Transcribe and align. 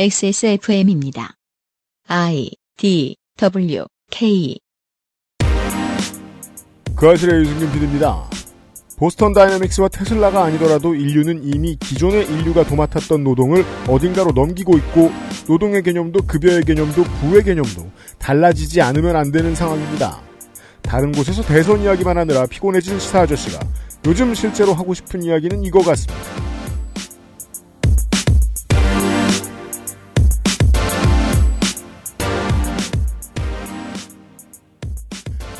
XSFM입니다. 0.00 1.34
I 2.06 2.52
D 2.76 3.16
W 3.36 3.84
K 4.12 4.56
그 6.94 7.10
아실의 7.10 7.40
유승균 7.40 7.72
PD입니다. 7.72 8.30
보스턴 8.96 9.32
다이내믹스와 9.32 9.88
테슬라가 9.88 10.44
아니더라도 10.44 10.94
인류는 10.94 11.42
이미 11.42 11.74
기존의 11.74 12.26
인류가 12.26 12.64
도맡았던 12.64 13.24
노동을 13.24 13.64
어딘가로 13.88 14.30
넘기고 14.30 14.78
있고 14.78 15.10
노동의 15.48 15.82
개념도 15.82 16.28
급여의 16.28 16.62
개념도 16.62 17.02
부의 17.02 17.42
개념도 17.42 17.90
달라지지 18.20 18.80
않으면 18.80 19.16
안 19.16 19.32
되는 19.32 19.56
상황입니다. 19.56 20.22
다른 20.80 21.10
곳에서 21.10 21.42
대선 21.42 21.82
이야기만 21.82 22.16
하느라 22.16 22.46
피곤해진 22.46 23.00
시사 23.00 23.22
아저씨가 23.22 23.58
요즘 24.06 24.32
실제로 24.32 24.74
하고 24.74 24.94
싶은 24.94 25.24
이야기는 25.24 25.64
이거 25.64 25.80
같습니다. 25.80 26.57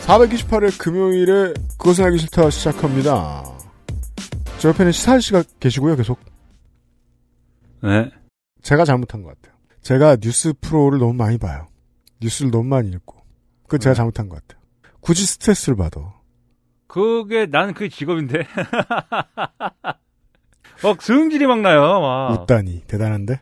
428일 0.08 0.78
금요일에 0.78 1.52
그것은 1.76 2.06
알기 2.06 2.16
싫다 2.16 2.48
시작합니다. 2.48 3.44
저 4.58 4.70
옆에는 4.70 4.90
시사 4.90 5.20
씨가 5.20 5.42
계시고요, 5.60 5.96
계속. 5.96 6.18
네. 7.82 8.10
제가 8.62 8.86
잘못한 8.86 9.22
것 9.22 9.36
같아요. 9.36 9.54
제가 9.82 10.16
뉴스 10.16 10.54
프로를 10.62 10.98
너무 10.98 11.12
많이 11.12 11.36
봐요. 11.36 11.66
뉴스를 12.22 12.50
너무 12.50 12.64
많이 12.64 12.88
읽고. 12.88 13.16
그건 13.64 13.80
제가 13.80 13.92
네. 13.92 13.96
잘못한 13.98 14.30
것 14.30 14.36
같아요. 14.46 14.64
굳이 15.00 15.26
스트레스를 15.26 15.76
받아. 15.76 16.00
그게 16.86 17.44
난 17.44 17.74
그게 17.74 17.90
직업인데. 17.90 18.46
막 20.82 21.02
성질이 21.02 21.46
막 21.46 21.60
나요. 21.60 22.00
막. 22.00 22.30
웃다니. 22.32 22.84
대단한데? 22.86 23.40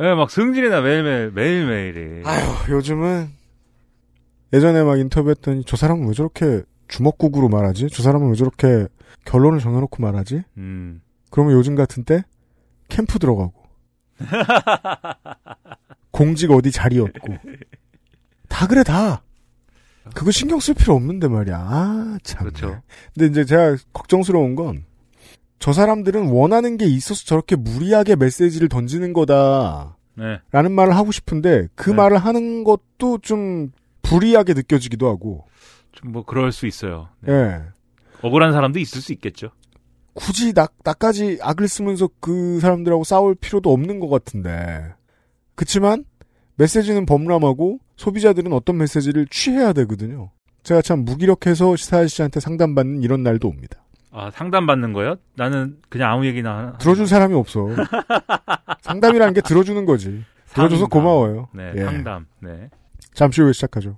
예, 0.00 0.14
막 0.14 0.30
성질이 0.30 0.68
나 0.68 0.80
매일매일 0.80 1.30
매일매일이. 1.30 2.22
아휴, 2.26 2.72
요즘은 2.74 3.37
예전에 4.52 4.82
막 4.82 4.98
인터뷰했더니 4.98 5.64
저 5.66 5.76
사람은 5.76 6.06
왜 6.08 6.14
저렇게 6.14 6.62
주먹국으로 6.88 7.48
말하지? 7.48 7.88
저 7.92 8.02
사람은 8.02 8.30
왜 8.30 8.34
저렇게 8.34 8.86
결론을 9.24 9.60
정해놓고 9.60 10.02
말하지? 10.02 10.42
음. 10.56 11.02
그러면 11.30 11.54
요즘 11.54 11.74
같은 11.74 12.04
때 12.04 12.22
캠프 12.88 13.18
들어가고 13.18 13.52
공직 16.10 16.50
어디 16.50 16.70
자리 16.70 16.98
얻고 16.98 17.36
다 18.48 18.66
그래 18.66 18.82
다 18.82 19.22
그거 20.14 20.30
신경 20.30 20.58
쓸 20.58 20.72
필요 20.74 20.94
없는데 20.94 21.28
말이야 21.28 21.56
아 21.58 22.18
참. 22.22 22.40
그렇죠. 22.40 22.80
근데 23.14 23.26
이제 23.26 23.44
제가 23.44 23.76
걱정스러운 23.92 24.54
건 24.54 24.88
저 25.58 25.72
사람들은 25.72 26.28
원하는 26.28 26.76
게 26.76 26.86
있어서 26.86 27.24
저렇게 27.24 27.56
무리하게 27.56 28.16
메시지를 28.16 28.68
던지는 28.68 29.12
거다라는 29.12 29.92
네. 30.16 30.68
말을 30.68 30.94
하고 30.96 31.10
싶은데 31.10 31.68
그 31.74 31.90
네. 31.90 31.96
말을 31.96 32.18
하는 32.18 32.64
것도 32.64 33.18
좀 33.22 33.72
불이하게 34.08 34.54
느껴지기도 34.54 35.08
하고 35.08 35.44
좀 35.92 36.12
뭐 36.12 36.24
그럴 36.24 36.52
수 36.52 36.66
있어요. 36.66 37.08
네. 37.20 37.32
예 37.32 37.60
억울한 38.22 38.52
사람도 38.52 38.78
있을 38.78 39.00
수 39.00 39.12
있겠죠. 39.12 39.50
굳이 40.14 40.52
나, 40.52 40.66
나까지 40.84 41.38
악을 41.40 41.68
쓰면서 41.68 42.08
그 42.20 42.58
사람들하고 42.60 43.04
싸울 43.04 43.36
필요도 43.36 43.72
없는 43.72 44.00
것 44.00 44.08
같은데. 44.08 44.92
그치만, 45.54 46.04
메시지는 46.56 47.06
범람하고, 47.06 47.78
소비자들은 47.96 48.52
어떤 48.52 48.78
메시지를 48.78 49.26
취해야 49.30 49.72
되거든요. 49.72 50.30
제가 50.64 50.82
참 50.82 51.04
무기력해서 51.04 51.76
시사아 51.76 52.08
씨한테 52.08 52.40
상담받는 52.40 53.04
이런 53.04 53.22
날도 53.22 53.46
옵니다. 53.46 53.84
아, 54.10 54.30
상담 54.32 54.66
받는 54.66 54.92
거요? 54.92 55.14
나는 55.36 55.78
그냥 55.88 56.10
아무 56.10 56.26
얘기나 56.26 56.56
하나. 56.58 56.72
들어줄 56.78 57.06
사람이 57.06 57.34
없어. 57.34 57.68
상담이라는 58.82 59.34
게 59.34 59.40
들어주는 59.40 59.84
거지. 59.84 60.24
들어줘서. 60.52 60.86
고마워요. 60.86 61.48
네, 61.54 61.72
예. 61.76 61.84
상담. 61.84 62.26
네. 62.40 62.68
잠시 63.18 63.42
후에 63.42 63.52
시작하죠. 63.52 63.96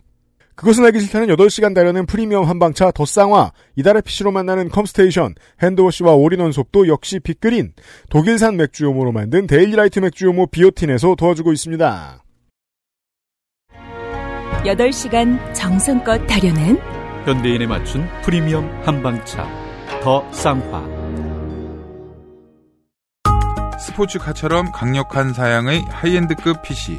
그것은 0.55 0.85
알기 0.85 0.99
싫다는 1.01 1.29
8시간 1.37 1.75
달여낸 1.75 2.07
프리미엄 2.07 2.45
한방차 2.45 2.91
더 2.91 3.05
쌍화, 3.05 3.53
이달의 3.77 4.03
PC로 4.03 4.31
만나는 4.31 4.71
컴스테이션, 4.71 5.35
hand 5.63 5.84
wash와 5.84 6.15
all-in-one 6.15 6.53
속도 6.53 6.89
역시 6.89 7.21
빅그린, 7.21 7.73
독일산 8.09 8.57
맥주 8.57 8.85
효모로 8.85 9.13
만든 9.13 9.47
데일리라이트 9.47 10.01
맥주 10.01 10.25
효모 10.25 10.47
비오틴에서 10.47 11.17
도와주고 11.17 11.53
있습니다. 11.53 12.25
8시간 14.65 15.55
정성껏 15.55 16.27
달여낸 16.27 16.79
현대인에 17.27 17.67
맞춘 17.67 18.07
프리미엄 18.23 18.69
한방차 18.83 19.47
더 20.03 20.31
쌍화 20.33 21.01
스포츠카처럼 23.79 24.73
강력한 24.73 25.33
사양의 25.33 25.83
high-end급 25.89 26.63
PC. 26.63 26.99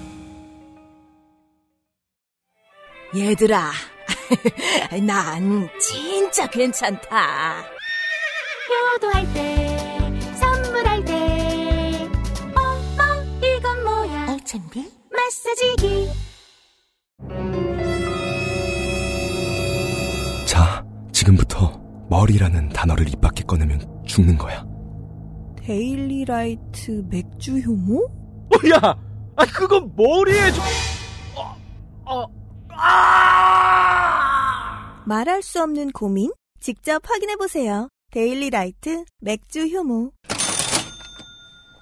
얘들아 3.15 3.71
난 5.05 5.69
진짜 5.79 6.47
괜찮다 6.47 7.63
효도할 8.93 9.33
때 9.33 9.77
선물할 10.35 11.05
때 11.05 12.09
어머 12.55 13.23
이건 13.43 13.83
뭐야 13.83 14.27
알찬비 14.29 14.89
마사지기 15.11 16.09
자, 20.47 20.85
지금부터 21.13 21.79
머리라는 22.09 22.69
단어를 22.69 23.07
입 23.07 23.21
밖에 23.21 23.41
꺼내면 23.43 23.79
죽는 24.05 24.37
거야. 24.37 24.65
데일리라이트 25.61 27.05
맥주 27.09 27.57
효모? 27.59 28.03
어, 28.03 28.69
야! 28.75 28.95
아, 29.37 29.45
그건 29.45 29.93
머리에 29.95 30.51
좀. 30.51 30.63
어, 31.37 31.55
어, 32.05 32.23
아! 32.23 32.40
말할 35.05 35.41
수 35.41 35.61
없는 35.61 35.91
고민? 35.91 36.31
직접 36.59 37.01
확인해 37.09 37.35
보세요 37.35 37.89
데일리 38.11 38.49
라이트 38.49 39.03
맥주 39.19 39.67
효모 39.67 40.11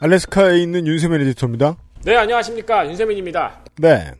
알래스카에 0.01 0.59
있는 0.59 0.88
윤세민 0.88 1.19
에디터입니다. 1.22 1.75
네, 2.05 2.16
안녕하십니까. 2.16 2.88
윤세민입니다. 2.88 3.59
네. 3.79 4.11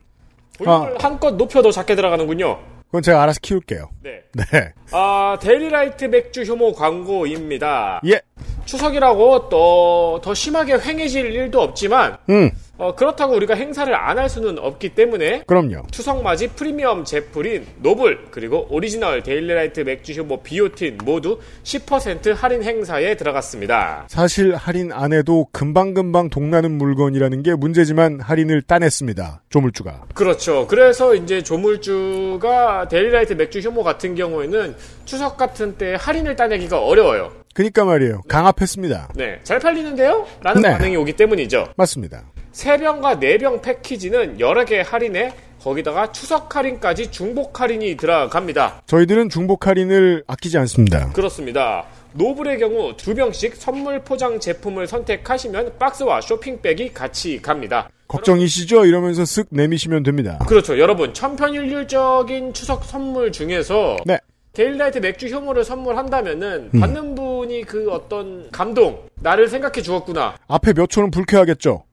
볼륨을 0.58 0.98
한껏 1.00 1.36
높여도 1.36 1.72
작게 1.72 1.96
들어가는군요. 1.96 2.60
그건 2.88 3.02
제가 3.02 3.24
알아서 3.24 3.40
키울게요. 3.42 3.90
네. 4.04 4.22
네. 4.34 4.74
아, 4.92 5.38
데일리라이트 5.40 6.06
맥주 6.06 6.44
효모 6.44 6.74
광고입니다. 6.74 8.02
예. 8.08 8.20
추석이라고 8.66 9.48
또 9.48 10.20
더 10.22 10.34
심하게 10.34 10.74
횡해질 10.78 11.28
일도 11.34 11.62
없지만, 11.62 12.18
음, 12.30 12.52
어, 12.80 12.96
그렇다고 12.96 13.36
우리가 13.36 13.56
행사를 13.56 13.94
안 13.94 14.20
할 14.20 14.28
수는 14.30 14.58
없기 14.60 14.90
때문에, 14.96 15.44
그럼요. 15.48 15.84
추석맞이 15.92 16.50
프리미엄 16.50 17.06
제품인 17.06 17.66
노블, 17.82 18.28
그리고 18.32 18.68
오리지널 18.70 19.22
데일리라이트 19.24 19.82
맥주 19.82 20.14
효모 20.14 20.44
비오틴 20.44 20.98
모두 21.06 21.40
10% 21.64 22.34
할인 22.36 22.64
행사에 22.64 23.16
들어갔습니다. 23.16 24.06
사실 24.10 24.56
할인 24.56 24.92
안 24.92 25.14
해도 25.14 25.48
금방금방 25.54 26.30
동나는 26.30 26.72
물건이라는 26.78 27.44
게 27.44 27.56
문제지만 27.56 28.20
할인을 28.20 28.62
따냈습니다. 28.64 29.44
조물주가. 29.50 30.06
그렇죠. 30.14 30.68
그래서 30.68 31.16
이제 31.16 31.42
조물주가 31.42 32.88
데일리라이트 32.90 33.34
맥주 33.34 33.60
효모 33.60 33.84
같은 33.84 34.16
경우에는 34.16 34.76
추석 35.06 35.38
같은 35.38 35.76
때 35.78 35.96
할인을 36.00 36.36
따내기가 36.36 36.82
어려워요. 36.84 37.32
그니까 37.54 37.84
말이에요. 37.86 38.22
강압했습니다. 38.28 39.10
네. 39.16 39.40
잘 39.44 39.60
팔리는데요? 39.60 40.26
라는 40.42 40.62
네. 40.62 40.72
반응이 40.72 40.96
오기 40.98 41.14
때문이죠. 41.14 41.70
맞습니다. 41.78 42.24
3병과 42.60 43.20
4병 43.20 43.62
패키지는 43.62 44.40
여러 44.40 44.66
개 44.66 44.82
할인에 44.82 45.34
거기다가 45.62 46.12
추석 46.12 46.56
할인까지 46.56 47.12
중복 47.12 47.60
할인이 47.60 47.98
들어갑니다. 47.98 48.84
저희들은 48.86 49.30
중복 49.30 49.68
할인을 49.68 50.24
아끼지 50.28 50.58
않습니다. 50.60 51.10
그렇습니다. 51.12 51.86
노블의 52.14 52.60
경우 52.60 52.96
2병씩 52.96 53.56
선물 53.56 54.02
포장 54.02 54.40
제품을 54.40 54.88
선택하시면 54.88 55.74
박스와 55.78 56.22
쇼핑백이 56.22 56.94
같이 56.94 57.42
갑니다. 57.42 57.90
걱정이시죠? 58.08 58.86
이러면서 58.86 59.24
쓱 59.24 59.48
내미시면 59.52 60.04
됩니다. 60.04 60.40
그렇죠. 60.48 60.80
여러분, 60.80 61.14
천편일률적인 61.14 62.54
추석 62.54 62.84
선물 62.84 63.32
중에서 63.32 63.98
네. 64.06 64.18
데일리라이트 64.54 64.98
맥주 64.98 65.28
효모를 65.28 65.64
선물한다면은 65.64 66.72
음. 66.74 66.80
받는 66.80 67.14
분이 67.14 67.66
그 67.66 67.92
어떤 67.92 68.50
감동, 68.50 69.08
나를 69.16 69.48
생각해 69.48 69.84
주었구나. 69.84 70.36
앞에 70.48 70.74
몇 70.74 70.90
초는 70.90 71.12
불쾌하겠죠? 71.12 71.84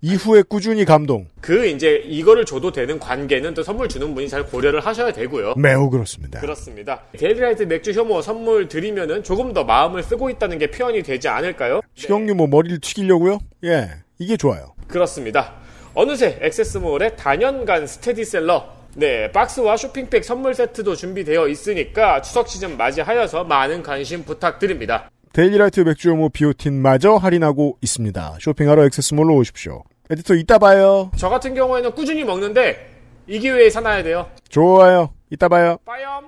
이후에 0.00 0.42
꾸준히 0.42 0.84
감동. 0.84 1.26
그 1.40 1.66
이제 1.66 1.96
이거를 2.04 2.44
줘도 2.44 2.70
되는 2.70 3.00
관계는 3.00 3.54
또 3.54 3.62
선물 3.64 3.88
주는 3.88 4.14
분이 4.14 4.28
잘 4.28 4.44
고려를 4.46 4.80
하셔야 4.80 5.12
되고요. 5.12 5.54
매우 5.56 5.90
그렇습니다. 5.90 6.40
그렇습니다. 6.40 7.02
데일리라이트 7.16 7.64
맥주 7.64 7.90
효모 7.90 8.22
선물 8.22 8.68
드리면은 8.68 9.24
조금 9.24 9.52
더 9.52 9.64
마음을 9.64 10.02
쓰고 10.04 10.30
있다는 10.30 10.58
게 10.58 10.70
표현이 10.70 11.02
되지 11.02 11.28
않을까요? 11.28 11.80
식용유 11.94 12.34
뭐 12.34 12.46
머리를 12.46 12.78
튀기려고요? 12.80 13.40
예, 13.64 13.88
이게 14.18 14.36
좋아요. 14.36 14.74
그렇습니다. 14.86 15.54
어느새 15.94 16.38
액세스몰의 16.42 17.16
다년간 17.16 17.86
스테디셀러 17.86 18.78
네, 18.94 19.30
박스와 19.32 19.76
쇼핑백 19.76 20.24
선물 20.24 20.54
세트도 20.54 20.94
준비되어 20.96 21.48
있으니까 21.48 22.22
추석 22.22 22.48
시즌 22.48 22.76
맞이하여서 22.76 23.44
많은 23.44 23.82
관심 23.82 24.24
부탁드립니다. 24.24 25.10
데일리라이트 25.32 25.80
맥주 25.80 26.10
효모 26.10 26.30
비오틴마저 26.30 27.16
할인하고 27.16 27.78
있습니다. 27.82 28.36
쇼핑하러 28.40 28.84
액세스몰로 28.86 29.34
오십시오. 29.36 29.82
에디터 30.10 30.34
이따 30.34 30.58
봐요. 30.58 31.10
저 31.16 31.28
같은 31.28 31.54
경우에는 31.54 31.92
꾸준히 31.94 32.24
먹는데 32.24 32.94
이 33.26 33.38
기회에 33.38 33.68
사놔야 33.70 34.02
돼요. 34.02 34.26
좋아요. 34.48 35.10
이따 35.30 35.48
봐요. 35.48 35.76
빠염. 35.84 36.24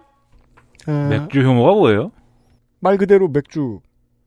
아, 0.86 1.08
맥주 1.08 1.40
효모가 1.40 1.72
뭐예요? 1.74 2.12
말 2.80 2.98
그대로 2.98 3.28
맥주에서 3.28 3.80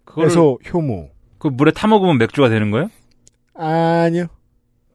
그걸 0.05 0.29
효모. 0.73 1.09
그 1.37 1.47
물에 1.49 1.71
타 1.71 1.87
먹으면 1.87 2.17
맥주가 2.17 2.49
되는 2.49 2.71
거예요? 2.71 2.87
아니요. 3.55 4.25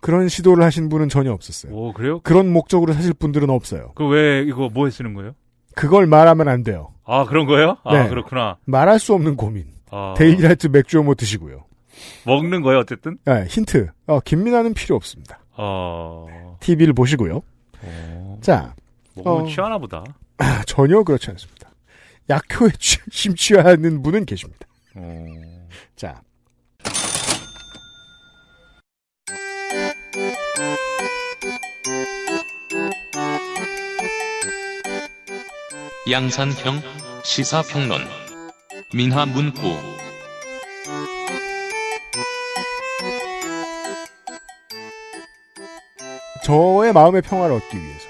그런 0.01 0.29
시도를 0.29 0.65
하신 0.65 0.89
분은 0.89 1.09
전혀 1.09 1.33
없었어요. 1.33 1.73
오 1.73 1.93
그래요? 1.93 2.21
그런 2.23 2.53
목적으로 2.53 2.93
사실 2.93 3.13
분들은 3.13 3.51
없어요. 3.51 3.93
그 3.95 4.07
왜 4.09 4.43
이거 4.43 4.69
뭐에 4.73 4.91
쓰는 4.91 5.15
거예요? 5.15 5.33
그걸 5.75 6.07
말하면 6.07 6.49
안 6.49 6.63
돼요. 6.65 6.93
아 7.11 7.25
그런 7.25 7.47
거예요? 7.47 7.79
아 7.85 8.03
네. 8.03 8.09
그렇구나. 8.09 8.59
말할 8.67 8.99
수 8.99 9.15
없는 9.15 9.35
고민. 9.37 9.65
아, 9.91 10.15
데일리라이트 10.19 10.67
맥주 10.67 10.99
효모 10.99 11.15
드시고요. 11.15 11.65
먹는 12.27 12.61
거예요 12.61 12.81
어쨌든. 12.81 13.17
네, 13.25 13.47
힌트. 13.49 13.89
어, 14.07 14.21
김민아는 14.21 14.75
필요 14.75 14.95
없습니다. 14.97 15.41
어. 15.57 16.57
TV를 16.61 16.93
보시고요. 16.93 17.41
어. 17.83 18.39
자, 18.43 18.75
먹으면 19.15 19.41
어. 19.43 19.47
취하나 19.49 19.79
보다. 19.79 20.05
아, 20.37 20.63
전혀 20.67 21.03
그렇지 21.03 21.31
않습니다. 21.31 21.71
약효에 22.29 22.69
취- 22.79 23.01
심취하는 23.11 24.03
분은 24.03 24.27
계십니다. 24.27 24.67
어. 24.95 25.27
자, 25.97 26.21
양산형 36.11 36.81
시사평론 37.23 38.01
민하문구 38.95 39.59
저의 46.43 46.95
마음의 46.95 47.21
평화를 47.21 47.57
얻기 47.57 47.77
위해서 47.77 48.09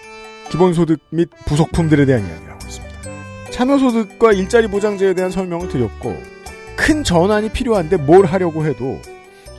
기본소득 0.51 1.01
및 1.11 1.29
부속품들에 1.47 2.07
대한 2.07 2.25
이야기를 2.25 2.53
하고 2.53 2.65
있습니다. 2.69 3.51
참여소득과 3.51 4.33
일자리 4.33 4.69
보장제에 4.69 5.15
대한 5.15 5.33
설명을 5.33 5.69
드렸고 5.69 6.17
큰 6.77 7.03
전환이 7.03 7.49
필요한데 7.49 7.97
뭘 7.97 8.27
하려고 8.27 8.65
해도 8.65 9.03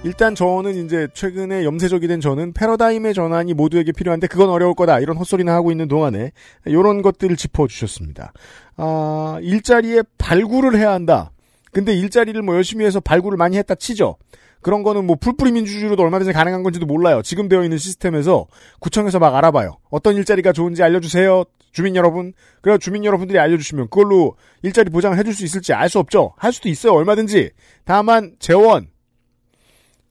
일단 0.04 0.34
저는 0.34 0.86
이제 0.86 1.10
최근에 1.14 1.66
염세적이 1.66 2.08
된 2.08 2.22
저는 2.22 2.54
패러다임의 2.54 3.14
전환이 3.14 3.54
모두에게 3.54 3.92
필요한데 3.92 4.28
그건 4.28 4.50
어려울 4.50 4.74
거다 4.74 5.00
이런 5.02 5.18
헛소리나 5.18 5.54
하고 5.54 5.72
있는 5.72 5.90
동안에 5.90 6.32
이런 6.66 7.02
것들을 7.02 7.36
짚어주셨습니다. 7.36 8.32
아 8.78 9.40
일자리에 9.42 10.04
발굴을 10.18 10.78
해야 10.78 10.92
한다. 10.92 11.32
근데 11.74 11.94
일자리를 11.94 12.42
뭐 12.42 12.56
열심히 12.56 12.86
해서 12.86 13.02
발굴을 13.02 13.38
많이 13.38 13.58
했다 13.58 13.76
치죠. 13.76 14.16
그런 14.62 14.84
거는 14.84 15.06
뭐 15.06 15.18
풀뿌리 15.18 15.52
민주주의로도 15.52 16.02
얼마든지 16.02 16.32
가능한 16.32 16.64
건지도 16.64 16.86
몰라요. 16.86 17.22
지금 17.22 17.50
되어 17.50 17.64
있는 17.64 17.78
시스템에서 17.78 18.48
구청에서 18.80 19.20
막 19.20 19.36
알아봐요. 19.36 19.78
어떤 19.90 20.16
일자리가 20.16 20.54
좋은지 20.54 20.82
알려주세요. 20.82 21.44
주민 21.72 21.96
여러분. 21.98 22.34
그래 22.62 22.78
주민 22.78 23.04
여러분들이 23.04 23.38
알려주시면 23.38 23.90
그걸로 23.90 24.38
일자리 24.64 24.90
보장을 24.90 25.18
해줄 25.18 25.34
수 25.34 25.44
있을지 25.44 25.74
알 25.74 25.90
수 25.90 26.00
없죠. 26.00 26.34
할 26.38 26.54
수도 26.54 26.70
있어요. 26.70 26.94
얼마든지. 26.94 27.52
다만 27.84 28.36
재원. 28.40 28.88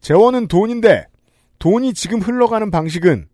재원은 0.01 0.49
돈인데 0.49 1.07
돈이 1.59 1.95
지금 1.95 2.21
흘러가는 2.21 2.71
방식은 2.71 3.29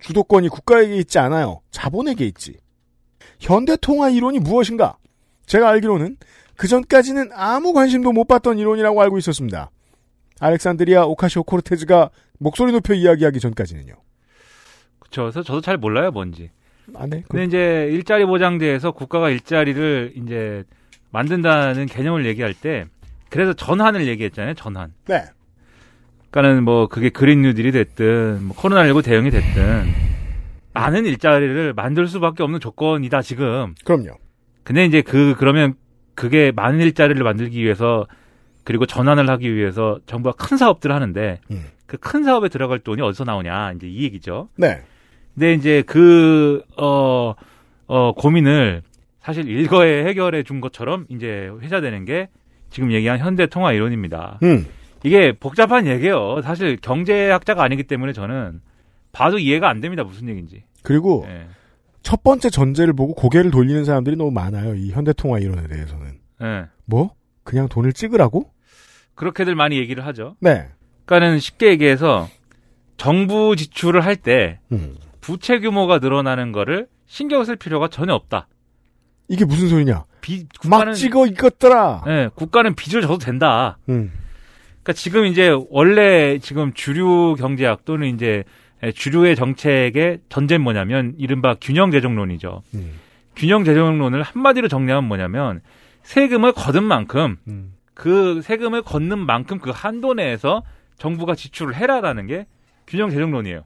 주도권이 0.00 0.48
국가에게 0.48 0.96
있지 0.96 1.18
않아요. 1.18 1.60
자본에게 1.70 2.24
있지. 2.26 2.58
현대통화 3.40 4.10
이론이 4.10 4.38
무엇인가? 4.38 4.96
제가 5.46 5.68
알기로는 5.68 6.16
그 6.56 6.68
전까지는 6.68 7.30
아무 7.34 7.72
관심도 7.72 8.12
못 8.12 8.28
받던 8.28 8.58
이론이라고 8.58 9.00
알고 9.00 9.18
있었습니다. 9.18 9.70
알렉산드리아 10.40 11.04
오카시오 11.04 11.42
코르테즈가 11.42 12.10
목소리 12.38 12.72
높여 12.72 12.94
이야기하기 12.94 13.40
전까지는요. 13.40 13.94
그쵸. 14.98 15.22
그래서 15.22 15.42
저도 15.42 15.60
잘 15.60 15.76
몰라요 15.76 16.10
뭔지. 16.10 16.50
아, 16.94 17.06
네. 17.06 17.22
근데 17.28 17.44
이제 17.44 17.88
일자리 17.90 18.24
보장제에서 18.24 18.92
국가가 18.92 19.28
일자리를 19.30 20.14
이제 20.16 20.64
만든다는 21.10 21.86
개념을 21.86 22.26
얘기할 22.26 22.54
때 22.54 22.86
그래서 23.28 23.52
전환을 23.52 24.06
얘기했잖아요. 24.08 24.54
전환. 24.54 24.92
네. 25.06 25.24
그러니까는 26.30 26.64
뭐 26.64 26.86
그게 26.86 27.08
그린 27.08 27.42
뉴딜이 27.42 27.72
됐든 27.72 28.44
뭐 28.44 28.56
코로나19 28.56 29.04
대응이 29.04 29.30
됐든 29.30 30.10
많은 30.72 31.04
일자리를 31.04 31.72
만들 31.74 32.06
수밖에 32.06 32.42
없는 32.42 32.60
조건이다 32.60 33.22
지금. 33.22 33.74
그럼요. 33.84 34.16
근데 34.62 34.84
이제 34.84 35.02
그 35.02 35.34
그러면 35.38 35.74
그게 36.14 36.52
많은 36.52 36.80
일자리를 36.80 37.22
만들기 37.22 37.62
위해서 37.62 38.06
그리고 38.64 38.86
전환을 38.86 39.28
하기 39.30 39.54
위해서 39.54 39.98
정부가 40.06 40.36
큰 40.36 40.56
사업들을 40.56 40.94
하는데 40.94 41.40
음. 41.50 41.64
그큰 41.86 42.22
사업에 42.22 42.48
들어갈 42.48 42.78
돈이 42.78 43.02
어디서 43.02 43.24
나오냐 43.24 43.72
이제 43.72 43.88
이 43.88 44.04
얘기죠. 44.04 44.48
네. 44.56 44.82
근데 45.34 45.54
이제 45.54 45.82
그, 45.86 46.62
어, 46.76 47.34
어, 47.86 48.12
고민을 48.12 48.82
사실 49.20 49.48
일거에 49.48 50.04
해결해 50.04 50.42
준 50.42 50.60
것처럼 50.60 51.06
이제 51.08 51.50
회자되는 51.60 52.04
게 52.04 52.28
지금 52.70 52.92
얘기한 52.92 53.18
현대 53.18 53.46
통화 53.46 53.72
이론입니다. 53.72 54.38
음. 54.42 54.66
이게 55.02 55.32
복잡한 55.32 55.86
얘기예요. 55.86 56.42
사실 56.42 56.76
경제학자가 56.76 57.62
아니기 57.62 57.84
때문에 57.84 58.12
저는 58.12 58.60
봐도 59.12 59.38
이해가 59.38 59.68
안 59.68 59.80
됩니다. 59.80 60.04
무슨 60.04 60.28
얘기인지. 60.28 60.62
그리고 60.82 61.24
예. 61.28 61.46
첫 62.02 62.22
번째 62.22 62.50
전제를 62.50 62.92
보고 62.92 63.14
고개를 63.14 63.50
돌리는 63.50 63.84
사람들이 63.84 64.16
너무 64.16 64.30
많아요. 64.30 64.74
이 64.74 64.90
현대통화 64.90 65.38
이론에 65.38 65.66
대해서는. 65.68 66.18
예. 66.42 66.66
뭐? 66.84 67.14
그냥 67.42 67.68
돈을 67.68 67.92
찍으라고? 67.92 68.50
그렇게들 69.14 69.54
많이 69.54 69.78
얘기를 69.78 70.06
하죠. 70.06 70.36
네. 70.40 70.68
그러니까는 71.04 71.40
쉽게 71.40 71.68
얘기해서 71.68 72.28
정부 72.96 73.56
지출을 73.56 74.04
할때 74.04 74.60
음. 74.72 74.96
부채 75.20 75.58
규모가 75.58 75.98
늘어나는 75.98 76.52
거를 76.52 76.86
신경 77.06 77.44
쓸 77.44 77.56
필요가 77.56 77.88
전혀 77.88 78.14
없다. 78.14 78.48
이게 79.28 79.44
무슨 79.44 79.68
소리냐? 79.68 80.04
비, 80.20 80.46
막 80.64 80.78
국가는, 80.78 80.92
찍어 80.94 81.26
이것들아. 81.26 82.04
예, 82.08 82.30
국가는 82.34 82.74
빚을 82.74 83.02
져도 83.02 83.18
된다. 83.18 83.78
음. 83.88 84.12
그러니까 84.82 84.92
지금 84.94 85.26
이제 85.26 85.54
원래 85.70 86.38
지금 86.38 86.72
주류 86.72 87.36
경제학 87.38 87.84
또는 87.84 88.14
이제 88.14 88.44
주류의 88.94 89.36
정책의 89.36 90.20
전제는 90.28 90.62
뭐냐면 90.62 91.14
이른바 91.18 91.54
균형 91.60 91.90
재정론이죠. 91.90 92.62
음. 92.74 92.92
균형 93.36 93.64
재정론을 93.64 94.22
한마디로 94.22 94.68
정리하면 94.68 95.06
뭐냐면 95.06 95.60
세금을 96.02 96.52
거둔 96.52 96.84
만큼 96.84 97.36
음. 97.46 97.74
그 97.94 98.40
세금을 98.42 98.82
걷는 98.82 99.18
만큼 99.18 99.58
그 99.58 99.70
한도 99.70 100.14
내에서 100.14 100.62
정부가 100.98 101.34
지출을 101.34 101.74
해라라는 101.74 102.26
게 102.26 102.46
균형 102.86 103.10
재정론이에요. 103.10 103.64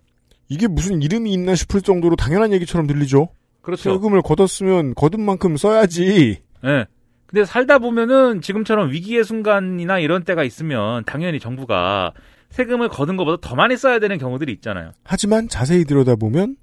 이게 0.49 0.67
무슨 0.67 1.01
이름이 1.01 1.33
있나 1.33 1.55
싶을 1.55 1.81
정도로 1.81 2.17
당연한 2.17 2.53
얘기처럼 2.53 2.87
들리죠. 2.87 3.29
그렇죠. 3.63 3.95
세금을 3.95 4.23
걷었으면 4.23 4.95
거둔 4.95 5.25
만큼 5.25 5.57
써야지. 5.57 6.39
예. 6.65 6.87
근데 7.35 7.45
살다 7.47 7.81
보면은 7.81 8.41
지금처럼 8.41 8.93
위기의 8.93 9.25
순간이나 9.25 9.99
이런 9.99 10.23
때가 10.23 10.45
있으면 10.45 11.03
당연히 11.05 11.41
정부가 11.41 12.13
세금을 12.51 12.89
거둔 12.89 13.17
것보다 13.17 13.39
더 13.41 13.57
많이 13.57 13.77
써야 13.77 13.99
되는 13.99 14.19
경우들이 14.19 14.53
있잖아요. 14.53 14.93
하지만 15.03 15.49
자세히 15.49 15.85
들여다보면 15.85 16.55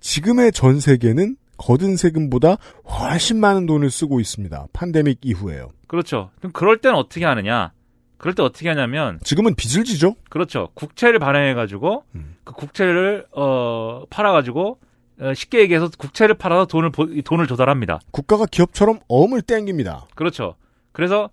지금의 0.00 0.52
전 0.52 0.78
세계는 0.78 1.36
거둔 1.56 1.96
세금보다 1.96 2.58
훨씬 2.84 3.40
많은 3.40 3.64
돈을 3.64 3.90
쓰고 3.90 4.20
있습니다. 4.20 4.66
팬데믹 4.74 5.20
이후에요. 5.22 5.70
그렇죠. 5.86 6.28
그럼 6.40 6.52
그럴 6.52 6.82
때는 6.82 6.98
어떻게 6.98 7.24
하느냐? 7.24 7.72
그럴 8.18 8.34
때 8.34 8.42
어떻게 8.42 8.68
하냐면 8.68 9.20
지금은 9.24 9.54
빚을 9.54 9.84
지죠? 9.84 10.16
그렇죠. 10.28 10.68
국채를 10.74 11.18
발행해 11.18 11.54
가지고 11.54 12.04
음. 12.14 12.36
그 12.44 12.52
국채를 12.52 13.24
어 13.32 14.04
팔아 14.10 14.32
가지고 14.32 14.72
어, 14.72 14.86
쉽게 15.34 15.60
얘기해서 15.60 15.88
국채를 15.98 16.34
팔아서 16.36 16.66
돈을 16.66 16.90
보- 16.90 17.20
돈을 17.22 17.46
조달합니다. 17.46 18.00
국가가 18.10 18.46
기업처럼 18.46 19.00
어음을 19.08 19.42
땡깁니다. 19.42 20.06
그렇죠. 20.14 20.54
그래서 20.92 21.28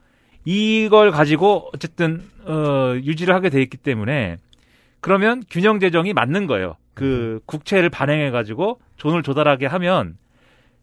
이걸 0.46 1.12
가지고 1.12 1.70
어쨌든 1.74 2.24
어 2.46 2.94
유지를 3.04 3.34
하게 3.36 3.50
돼 3.50 3.62
있기 3.62 3.78
때문에 3.78 4.38
그러면 5.02 5.44
균형 5.50 5.80
재정이 5.80 6.14
맞는 6.14 6.48
거예요. 6.48 6.76
그 6.94 7.40
국채를 7.46 7.90
발행해 7.90 8.32
가지고 8.32 8.80
돈을 8.98 9.24
조달하게 9.24 9.66
하면 9.68 10.18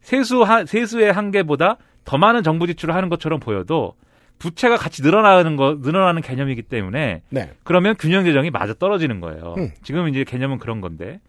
세수 0.01 0.43
하, 0.43 0.65
세수의 0.67 1.13
한계보다 1.13 1.79
더 2.05 2.19
많은 2.19 2.43
정부 2.43 2.67
지출을 2.67 2.95
하는 2.95 3.09
것처럼 3.09 3.41
보여도 3.41 3.95
부채가 4.39 4.77
같이 4.77 5.03
늘어나는 5.03 5.57
거 5.57 5.79
늘어나는 5.81 6.21
개념이기 6.21 6.63
때문에 6.63 7.23
네. 7.31 7.51
그러면 7.65 7.97
균형 7.99 8.25
재정이 8.25 8.51
맞아 8.51 8.75
떨어지는 8.75 9.21
거예요. 9.21 9.55
음. 9.59 9.71
지금 9.83 10.09
이제 10.09 10.25
개념은 10.25 10.59
그런 10.59 10.81
건데. 10.81 11.21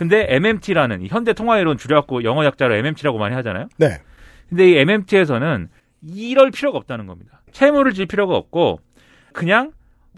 근데 0.00 0.24
MMT라는 0.30 1.06
현대 1.08 1.34
통화이론 1.34 1.76
줄여갖고 1.76 2.24
영어 2.24 2.46
약자로 2.46 2.74
MMT라고 2.74 3.18
많이 3.18 3.34
하잖아요. 3.34 3.68
네. 3.76 3.98
근데 4.48 4.70
이 4.70 4.76
MMT에서는 4.78 5.68
이럴 6.00 6.50
필요가 6.50 6.78
없다는 6.78 7.06
겁니다. 7.06 7.42
채무를 7.52 7.92
질 7.92 8.06
필요가 8.06 8.34
없고 8.34 8.80
그냥 9.34 9.72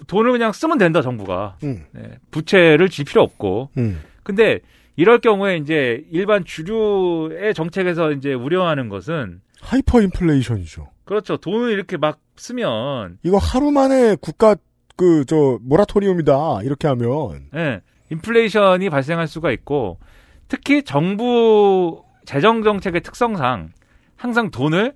돈을 0.07 0.31
그냥 0.31 0.53
쓰면 0.53 0.79
된다 0.79 1.03
정부가 1.03 1.57
음. 1.65 1.83
네, 1.91 2.13
부채를 2.31 2.91
질 2.91 3.05
필요 3.05 3.23
없고. 3.23 3.71
음. 3.77 4.01
근데 4.23 4.61
이럴 4.95 5.19
경우에 5.19 5.57
이제 5.57 6.05
일반 6.13 6.45
주류의 6.45 7.53
정책에서 7.53 8.13
이제 8.13 8.35
우려하는 8.35 8.89
것은 8.89 9.41
하이퍼 9.61 10.01
인플레이션이죠. 10.01 10.91
그렇죠. 11.05 11.39
돈을 11.39 11.73
이렇게 11.73 11.97
막 11.97 12.21
쓰면 12.37 13.19
이거 13.25 13.39
하루 13.39 13.73
만에 13.73 14.15
국가 14.21 14.55
그 14.95 15.25
저 15.27 15.59
모라토리움이다 15.63 16.61
이렇게 16.63 16.87
하면 16.87 17.49
예, 17.57 17.81
인플레이션이 18.13 18.91
발생할 18.91 19.27
수가 19.27 19.51
있고 19.53 19.99
특히 20.49 20.83
정부 20.83 22.05
재정 22.25 22.63
정책의 22.63 23.01
특성상 23.01 23.71
항상 24.17 24.51
돈을 24.51 24.95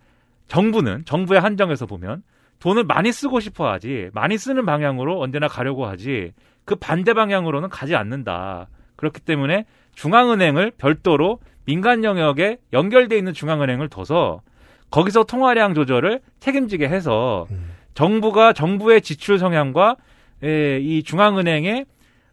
정부는 0.49 1.05
정부의 1.05 1.41
한정에서 1.41 1.87
보면 1.87 2.23
돈을 2.61 2.85
많이 2.85 3.13
쓰고 3.13 3.41
싶어 3.41 3.71
하지 3.71 4.11
많이 4.13 4.39
쓰는 4.39 4.65
방향으로 4.65 5.21
언제나 5.21 5.49
가려고 5.49 5.87
하지 5.87 6.33
그 6.65 6.75
반대 6.77 7.15
방향으로는 7.15 7.69
가지 7.69 7.95
않는다. 7.95 8.69
그렇기 8.97 9.21
때문에 9.21 9.67
중앙은행을 9.95 10.73
별도로 10.79 11.39
민간 11.65 12.05
영역에 12.05 12.59
연결돼 12.73 13.17
있는 13.17 13.33
중앙은행을 13.33 13.89
둬서 13.89 14.43
거기서 14.91 15.25
통화량 15.25 15.75
조절을 15.75 16.21
책임지게 16.41 16.89
해서 16.89 17.47
정부가 17.95 18.53
정부의 18.53 19.01
지출 19.01 19.39
성향과 19.39 19.97
에, 20.43 20.79
이 20.81 21.03
중앙은행의 21.03 21.87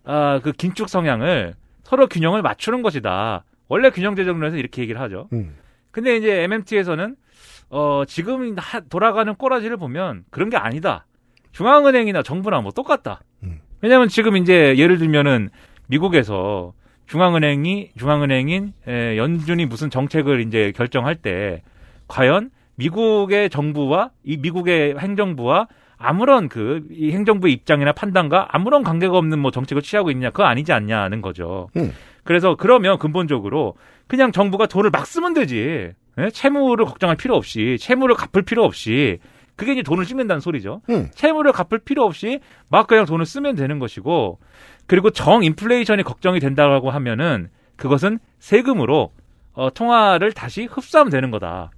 아, 0.05 0.39
그 0.43 0.51
긴축 0.51 0.89
성향을 0.89 1.53
서로 1.83 2.07
균형을 2.07 2.41
맞추는 2.41 2.81
것이다. 2.81 3.43
원래 3.67 3.89
균형 3.89 4.15
재정론에서 4.15 4.57
이렇게 4.57 4.81
얘기를 4.81 4.99
하죠. 5.01 5.27
음. 5.33 5.55
근데 5.91 6.15
이제 6.17 6.43
MMT에서는 6.43 7.15
어, 7.69 8.03
지금 8.07 8.55
하- 8.57 8.81
돌아가는 8.81 9.33
꼬라지를 9.35 9.77
보면 9.77 10.23
그런 10.29 10.49
게 10.49 10.57
아니다. 10.57 11.05
중앙은행이나 11.51 12.23
정부랑 12.23 12.63
뭐 12.63 12.71
똑같다. 12.71 13.21
왜냐하면 13.81 14.07
지금 14.07 14.37
이제 14.37 14.75
예를 14.77 14.97
들면은 14.97 15.49
미국에서 15.87 16.73
중앙은행이 17.05 17.91
중앙은행인 17.97 18.73
에, 18.87 19.17
연준이 19.17 19.65
무슨 19.65 19.89
정책을 19.89 20.39
이제 20.41 20.71
결정할 20.75 21.15
때 21.15 21.61
과연 22.07 22.49
미국의 22.75 23.49
정부와 23.49 24.11
이 24.23 24.37
미국의 24.37 24.97
행정부와 24.97 25.67
아무런 25.97 26.49
그 26.49 26.81
이 26.91 27.11
행정부의 27.11 27.53
입장이나 27.53 27.91
판단과 27.93 28.47
아무런 28.51 28.83
관계가 28.83 29.17
없는 29.17 29.39
뭐 29.39 29.51
정책을 29.51 29.81
취하고 29.81 30.11
있냐 30.11 30.29
그거 30.31 30.43
아니지 30.43 30.71
않냐는 30.73 31.21
거죠. 31.21 31.69
음. 31.77 31.93
그래서 32.23 32.55
그러면 32.55 32.97
근본적으로 32.99 33.75
그냥 34.07 34.31
정부가 34.31 34.65
돈을 34.67 34.89
막 34.89 35.05
쓰면 35.05 35.33
되지. 35.33 35.91
예? 36.19 36.29
채무를 36.29 36.85
걱정할 36.85 37.15
필요 37.15 37.35
없이 37.35 37.77
채무를 37.79 38.15
갚을 38.15 38.43
필요 38.43 38.63
없이 38.63 39.19
그게 39.55 39.73
이제 39.73 39.83
돈을 39.83 40.05
찍는다는 40.05 40.39
소리죠. 40.41 40.81
음. 40.89 41.09
채무를 41.13 41.51
갚을 41.51 41.79
필요 41.83 42.03
없이 42.03 42.39
막 42.69 42.87
그냥 42.87 43.05
돈을 43.05 43.25
쓰면 43.25 43.55
되는 43.55 43.79
것이고 43.79 44.39
그리고 44.87 45.09
정 45.09 45.43
인플레이션이 45.43 46.03
걱정이 46.03 46.39
된다고 46.39 46.89
하면은 46.91 47.49
그것은 47.75 48.19
세금으로 48.39 49.11
어, 49.53 49.69
통화를 49.73 50.31
다시 50.33 50.65
흡수하면 50.65 51.11
되는 51.11 51.31
거다. 51.31 51.71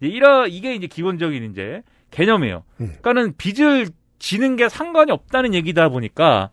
이제 0.00 0.08
이러 0.08 0.46
이게 0.46 0.74
이제 0.74 0.86
기본적인 0.86 1.50
이제 1.50 1.82
개념이에요. 2.12 2.62
그러니까는 2.76 3.34
빚을 3.36 3.88
지는 4.18 4.54
게 4.56 4.68
상관이 4.68 5.10
없다는 5.10 5.52
얘기다 5.54 5.88
보니까 5.88 6.50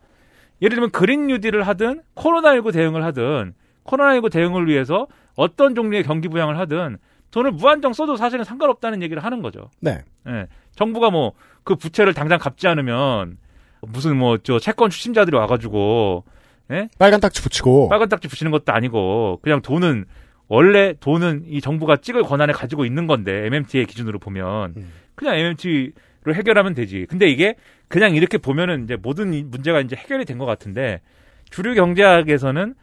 예를 0.60 0.74
들면 0.74 0.90
그린 0.90 1.28
뉴딜을 1.28 1.62
하든 1.68 2.02
코로나19 2.16 2.72
대응을 2.72 3.04
하든 3.04 3.54
코로나19 3.84 4.32
대응을 4.32 4.66
위해서 4.66 5.06
어떤 5.36 5.74
종류의 5.74 6.02
경기 6.02 6.28
부양을 6.28 6.58
하든 6.58 6.98
돈을 7.30 7.52
무한정 7.52 7.92
써도 7.92 8.16
사실은 8.16 8.44
상관없다는 8.44 9.02
얘기를 9.02 9.22
하는 9.22 9.40
거죠. 9.40 9.70
네. 9.80 10.02
예. 10.26 10.48
정부가 10.74 11.10
뭐 11.10 11.32
그 11.62 11.76
부채를 11.76 12.14
당장 12.14 12.38
갚지 12.38 12.66
않으면 12.68 13.36
무슨 13.82 14.16
뭐 14.16 14.38
저 14.38 14.58
채권 14.58 14.90
추심자들이 14.90 15.36
와가지고 15.36 16.24
예? 16.72 16.88
빨간 16.98 17.20
딱지 17.20 17.42
붙이고 17.42 17.88
빨간 17.88 18.08
딱지 18.08 18.28
붙이는 18.28 18.50
것도 18.50 18.72
아니고 18.72 19.40
그냥 19.42 19.60
돈은 19.62 20.04
원래 20.48 20.94
돈은 20.98 21.44
이 21.46 21.60
정부가 21.60 21.96
찍을 21.98 22.22
권한을 22.24 22.54
가지고 22.54 22.84
있는 22.84 23.06
건데 23.06 23.46
MMT의 23.46 23.86
기준으로 23.86 24.18
보면 24.18 24.74
그냥 25.20 25.36
MMT로 25.36 26.34
해결하면 26.34 26.72
되지. 26.74 27.04
근데 27.10 27.28
이게 27.28 27.54
그냥 27.88 28.14
이렇게 28.14 28.38
보면은 28.38 28.84
이제 28.84 28.96
모든 28.96 29.34
이 29.34 29.42
문제가 29.42 29.80
이제 29.80 29.94
해결이 29.94 30.24
된 30.24 30.38
것 30.38 30.46
같은데 30.46 31.02
주류 31.50 31.74
경제학에서는 31.74 32.74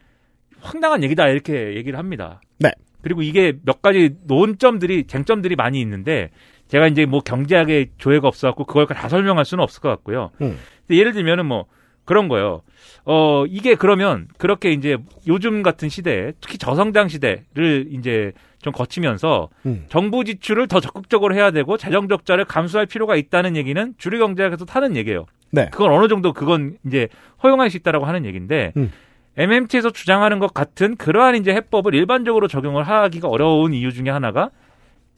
황당한 0.59 1.03
얘기다 1.03 1.29
이렇게 1.29 1.75
얘기를 1.75 1.97
합니다. 1.97 2.39
네. 2.59 2.69
그리고 3.01 3.23
이게 3.23 3.53
몇 3.63 3.81
가지 3.81 4.15
논점들이 4.27 5.05
쟁점들이 5.07 5.55
많이 5.55 5.81
있는데 5.81 6.29
제가 6.67 6.87
이제 6.87 7.07
뭐 7.07 7.21
경제학의 7.21 7.87
조예가 7.97 8.27
없어갖고 8.27 8.65
그걸 8.65 8.85
다 8.85 9.09
설명할 9.09 9.43
수는 9.45 9.63
없을 9.63 9.81
것 9.81 9.89
같고요. 9.89 10.29
음. 10.41 10.59
근데 10.85 10.99
예를 10.99 11.13
들면은 11.13 11.47
뭐 11.47 11.65
그런 12.07 12.29
거요. 12.29 12.61
어 13.05 13.45
이게 13.47 13.75
그러면 13.75 14.27
그렇게 14.37 14.71
이제 14.71 14.97
요즘 15.27 15.61
같은 15.61 15.89
시대에 15.89 16.31
특히 16.41 16.57
저성장 16.57 17.09
시대를 17.09 17.89
이제 17.91 18.31
좀 18.61 18.73
거치면서 18.73 19.49
음. 19.65 19.85
정부 19.89 20.23
지출을 20.23 20.67
더 20.67 20.79
적극적으로 20.79 21.35
해야 21.35 21.51
되고 21.51 21.77
재정 21.77 22.07
적자를 22.07 22.45
감수할 22.45 22.85
필요가 22.85 23.15
있다는 23.17 23.55
얘기는 23.57 23.93
주류 23.97 24.19
경제학에서 24.19 24.65
타는 24.65 24.95
얘기예요. 24.95 25.25
네. 25.51 25.69
그건 25.69 25.91
어느 25.91 26.07
정도 26.07 26.31
그건 26.33 26.77
이제 26.85 27.09
허용할 27.43 27.69
수 27.69 27.77
있다라고 27.77 28.05
하는 28.05 28.25
얘기인데 28.25 28.71
음. 28.77 28.91
MMT에서 29.37 29.91
주장하는 29.91 30.39
것 30.39 30.53
같은 30.53 30.95
그러한 30.95 31.35
이제 31.35 31.51
해법을 31.51 31.93
일반적으로 31.93 32.47
적용을 32.47 32.83
하기가 32.85 33.27
어려운 33.27 33.73
이유 33.73 33.91
중에 33.91 34.09
하나가 34.09 34.49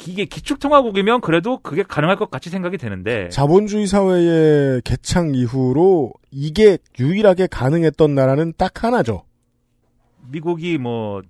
이게 0.07 0.25
기축통화국이면 0.25 1.21
그래도 1.21 1.59
그게 1.59 1.83
가능할 1.83 2.15
것 2.15 2.31
같이 2.31 2.49
생각이 2.49 2.77
되는데 2.77 3.29
자본주의 3.29 3.85
사회의 3.85 4.81
개창 4.83 5.35
이후로 5.35 6.13
이게 6.31 6.77
유일하게 6.99 7.47
가능했던 7.47 8.15
나라는 8.15 8.53
딱 8.57 8.83
하나죠. 8.83 9.23
미국이 10.31 10.77
뭐 10.77 11.21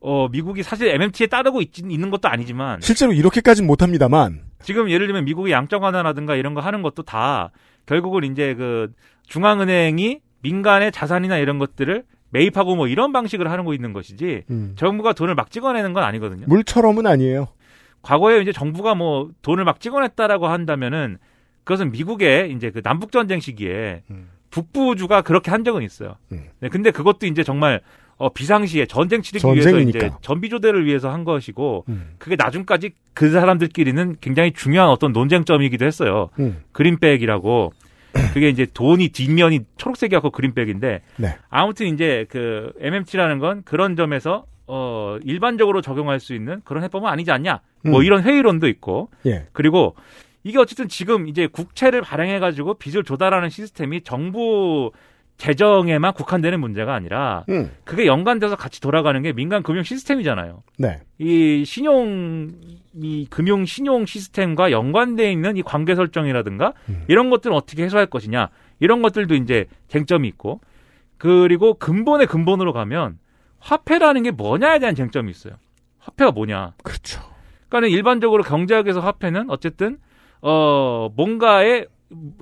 어, 0.00 0.28
미국이 0.28 0.62
사실 0.62 0.88
MMT에 0.88 1.28
따르고 1.28 1.62
있, 1.62 1.78
있는 1.78 2.10
것도 2.10 2.28
아니지만 2.28 2.80
실제로 2.80 3.12
이렇게까지는 3.12 3.66
못합니다만 3.66 4.40
지금 4.62 4.90
예를 4.90 5.06
들면 5.06 5.24
미국의 5.24 5.52
양적 5.52 5.82
완화라든가 5.82 6.34
이런 6.34 6.54
거 6.54 6.60
하는 6.60 6.82
것도 6.82 7.04
다 7.04 7.52
결국은 7.86 8.24
이제 8.24 8.54
그 8.54 8.92
중앙은행이 9.26 10.20
민간의 10.42 10.90
자산이나 10.92 11.38
이런 11.38 11.58
것들을 11.58 12.04
매입하고 12.30 12.74
뭐 12.74 12.88
이런 12.88 13.12
방식을 13.12 13.50
하는 13.50 13.64
거 13.64 13.74
있는 13.74 13.92
것이지 13.92 14.44
음. 14.50 14.72
정부가 14.76 15.12
돈을 15.12 15.34
막 15.34 15.50
찍어내는 15.50 15.92
건 15.92 16.02
아니거든요. 16.02 16.46
물처럼은 16.48 17.06
아니에요. 17.06 17.48
과거에 18.02 18.40
이제 18.40 18.52
정부가 18.52 18.94
뭐 18.94 19.30
돈을 19.42 19.64
막 19.64 19.80
찍어냈다라고 19.80 20.48
한다면은 20.48 21.18
그것은 21.64 21.92
미국의 21.92 22.52
이제 22.52 22.70
그 22.70 22.82
남북 22.82 23.12
전쟁 23.12 23.40
시기에 23.40 24.02
북부주가 24.50 25.22
그렇게 25.22 25.50
한 25.50 25.64
적은 25.64 25.82
있어요. 25.82 26.16
네, 26.28 26.68
근데 26.68 26.90
그것도 26.90 27.26
이제 27.26 27.42
정말 27.42 27.80
어, 28.16 28.28
비상시에 28.28 28.86
전쟁 28.86 29.22
치르기 29.22 29.44
위해서 29.46 29.70
전쟁이니까. 29.70 29.98
이제 29.98 30.10
전비조대를 30.20 30.84
위해서 30.86 31.10
한 31.10 31.24
것이고 31.24 31.86
음. 31.88 32.14
그게 32.18 32.36
나중까지 32.36 32.92
그 33.14 33.30
사람들끼리는 33.30 34.16
굉장히 34.20 34.52
중요한 34.52 34.90
어떤 34.90 35.12
논쟁점이기도 35.12 35.84
했어요. 35.84 36.28
음. 36.38 36.62
그린백이라고 36.70 37.72
그게 38.32 38.48
이제 38.48 38.66
돈이 38.72 39.08
뒷면이 39.08 39.60
초록색이었고 39.76 40.30
그린백인데 40.30 41.00
네. 41.16 41.36
아무튼 41.48 41.86
이제 41.86 42.26
그 42.28 42.72
MMT라는 42.78 43.38
건 43.38 43.62
그런 43.64 43.96
점에서 43.96 44.44
어 44.74 45.18
일반적으로 45.22 45.82
적용할 45.82 46.18
수 46.18 46.32
있는 46.32 46.62
그런 46.64 46.82
해법은 46.82 47.06
아니지 47.06 47.30
않냐. 47.30 47.60
뭐 47.84 48.00
음. 48.00 48.04
이런 48.04 48.22
회의론도 48.22 48.68
있고 48.68 49.10
예. 49.26 49.46
그리고 49.52 49.94
이게 50.44 50.58
어쨌든 50.58 50.88
지금 50.88 51.28
이제 51.28 51.46
국채를 51.46 52.00
발행해 52.00 52.38
가지고 52.38 52.72
빚을 52.74 53.04
조달하는 53.04 53.50
시스템이 53.50 54.00
정부 54.00 54.90
재정에만 55.36 56.14
국한되는 56.14 56.58
문제가 56.58 56.94
아니라 56.94 57.44
음. 57.50 57.70
그게 57.84 58.06
연관돼서 58.06 58.56
같이 58.56 58.80
돌아가는 58.80 59.20
게 59.20 59.34
민간 59.34 59.62
금융 59.62 59.82
시스템이잖아요. 59.82 60.62
네. 60.78 61.00
이 61.18 61.64
신용 61.66 62.52
이 62.94 63.26
금융 63.28 63.66
신용 63.66 64.06
시스템과 64.06 64.70
연관돼 64.70 65.30
있는 65.30 65.58
이 65.58 65.62
관계 65.62 65.94
설정이라든가 65.94 66.72
이런 67.08 67.28
것들은 67.28 67.54
어떻게 67.54 67.84
해소할 67.84 68.06
것이냐 68.06 68.48
이런 68.80 69.02
것들도 69.02 69.34
이제 69.34 69.66
쟁점이 69.88 70.28
있고 70.28 70.62
그리고 71.18 71.74
근본의 71.74 72.26
근본으로 72.26 72.72
가면 72.72 73.18
화폐라는 73.62 74.24
게 74.24 74.30
뭐냐에 74.30 74.78
대한 74.78 74.94
쟁점이 74.94 75.30
있어요. 75.30 75.54
화폐가 75.98 76.32
뭐냐? 76.32 76.74
그렇죠. 76.82 77.20
그러니까는 77.68 77.90
일반적으로 77.90 78.42
경제학에서 78.42 79.00
화폐는 79.00 79.50
어쨌든 79.50 79.98
어 80.42 81.08
뭔가의 81.16 81.86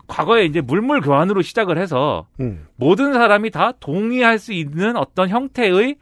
과거에 0.08 0.44
이제 0.44 0.60
물물 0.60 1.00
교환으로 1.00 1.42
시작을 1.42 1.78
해서 1.78 2.26
음. 2.40 2.66
모든 2.74 3.12
사람이 3.12 3.50
다 3.50 3.72
동의할 3.78 4.38
수 4.38 4.52
있는 4.52 4.96
어떤 4.96 5.28
형태의 5.28 5.96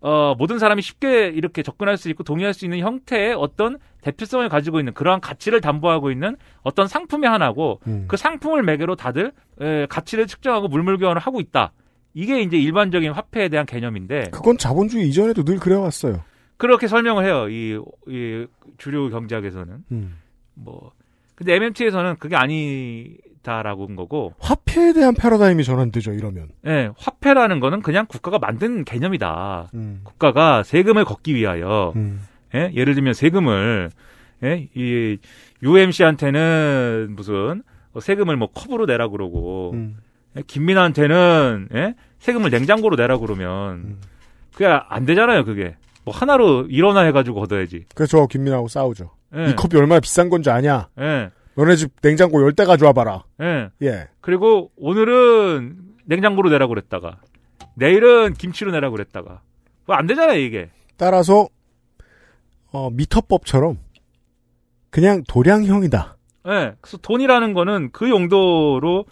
어 0.00 0.34
모든 0.36 0.58
사람이 0.58 0.82
쉽게 0.82 1.28
이렇게 1.28 1.62
접근할 1.62 1.96
수 1.96 2.08
있고 2.08 2.24
동의할 2.24 2.54
수 2.54 2.64
있는 2.64 2.80
형태의 2.80 3.34
어떤 3.34 3.78
대표성을 4.00 4.48
가지고 4.48 4.80
있는 4.80 4.94
그러한 4.94 5.20
가치를 5.20 5.60
담보하고 5.60 6.10
있는 6.10 6.36
어떤 6.62 6.88
상품의 6.88 7.30
하나고 7.30 7.80
음. 7.86 8.06
그 8.08 8.16
상품을 8.16 8.64
매개로 8.64 8.96
다들 8.96 9.32
에, 9.60 9.86
가치를 9.86 10.26
측정하고 10.26 10.66
물물 10.66 10.98
교환을 10.98 11.20
하고 11.20 11.40
있다. 11.40 11.72
이게 12.14 12.42
이제 12.42 12.56
일반적인 12.56 13.12
화폐에 13.12 13.48
대한 13.48 13.66
개념인데 13.66 14.30
그건 14.32 14.58
자본주의 14.58 15.08
이전에도 15.08 15.44
늘 15.44 15.58
그래왔어요. 15.58 16.22
그렇게 16.56 16.86
설명을 16.86 17.24
해요. 17.24 17.48
이, 17.48 17.80
이 18.06 18.46
주류 18.78 19.10
경제학에서는 19.10 19.84
음. 19.90 20.16
뭐 20.54 20.92
근데 21.34 21.54
MMT에서는 21.54 22.16
그게 22.18 22.36
아니다라고 22.36 23.88
한 23.88 23.96
거고 23.96 24.34
화폐에 24.38 24.92
대한 24.92 25.14
패러다임이 25.14 25.64
전환되죠. 25.64 26.12
이러면. 26.12 26.50
예, 26.66 26.90
화폐라는 26.96 27.58
거는 27.60 27.82
그냥 27.82 28.06
국가가 28.06 28.38
만든 28.38 28.84
개념이다. 28.84 29.70
음. 29.74 30.00
국가가 30.04 30.62
세금을 30.62 31.04
걷기 31.04 31.34
위하여 31.34 31.92
음. 31.96 32.20
예? 32.54 32.70
예를 32.74 32.94
들면 32.94 33.14
세금을 33.14 33.90
예? 34.44 34.68
이 34.74 35.18
UMC한테는 35.62 37.14
무슨 37.16 37.62
어, 37.92 38.00
세금을 38.00 38.36
뭐 38.36 38.48
컵으로 38.52 38.86
내라 38.86 39.08
그러고 39.08 39.72
음. 39.74 39.96
예? 40.36 40.42
김민아한테는 40.46 41.68
예? 41.74 41.94
세금을 42.18 42.50
냉장고로 42.50 42.96
내라 42.96 43.18
그러면 43.18 43.74
음. 43.74 44.00
그게 44.52 44.66
안 44.66 45.04
되잖아요, 45.06 45.44
그게. 45.44 45.76
뭐 46.04 46.14
하나로 46.14 46.66
일어나 46.68 47.00
해가지고 47.02 47.40
걷어야지. 47.40 47.86
그래서 47.94 48.18
저 48.18 48.26
김민하고 48.26 48.68
싸우죠. 48.68 49.10
예. 49.36 49.50
이 49.50 49.56
컵이 49.56 49.80
얼마나 49.80 50.00
비싼 50.00 50.28
건지 50.30 50.50
아냐? 50.50 50.88
예. 51.00 51.30
너네 51.54 51.76
집 51.76 51.90
냉장고 52.02 52.42
열대 52.42 52.64
가져와 52.64 52.92
봐라. 52.92 53.24
예. 53.40 53.68
예. 53.82 54.08
그리고 54.20 54.70
오늘은 54.76 55.76
냉장고로 56.04 56.50
내라 56.50 56.66
그랬다가 56.66 57.18
내일은 57.76 58.34
김치로 58.34 58.70
내라 58.72 58.90
그랬다가 58.90 59.40
뭐 59.86 59.96
안 59.96 60.06
되잖아요, 60.06 60.38
이게. 60.38 60.70
따라서 60.96 61.48
어, 62.72 62.90
미터법처럼 62.90 63.78
그냥 64.90 65.22
도량형이다. 65.28 66.16
예. 66.48 66.74
그래서 66.80 66.96
돈이라는 66.98 67.54
거는 67.54 67.90
그 67.92 68.08
용도로 68.10 69.04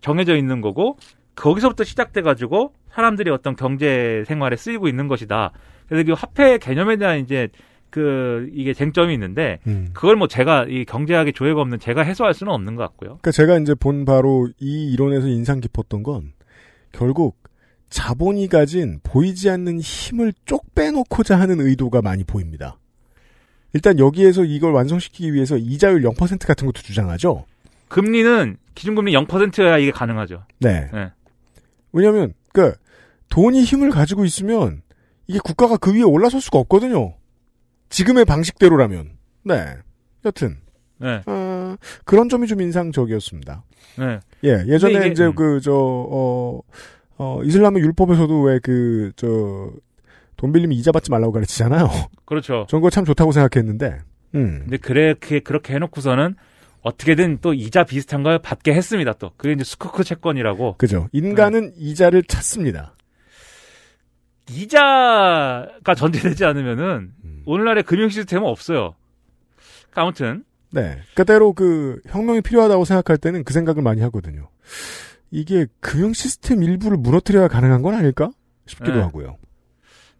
정해져 0.00 0.36
있는 0.36 0.60
거고 0.60 0.98
거기서부터 1.34 1.84
시작돼 1.84 2.22
가지고 2.22 2.72
사람들이 2.90 3.30
어떤 3.30 3.56
경제 3.56 4.24
생활에 4.26 4.56
쓰이고 4.56 4.88
있는 4.88 5.08
것이다. 5.08 5.52
그래서 5.88 6.06
그 6.06 6.12
화폐 6.12 6.58
개념에 6.58 6.96
대한 6.96 7.20
이제 7.20 7.48
그 7.90 8.48
이게 8.52 8.74
쟁점이 8.74 9.14
있는데 9.14 9.58
음. 9.66 9.88
그걸 9.92 10.16
뭐 10.16 10.28
제가 10.28 10.66
이 10.68 10.84
경제학의 10.84 11.32
조예가 11.32 11.60
없는 11.60 11.78
제가 11.78 12.02
해소할 12.02 12.34
수는 12.34 12.52
없는 12.52 12.74
것 12.74 12.82
같고요. 12.82 13.18
그러니까 13.20 13.30
제가 13.30 13.58
이제 13.58 13.74
본 13.74 14.04
바로 14.04 14.48
이 14.58 14.92
이론에서 14.92 15.28
인상 15.28 15.60
깊었던 15.60 16.02
건 16.02 16.32
결국 16.92 17.36
자본이 17.88 18.48
가진 18.48 18.98
보이지 19.02 19.48
않는 19.50 19.80
힘을 19.80 20.32
쪽 20.44 20.74
빼놓고자 20.74 21.38
하는 21.38 21.60
의도가 21.60 22.02
많이 22.02 22.24
보입니다. 22.24 22.78
일단 23.72 23.98
여기에서 23.98 24.44
이걸 24.44 24.72
완성시키기 24.72 25.34
위해서 25.34 25.56
이자율 25.56 26.02
0% 26.02 26.46
같은 26.46 26.66
것도 26.66 26.82
주장하죠. 26.82 27.44
금리는 27.88 28.56
기준금리 28.74 29.12
0%여야 29.12 29.78
이게 29.78 29.90
가능하죠. 29.90 30.44
네. 30.60 30.90
네. 30.92 31.10
왜냐하면 31.92 32.34
그 32.52 32.74
돈이 33.28 33.62
힘을 33.64 33.90
가지고 33.90 34.24
있으면 34.24 34.82
이게 35.26 35.38
국가가 35.42 35.76
그 35.76 35.94
위에 35.94 36.02
올라설 36.02 36.40
수가 36.40 36.58
없거든요. 36.58 37.14
지금의 37.88 38.24
방식대로라면. 38.24 39.10
네. 39.44 39.76
여튼 40.24 40.58
네. 40.98 41.22
어, 41.26 41.76
그런 42.04 42.28
점이 42.28 42.46
좀 42.46 42.60
인상적이었습니다. 42.60 43.64
네. 43.98 44.20
예, 44.44 44.64
예전에 44.66 45.08
이제 45.08 45.26
음. 45.26 45.34
그, 45.34 45.60
저, 45.60 45.72
어, 45.74 46.60
어, 47.18 47.42
이슬람의 47.44 47.82
율법에서도 47.82 48.42
왜 48.42 48.58
그, 48.62 49.12
저, 49.16 49.70
돈 50.36 50.52
빌리면 50.52 50.76
이자 50.76 50.92
받지 50.92 51.10
말라고 51.10 51.32
가르치잖아요. 51.32 51.88
그렇죠. 52.24 52.66
전 52.68 52.80
그거 52.80 52.90
참 52.90 53.04
좋다고 53.04 53.32
생각했는데, 53.32 54.00
음. 54.34 54.60
근데 54.64 54.76
그렇게 54.76 55.40
그렇게 55.40 55.74
해놓고서는 55.74 56.34
어떻게든 56.86 57.38
또 57.40 57.52
이자 57.52 57.82
비슷한 57.82 58.22
걸 58.22 58.38
받게 58.38 58.72
했습니다. 58.72 59.12
또 59.14 59.32
그게 59.36 59.52
이제 59.52 59.64
스쿠크 59.64 60.04
채권이라고 60.04 60.76
그죠. 60.78 61.08
인간은 61.10 61.70
네. 61.70 61.74
이자를 61.76 62.22
찾습니다. 62.22 62.94
이자가 64.48 65.94
전제되지 65.96 66.44
않으면은 66.44 67.10
음. 67.24 67.42
오늘날의 67.44 67.82
금융 67.82 68.08
시스템은 68.08 68.46
없어요. 68.46 68.94
그러니까 69.90 70.02
아무튼 70.02 70.44
네. 70.70 71.00
그대로 71.16 71.52
그 71.54 72.00
혁명이 72.06 72.42
필요하다고 72.42 72.84
생각할 72.84 73.18
때는 73.18 73.42
그 73.42 73.52
생각을 73.52 73.82
많이 73.82 74.00
하거든요. 74.02 74.48
이게 75.32 75.66
금융 75.80 76.12
시스템 76.12 76.62
일부를 76.62 76.98
무너뜨려야 76.98 77.48
가능한 77.48 77.82
건 77.82 77.94
아닐까? 77.94 78.30
싶기도 78.66 78.98
네. 78.98 79.00
하고요. 79.00 79.38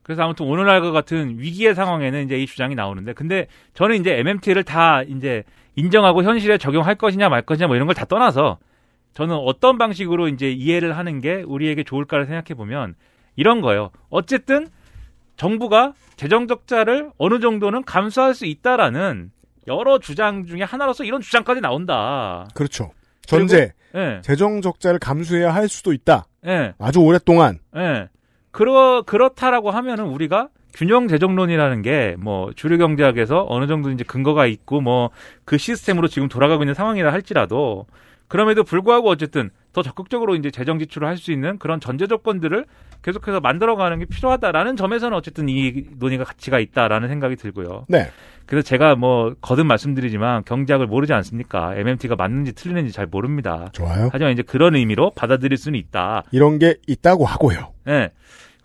그래서 0.02 0.22
아무튼 0.22 0.46
오늘날과 0.46 0.90
같은 0.90 1.38
위기의 1.38 1.76
상황에는 1.76 2.24
이제 2.24 2.38
이 2.38 2.46
주장이 2.46 2.74
나오는데 2.74 3.12
근데 3.12 3.46
저는 3.74 4.00
이제 4.00 4.18
MMT를 4.18 4.64
다 4.64 5.04
이제 5.04 5.44
인정하고 5.76 6.22
현실에 6.24 6.58
적용할 6.58 6.94
것이냐 6.96 7.28
말 7.28 7.42
것이냐 7.42 7.66
뭐 7.68 7.76
이런 7.76 7.86
걸 7.86 7.94
다 7.94 8.04
떠나서 8.04 8.58
저는 9.14 9.34
어떤 9.36 9.78
방식으로 9.78 10.28
이제 10.28 10.50
이해를 10.50 10.96
하는 10.98 11.20
게 11.20 11.42
우리에게 11.46 11.84
좋을까를 11.84 12.26
생각해 12.26 12.54
보면 12.54 12.94
이런 13.36 13.60
거예요. 13.62 13.90
어쨌든 14.10 14.66
정부가 15.36 15.92
재정 16.16 16.46
적자를 16.46 17.10
어느 17.18 17.40
정도는 17.40 17.84
감수할 17.84 18.34
수 18.34 18.44
있다라는 18.46 19.30
여러 19.68 19.98
주장 19.98 20.44
중에 20.46 20.62
하나로서 20.62 21.04
이런 21.04 21.20
주장까지 21.20 21.60
나온다. 21.60 22.46
그렇죠. 22.54 22.90
전제, 23.26 23.72
예. 23.94 24.20
재정 24.22 24.60
적자를 24.62 24.98
감수해야 24.98 25.54
할 25.54 25.68
수도 25.68 25.92
있다. 25.92 26.26
예. 26.46 26.74
아주 26.78 27.00
오랫동안. 27.00 27.58
예. 27.76 28.08
그러, 28.50 29.02
그렇다라고 29.02 29.70
하면은 29.70 30.04
우리가 30.04 30.48
균형 30.76 31.08
재정론이라는 31.08 31.82
게 31.82 32.16
뭐 32.18 32.52
주류 32.54 32.78
경제학에서 32.78 33.46
어느 33.48 33.66
정도 33.66 33.90
이제 33.90 34.04
근거가 34.04 34.46
있고 34.46 34.80
뭐 34.80 35.10
그 35.44 35.58
시스템으로 35.58 36.08
지금 36.08 36.28
돌아가고 36.28 36.62
있는 36.62 36.74
상황이라 36.74 37.12
할지라도 37.12 37.86
그럼에도 38.28 38.64
불구하고 38.64 39.08
어쨌든 39.08 39.50
더 39.72 39.82
적극적으로 39.82 40.34
이제 40.34 40.50
재정 40.50 40.78
지출을 40.78 41.06
할 41.06 41.16
수 41.16 41.30
있는 41.32 41.58
그런 41.58 41.78
전제 41.80 42.06
조건들을 42.06 42.64
계속해서 43.02 43.40
만들어가는 43.40 43.98
게 44.00 44.04
필요하다라는 44.06 44.74
점에서는 44.76 45.16
어쨌든 45.16 45.48
이 45.48 45.84
논의가 45.98 46.24
가치가 46.24 46.58
있다라는 46.58 47.08
생각이 47.08 47.36
들고요. 47.36 47.84
네. 47.88 48.10
그래서 48.46 48.66
제가 48.66 48.96
뭐 48.96 49.34
거듭 49.40 49.66
말씀드리지만 49.66 50.44
경제학을 50.44 50.86
모르지 50.88 51.12
않습니까? 51.12 51.76
MMT가 51.76 52.16
맞는지 52.16 52.52
틀리는지 52.54 52.92
잘 52.92 53.06
모릅니다. 53.06 53.68
좋아요. 53.72 54.08
하지만 54.12 54.32
이제 54.32 54.42
그런 54.42 54.74
의미로 54.74 55.12
받아들일 55.14 55.56
수는 55.56 55.78
있다. 55.78 56.24
이런 56.32 56.58
게 56.58 56.76
있다고 56.88 57.24
하고요. 57.26 57.72
예. 57.88 58.10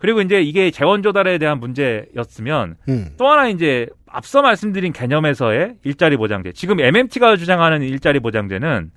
그리고 0.02 0.20
이제 0.20 0.42
이게 0.42 0.72
재원 0.72 1.00
조달에 1.00 1.38
대한 1.38 1.60
문제였으면 1.60 2.74
음. 2.88 3.14
또 3.18 3.28
하나 3.28 3.46
이제 3.46 3.86
앞서 4.08 4.42
말씀드린 4.42 4.92
개념에서의 4.92 5.76
일자리 5.84 6.16
보장제. 6.16 6.54
지금 6.54 6.80
MMT가 6.80 7.36
주장하는 7.36 7.82
일자리 7.82 8.18
보장제는 8.18 8.90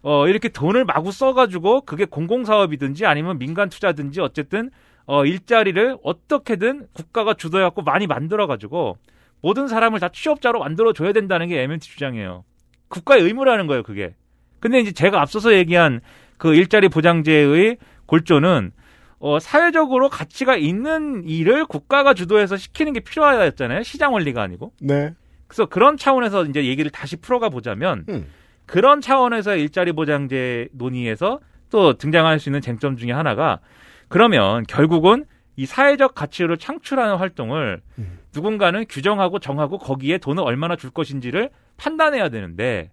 어 0.00 0.28
이렇게 0.28 0.48
돈을 0.48 0.86
마구 0.86 1.12
써 1.12 1.34
가지고 1.34 1.82
그게 1.82 2.06
공공 2.06 2.46
사업이든지 2.46 3.04
아니면 3.04 3.38
민간 3.38 3.68
투자든지 3.68 4.22
어쨌든 4.22 4.70
어 5.04 5.26
일자리를 5.26 5.98
어떻게든 6.02 6.86
국가가 6.94 7.34
주도해 7.34 7.62
갖고 7.62 7.82
많이 7.82 8.06
만들어 8.06 8.46
가지고 8.46 8.96
모든 9.42 9.68
사람을 9.68 10.00
다 10.00 10.08
취업자로 10.08 10.60
만들어 10.60 10.94
줘야 10.94 11.12
된다는 11.12 11.48
게 11.48 11.60
MMT 11.60 11.86
주장이에요. 11.86 12.44
국가의 12.88 13.24
의무라는 13.24 13.66
거예요, 13.66 13.82
그게. 13.82 14.14
근데 14.58 14.80
이제 14.80 14.92
제가 14.92 15.20
앞서서 15.20 15.52
얘기한 15.52 16.00
그 16.38 16.54
일자리 16.54 16.88
보장제의 16.88 17.76
골조는 18.06 18.72
어, 19.20 19.38
사회적으로 19.38 20.08
가치가 20.08 20.56
있는 20.56 21.22
일을 21.26 21.66
국가가 21.66 22.14
주도해서 22.14 22.56
시키는 22.56 22.94
게 22.94 23.00
필요하였잖아요. 23.00 23.82
시장 23.82 24.14
원리가 24.14 24.42
아니고. 24.42 24.72
네. 24.80 25.14
그래서 25.46 25.66
그런 25.66 25.98
차원에서 25.98 26.46
이제 26.46 26.64
얘기를 26.64 26.90
다시 26.90 27.16
풀어가 27.16 27.50
보자면 27.50 28.06
음. 28.08 28.26
그런 28.64 29.00
차원에서 29.00 29.56
일자리 29.56 29.92
보장제 29.92 30.68
논의에서 30.72 31.40
또 31.68 31.94
등장할 31.94 32.40
수 32.40 32.48
있는 32.48 32.60
쟁점 32.60 32.96
중에 32.96 33.12
하나가 33.12 33.60
그러면 34.08 34.64
결국은 34.66 35.26
이 35.54 35.66
사회적 35.66 36.14
가치를 36.14 36.56
창출하는 36.56 37.16
활동을 37.16 37.82
음. 37.98 38.18
누군가는 38.34 38.86
규정하고 38.88 39.38
정하고 39.38 39.76
거기에 39.78 40.18
돈을 40.18 40.42
얼마나 40.42 40.76
줄 40.76 40.90
것인지를 40.90 41.50
판단해야 41.76 42.30
되는데 42.30 42.90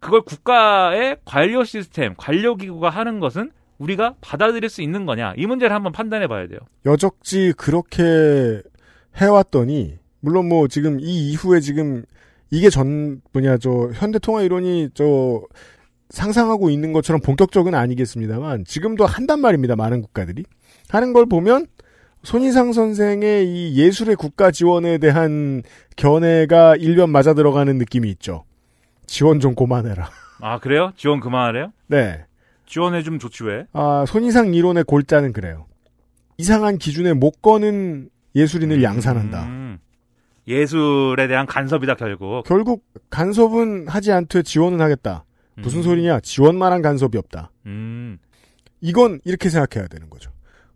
그걸 0.00 0.22
국가의 0.22 1.18
관료 1.24 1.62
시스템, 1.62 2.14
관료 2.16 2.56
기구가 2.56 2.90
하는 2.90 3.20
것은 3.20 3.52
우리가 3.78 4.16
받아들일 4.20 4.68
수 4.68 4.82
있는 4.82 5.06
거냐 5.06 5.34
이 5.36 5.46
문제를 5.46 5.74
한번 5.74 5.92
판단해 5.92 6.26
봐야 6.26 6.46
돼요. 6.46 6.58
여적지 6.84 7.54
그렇게 7.56 8.62
해왔더니 9.16 9.98
물론 10.20 10.48
뭐 10.48 10.68
지금 10.68 11.00
이 11.00 11.30
이후에 11.30 11.60
지금 11.60 12.04
이게 12.50 12.70
전 12.70 13.20
뭐냐 13.32 13.58
저 13.58 13.90
현대통화 13.94 14.42
이론이 14.42 14.90
저 14.94 15.42
상상하고 16.10 16.70
있는 16.70 16.92
것처럼 16.92 17.20
본격적은 17.20 17.74
아니겠습니다만 17.74 18.64
지금도 18.64 19.06
한단 19.06 19.40
말입니다 19.40 19.76
많은 19.76 20.02
국가들이 20.02 20.44
하는 20.88 21.12
걸 21.12 21.26
보면 21.26 21.66
손희상 22.22 22.72
선생의 22.72 23.46
이 23.46 23.78
예술의 23.78 24.16
국가 24.16 24.50
지원에 24.50 24.98
대한 24.98 25.62
견해가 25.96 26.76
일변 26.76 27.10
맞아 27.10 27.34
들어가는 27.34 27.78
느낌이 27.78 28.10
있죠. 28.10 28.44
지원 29.06 29.38
좀 29.40 29.54
그만해라. 29.54 30.10
아 30.40 30.58
그래요? 30.58 30.92
지원 30.96 31.20
그만하래요? 31.20 31.72
네. 31.86 32.24
지원해 32.68 33.02
주면 33.02 33.18
좋지 33.18 33.44
왜? 33.44 33.66
아, 33.72 34.04
손이상 34.06 34.54
이론의 34.54 34.84
골자는 34.84 35.32
그래요. 35.32 35.66
이상한 36.36 36.78
기준에 36.78 37.14
못 37.14 37.42
거는 37.42 38.10
예술인을 38.34 38.82
양산한다. 38.82 39.44
음. 39.46 39.78
예술에 40.46 41.26
대한 41.26 41.46
간섭이다 41.46 41.94
결국. 41.96 42.44
결국 42.44 42.84
간섭은 43.10 43.88
하지 43.88 44.12
않되 44.12 44.42
지원은 44.42 44.80
하겠다. 44.80 45.24
무슨 45.56 45.80
음. 45.80 45.82
소리냐? 45.82 46.20
지원만 46.20 46.72
한 46.72 46.82
간섭이 46.82 47.16
없다. 47.16 47.50
음. 47.66 48.18
이건 48.80 49.20
이렇게 49.24 49.50
생각해야 49.50 49.88
되는 49.88 50.08
거죠. 50.08 50.30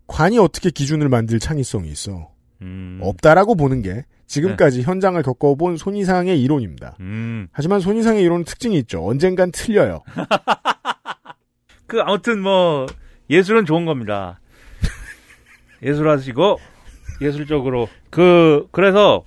관이 0.07 0.37
어떻게 0.37 0.69
기준을 0.69 1.09
만들 1.09 1.39
창의성이 1.39 1.89
있어? 1.89 2.29
음. 2.61 2.99
없다라고 3.01 3.55
보는 3.55 3.81
게 3.81 4.03
지금까지 4.27 4.81
현장을 4.81 5.21
겪어본 5.21 5.77
손이상의 5.77 6.41
이론입니다. 6.41 6.97
음. 6.99 7.47
하지만 7.51 7.79
손이상의 7.79 8.23
이론은 8.23 8.45
특징이 8.45 8.77
있죠. 8.79 9.05
언젠간 9.07 9.51
틀려요. 9.51 10.01
그 11.93 12.01
아무튼 12.01 12.41
뭐 12.41 12.87
예술은 13.29 13.65
좋은 13.67 13.85
겁니다. 13.85 14.39
예술하시고 15.83 16.59
예술적으로 17.21 17.87
그 18.09 18.67
그래서 18.71 19.23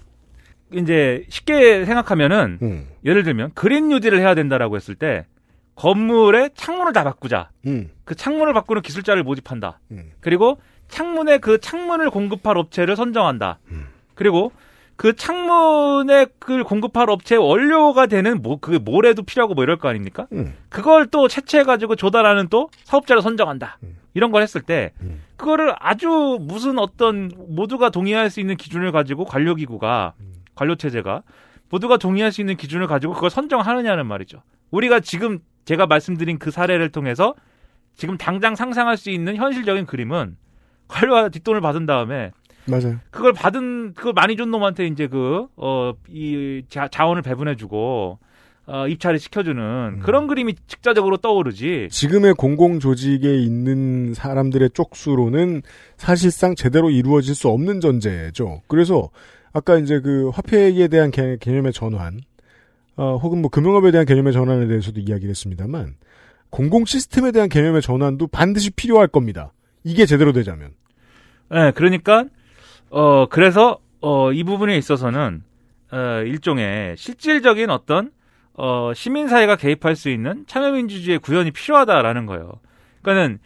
이제 0.73 1.25
쉽게 1.29 1.85
생각하면은 1.85 2.59
음, 2.63 2.89
예를 3.05 3.23
들면 3.23 3.53
그린 3.55 3.87
뉴딜을 3.87 4.19
해야 4.19 4.35
된다라고 4.35 4.75
했을 4.75 4.97
때 4.97 5.27
건물의 5.77 6.51
창문을 6.57 6.93
다 6.93 7.05
바꾸자. 7.05 7.51
음, 7.69 7.89
그 8.05 8.17
창문을 8.17 8.53
바꾸는 8.53 8.83
기술자를 8.83 9.23
모집한다. 9.23 9.79
음. 9.93 10.11
그리고 10.19 10.59
창문에 10.89 11.39
그 11.39 11.61
창문을 11.61 12.11
공급할 12.11 12.59
업체를 12.59 12.97
선정한다. 12.97 13.61
음. 13.71 13.87
그리고 14.17 14.51
그 14.97 15.15
창문에 15.15 16.27
그 16.39 16.65
공급할 16.65 17.11
업체의 17.11 17.41
원료가 17.41 18.07
되는 18.07 18.43
뭐그 18.43 18.81
모래도 18.83 19.23
필요하고 19.23 19.55
뭐 19.55 19.63
이럴 19.63 19.77
거 19.77 19.89
아닙니까? 19.89 20.27
음. 20.33 20.55
그걸 20.71 21.07
또 21.07 21.29
채취해 21.29 21.65
가지고 21.65 21.97
조달하는 21.97 22.49
또 22.49 22.71
사업자를 22.85 23.23
선정한다. 23.23 23.79
음. 23.83 23.97
이런 24.15 24.31
걸 24.33 24.43
했을 24.43 24.63
때 24.63 24.93
음. 25.03 25.23
그거를 25.37 25.75
아주 25.79 26.39
무슨 26.41 26.79
어떤 26.79 27.31
모두가 27.49 27.91
동의할 27.91 28.31
수 28.31 28.41
있는 28.41 28.57
기준을 28.57 28.91
가지고 28.91 29.27
관료 29.27 29.55
기구가 29.55 30.15
음. 30.21 30.33
관료 30.55 30.75
체제가 30.75 31.23
모두가 31.69 31.99
동의할 31.99 32.33
수 32.33 32.41
있는 32.41 32.57
기준을 32.57 32.87
가지고 32.87 33.13
그걸 33.13 33.29
선정하느냐는 33.29 34.07
말이죠. 34.07 34.43
우리가 34.71 35.01
지금 35.01 35.41
제가 35.67 35.87
말씀드린 35.87 36.39
그 36.39 36.51
사례를 36.51 36.91
통해서 36.91 37.35
지금 37.95 38.17
당장 38.17 38.55
상상할 38.55 38.97
수 38.97 39.11
있는 39.11 39.37
현실적인 39.37 39.85
그림은 39.85 40.37
관료가 40.89 41.29
뒷돈을 41.29 41.61
받은 41.61 41.85
다음에 41.85 42.31
맞아요. 42.69 42.97
그걸 43.11 43.33
받은 43.33 43.95
그걸 43.95 44.13
많이 44.13 44.37
준 44.37 44.51
놈한테 44.51 44.87
이제 44.87 45.07
그어이 45.07 46.65
자원을 46.91 47.23
배분해주고 47.23 48.19
어, 48.69 48.89
입찰을 48.89 49.21
시켜주는 49.21 50.01
그런 50.01 50.27
그림이 50.27 50.55
직자적으로 50.67 51.19
떠오르지. 51.19 51.89
지금의 51.91 52.35
공공 52.35 52.81
조직에 52.81 53.39
있는 53.39 54.13
사람들의 54.13 54.71
쪽수로는 54.71 55.63
사실상 55.97 56.57
제대로 56.57 56.91
이루어질 56.91 57.37
수 57.37 57.49
없는 57.49 57.81
전제죠. 57.81 58.63
그래서 58.67 59.11
아까 59.53 59.79
이제 59.79 60.01
그 60.01 60.31
화폐에 60.31 60.89
대한 60.89 61.13
개, 61.13 61.39
념의 61.41 61.73
전환, 61.73 62.21
어, 62.97 63.17
혹은 63.17 63.41
뭐 63.41 63.51
금융업에 63.51 63.93
대한 63.93 64.05
개념의 64.05 64.33
전환에 64.33 64.67
대해서도 64.67 65.01
이야기를 65.01 65.31
했습니다만 65.31 65.95
공공 66.51 66.85
시스템에 66.87 67.31
대한 67.31 67.49
개념의 67.49 67.83
전환도 67.83 68.27
반드시 68.29 68.71
필요할 68.71 69.07
겁니다. 69.09 69.53
이게 69.85 70.07
제대로 70.07 70.33
되자면. 70.33 70.73
네, 71.51 71.71
그러니까 71.73 72.25
어 72.97 73.27
그래서 73.27 73.79
어 74.01 74.33
이 74.33 74.43
부분에 74.45 74.77
있어서는 74.79 75.43
어 75.93 76.23
일종의 76.25 76.97
실질적인 76.97 77.69
어떤 77.71 78.11
어 78.55 78.93
시민 78.95 79.29
사회가 79.29 79.57
개입할 79.57 79.97
수 79.97 80.09
있는 80.09 80.45
참여민주주의의 80.47 81.19
구현이 81.19 81.51
필요하다라는 81.51 82.25
거예요. 82.27 82.53
그러니까는 83.03 83.39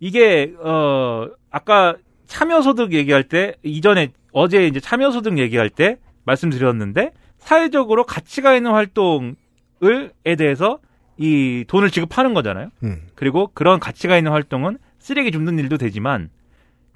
이게 0.00 0.52
어 0.58 1.28
아까 1.50 1.96
참여소득 2.26 2.92
얘기할 2.92 3.24
때 3.24 3.54
이전에 3.62 4.12
어제 4.32 4.66
이제 4.66 4.80
참여소득 4.80 5.38
얘기할 5.38 5.70
때 5.70 5.98
말씀드렸는데 6.24 7.12
사회적으로 7.38 8.04
가치가 8.04 8.54
있는 8.56 8.72
활동을에 8.72 10.36
대해서 10.36 10.78
이 11.16 11.64
돈을 11.68 11.90
지급하는 11.90 12.34
거잖아요. 12.34 12.70
음. 12.82 13.02
그리고 13.14 13.50
그런 13.54 13.78
가치가 13.78 14.16
있는 14.16 14.32
활동은 14.32 14.78
쓰레기 14.98 15.30
줍는 15.30 15.58
일도 15.58 15.76
되지만 15.78 16.30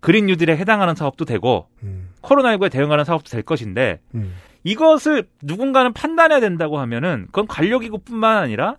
그린 0.05 0.27
뉴딜에 0.27 0.59
해당하는 0.59 0.95
사업도 0.95 1.25
되고 1.25 1.67
음. 1.83 2.11
코로나19에 2.21 2.71
대응하는 2.71 3.07
사업도 3.07 3.31
될 3.31 3.43
것인데 3.43 4.01
음. 4.15 4.35
이것을 4.63 5.27
누군가는 5.41 5.95
판단해야 5.95 6.41
된다고 6.41 6.79
하면은 6.79 7.25
그건 7.29 7.47
관료기구뿐만 7.47 8.37
아니라 8.37 8.77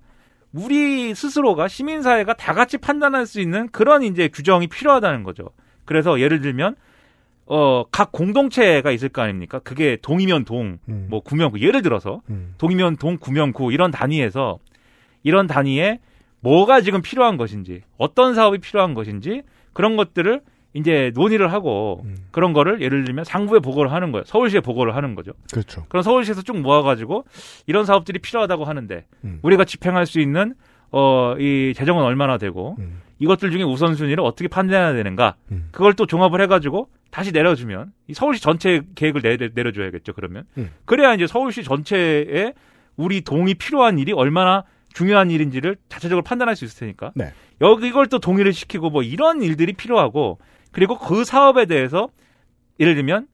우리 0.54 1.16
스스로가 1.16 1.68
시민사회가 1.68 2.36
다 2.36 2.54
같이 2.54 2.78
판단할 2.78 3.26
수 3.26 3.42
있는 3.42 3.68
그런 3.70 4.04
이제 4.04 4.28
규정이 4.28 4.68
필요하다는 4.68 5.24
거죠. 5.24 5.50
그래서 5.86 6.20
예를 6.20 6.42
들면 6.42 6.76
어, 7.48 7.86
각 7.92 8.12
공동체가 8.12 8.92
있을 8.92 9.10
거 9.10 9.24
아닙니까? 9.24 9.58
그게 9.58 9.98
동이면 10.04 10.46
동, 10.46 10.78
음. 10.88 11.08
뭐 11.10 11.22
구면 11.22 11.50
구. 11.50 11.60
예를 11.60 11.82
들어서 11.82 12.22
음. 12.30 12.54
동이면 12.60 12.98
동, 12.98 13.18
구면 13.18 13.52
구 13.52 13.74
이런 13.74 13.90
단위에서 13.90 14.60
이런 15.24 15.48
단위에 15.48 16.02
뭐가 16.42 16.82
지금 16.82 17.02
필요한 17.02 17.38
것인지, 17.38 17.82
어떤 17.98 18.36
사업이 18.36 18.60
필요한 18.60 18.94
것인지 18.94 19.42
그런 19.74 19.96
것들을 19.96 20.42
이제 20.76 21.12
논의를 21.16 21.54
하고 21.54 22.02
음. 22.04 22.18
그런 22.32 22.52
거를 22.52 22.82
예를 22.82 23.06
들면 23.06 23.24
상부에 23.24 23.60
보고를 23.60 23.94
하는 23.94 24.12
거예요. 24.12 24.26
서울시에 24.26 24.60
보고를 24.60 24.94
하는 24.94 25.16
거죠. 25.16 25.32
그렇죠. 25.52 25.86
그럼 25.88 26.04
서울시에서 26.04 26.42
쭉 26.42 26.60
모아가지고 26.60 27.24
이런 27.66 27.86
사업들이 27.86 28.20
필요하다고 28.20 28.66
하는데 28.66 29.06
음. 29.24 29.40
우리가 29.42 29.64
집행할 29.64 30.06
수 30.06 30.20
있는 30.20 30.54
어, 30.92 31.36
이 31.40 31.74
재정은 31.76 32.04
얼마나 32.04 32.38
되고 32.38 32.76
음. 32.80 33.02
이것들 33.20 33.52
중에 33.52 33.64
우선순위를 33.64 34.22
어떻게 34.22 34.50
판단해야 34.50 34.94
되는가 34.94 35.36
음. 35.52 35.70
그걸 35.72 35.94
또 35.94 36.06
종합을 36.06 36.42
해가지고 36.42 36.90
다시 37.10 37.32
내려주면 37.32 37.94
이 38.10 38.14
서울시 38.14 38.42
전체 38.42 38.82
계획을 38.96 39.22
내려, 39.22 39.48
내려줘야겠죠 39.54 40.12
그러면 40.12 40.44
음. 40.58 40.72
그래야 40.84 41.14
이제 41.14 41.26
서울시 41.26 41.64
전체에 41.64 42.54
우리 42.98 43.22
동이 43.22 43.54
필요한 43.54 43.98
일이 43.98 44.12
얼마나 44.12 44.66
중요한 44.94 45.32
일인지를 45.32 45.78
자체적으로 45.88 46.24
판단할 46.24 46.58
수 46.58 46.66
있을 46.66 46.80
테니까 46.80 47.14
네. 47.16 47.32
여기 47.62 47.88
이걸 47.88 48.08
또 48.08 48.20
동의를 48.20 48.52
시키고 48.52 48.90
뭐 48.90 49.04
이런 49.04 49.42
일들이 49.42 49.72
필요하고 49.72 50.40
그리고 50.76 51.00
그 51.00 51.24
사업에 51.24 51.66
대해서 51.66 52.10
예를 52.80 52.96
들면 52.96 53.28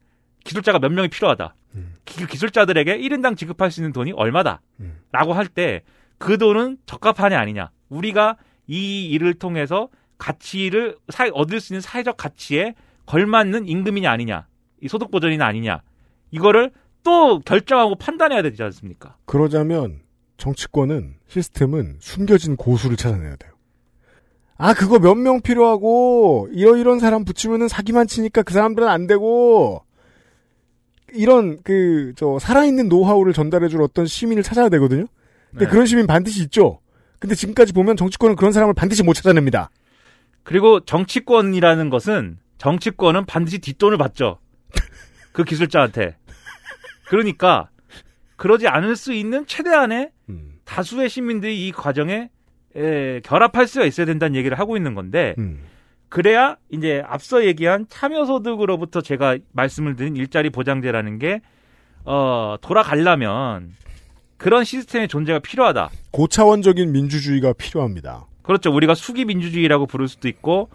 기술자가 0.43 0.79
몇 0.79 0.91
명이 0.91 1.07
필요하다. 1.09 1.55
음. 1.75 1.95
기, 2.05 2.25
기술자들에게 2.27 2.97
1인당 2.99 3.35
지급할 3.35 3.71
수 3.71 3.79
있는 3.81 3.91
돈이 3.93 4.11
얼마다. 4.13 4.61
음. 4.79 4.99
라고 5.11 5.33
할 5.33 5.47
때 5.47 5.81
그 6.21 6.37
돈은 6.37 6.77
적합하냐 6.85 7.37
아니냐. 7.39 7.71
우리가 7.89 8.37
이 8.67 9.07
일을 9.09 9.33
통해서 9.33 9.89
가치를 10.19 10.97
사, 11.09 11.27
얻을 11.33 11.59
수 11.59 11.73
있는 11.73 11.81
사회적 11.81 12.15
가치에 12.15 12.75
걸맞는 13.07 13.67
임금이냐 13.67 14.09
아니냐. 14.09 14.45
이 14.83 14.87
소득 14.87 15.09
보전이냐 15.09 15.43
아니냐. 15.43 15.81
이거를 16.29 16.71
또 17.03 17.39
결정하고 17.39 17.95
판단해야 17.95 18.43
되지 18.43 18.61
않습니까? 18.61 19.17
그러자면 19.25 20.01
정치권은 20.37 21.15
시스템은 21.27 21.97
숨겨진 21.99 22.55
고수를 22.55 22.97
찾아내야 22.97 23.35
돼요. 23.37 23.50
아 24.61 24.73
그거 24.75 24.99
몇 24.99 25.15
명 25.17 25.41
필요하고 25.41 26.49
이러 26.51 26.77
이런 26.77 26.99
사람 26.99 27.25
붙이면은 27.25 27.67
사기만 27.67 28.05
치니까 28.07 28.43
그 28.43 28.53
사람들은 28.53 28.87
안 28.87 29.07
되고 29.07 29.83
이런 31.13 31.61
그 31.63 32.13
저 32.15 32.37
살아있는 32.39 32.87
노하우를 32.87 33.33
전달해줄 33.33 33.81
어떤 33.81 34.05
시민을 34.05 34.43
찾아야 34.43 34.69
되거든요. 34.69 35.05
근데 35.49 35.65
네. 35.65 35.71
그런 35.71 35.85
시민 35.85 36.05
반드시 36.07 36.43
있죠. 36.43 36.79
근데 37.19 37.35
지금까지 37.35 37.73
보면 37.73 37.97
정치권은 37.97 38.35
그런 38.35 38.51
사람을 38.51 38.73
반드시 38.73 39.03
못 39.03 39.13
찾아냅니다. 39.13 39.69
그리고 40.43 40.79
정치권이라는 40.79 41.89
것은 41.89 42.37
정치권은 42.57 43.25
반드시 43.25 43.59
뒷돈을 43.59 43.97
받죠. 43.97 44.39
그 45.33 45.43
기술자한테. 45.43 46.17
그러니까 47.07 47.69
그러지 48.37 48.67
않을 48.67 48.95
수 48.95 49.13
있는 49.13 49.45
최대한의 49.45 50.11
음, 50.29 50.59
다수의 50.65 51.09
시민들이 51.09 51.67
이 51.67 51.71
과정에 51.71 52.29
에, 52.75 53.19
결합할 53.21 53.67
수가 53.67 53.85
있어야 53.85 54.05
된다는 54.05 54.35
얘기를 54.35 54.57
하고 54.59 54.77
있는 54.77 54.95
건데 54.95 55.35
음, 55.37 55.59
그래야 56.09 56.57
이제 56.69 57.03
앞서 57.07 57.45
얘기한 57.45 57.85
참여소득으로부터 57.89 59.01
제가 59.01 59.37
말씀을 59.53 59.95
드린 59.95 60.15
일자리 60.15 60.49
보장제라는 60.49 61.19
게 61.19 61.41
어, 62.03 62.57
돌아가려면 62.61 63.73
그런 64.37 64.63
시스템의 64.63 65.07
존재가 65.07 65.39
필요하다. 65.39 65.89
고차원적인 66.11 66.91
민주주의가 66.91 67.53
필요합니다. 67.53 68.25
그렇죠. 68.41 68.73
우리가 68.73 68.95
수기 68.95 69.23
민주주의라고 69.25 69.85
부를 69.85 70.07
수도 70.07 70.27
있고 70.27 70.69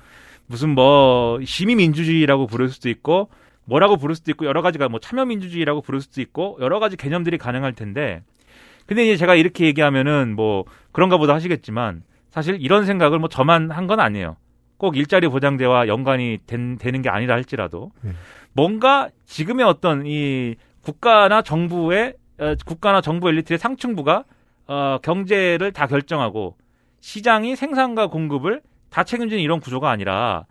무슨 0.46 0.70
뭐 0.70 1.40
시민 1.44 1.78
민주주의라고 1.78 2.46
부를 2.46 2.68
수도 2.68 2.88
있고 2.88 3.28
뭐라고 3.64 3.96
부를 3.96 4.14
수도 4.14 4.30
있고 4.30 4.46
여러 4.46 4.62
가지가 4.62 4.88
뭐 4.88 5.00
참여 5.00 5.24
민주주의라고 5.24 5.82
부를 5.82 6.00
수도 6.00 6.20
있고 6.20 6.56
여러 6.60 6.78
가지 6.78 6.96
개념들이 6.96 7.36
가능할 7.38 7.72
텐데 7.72 8.22
근데 8.86 9.04
이제 9.04 9.16
제가 9.16 9.34
이렇게 9.34 9.66
얘기하면은 9.66 10.34
뭐 10.36 10.64
그런가 10.92 11.16
보다 11.18 11.34
하시겠지만 11.34 12.02
사실 12.30 12.56
이런 12.60 12.84
생각을 12.86 13.18
뭐 13.18 13.28
저만 13.28 13.70
한 13.70 13.86
건 13.86 14.00
아니에요. 14.00 14.36
꼭 14.78 14.96
일자리 14.96 15.26
보장제와 15.28 15.88
연관이 15.88 16.38
된, 16.46 16.76
되는 16.76 17.00
게 17.02 17.08
아니라 17.08 17.34
할지라도 17.34 17.92
음. 18.04 18.14
뭔가 18.52 19.08
지금의 19.24 19.64
어떤 19.64 20.04
이 20.06 20.54
국가나 20.82 21.40
정부의 21.42 22.14
어, 22.38 22.54
국가나 22.66 23.00
정부 23.00 23.28
엘리트의 23.30 23.58
상층부가 23.58 24.24
어, 24.66 24.98
경제를 25.02 25.72
다 25.72 25.86
결정하고 25.86 26.56
시장이 27.00 27.56
생산과 27.56 28.08
공급을 28.08 28.60
다 28.90 29.02
책임지는 29.04 29.42
이런 29.42 29.60
구조가 29.60 29.88
아니라 29.90 30.44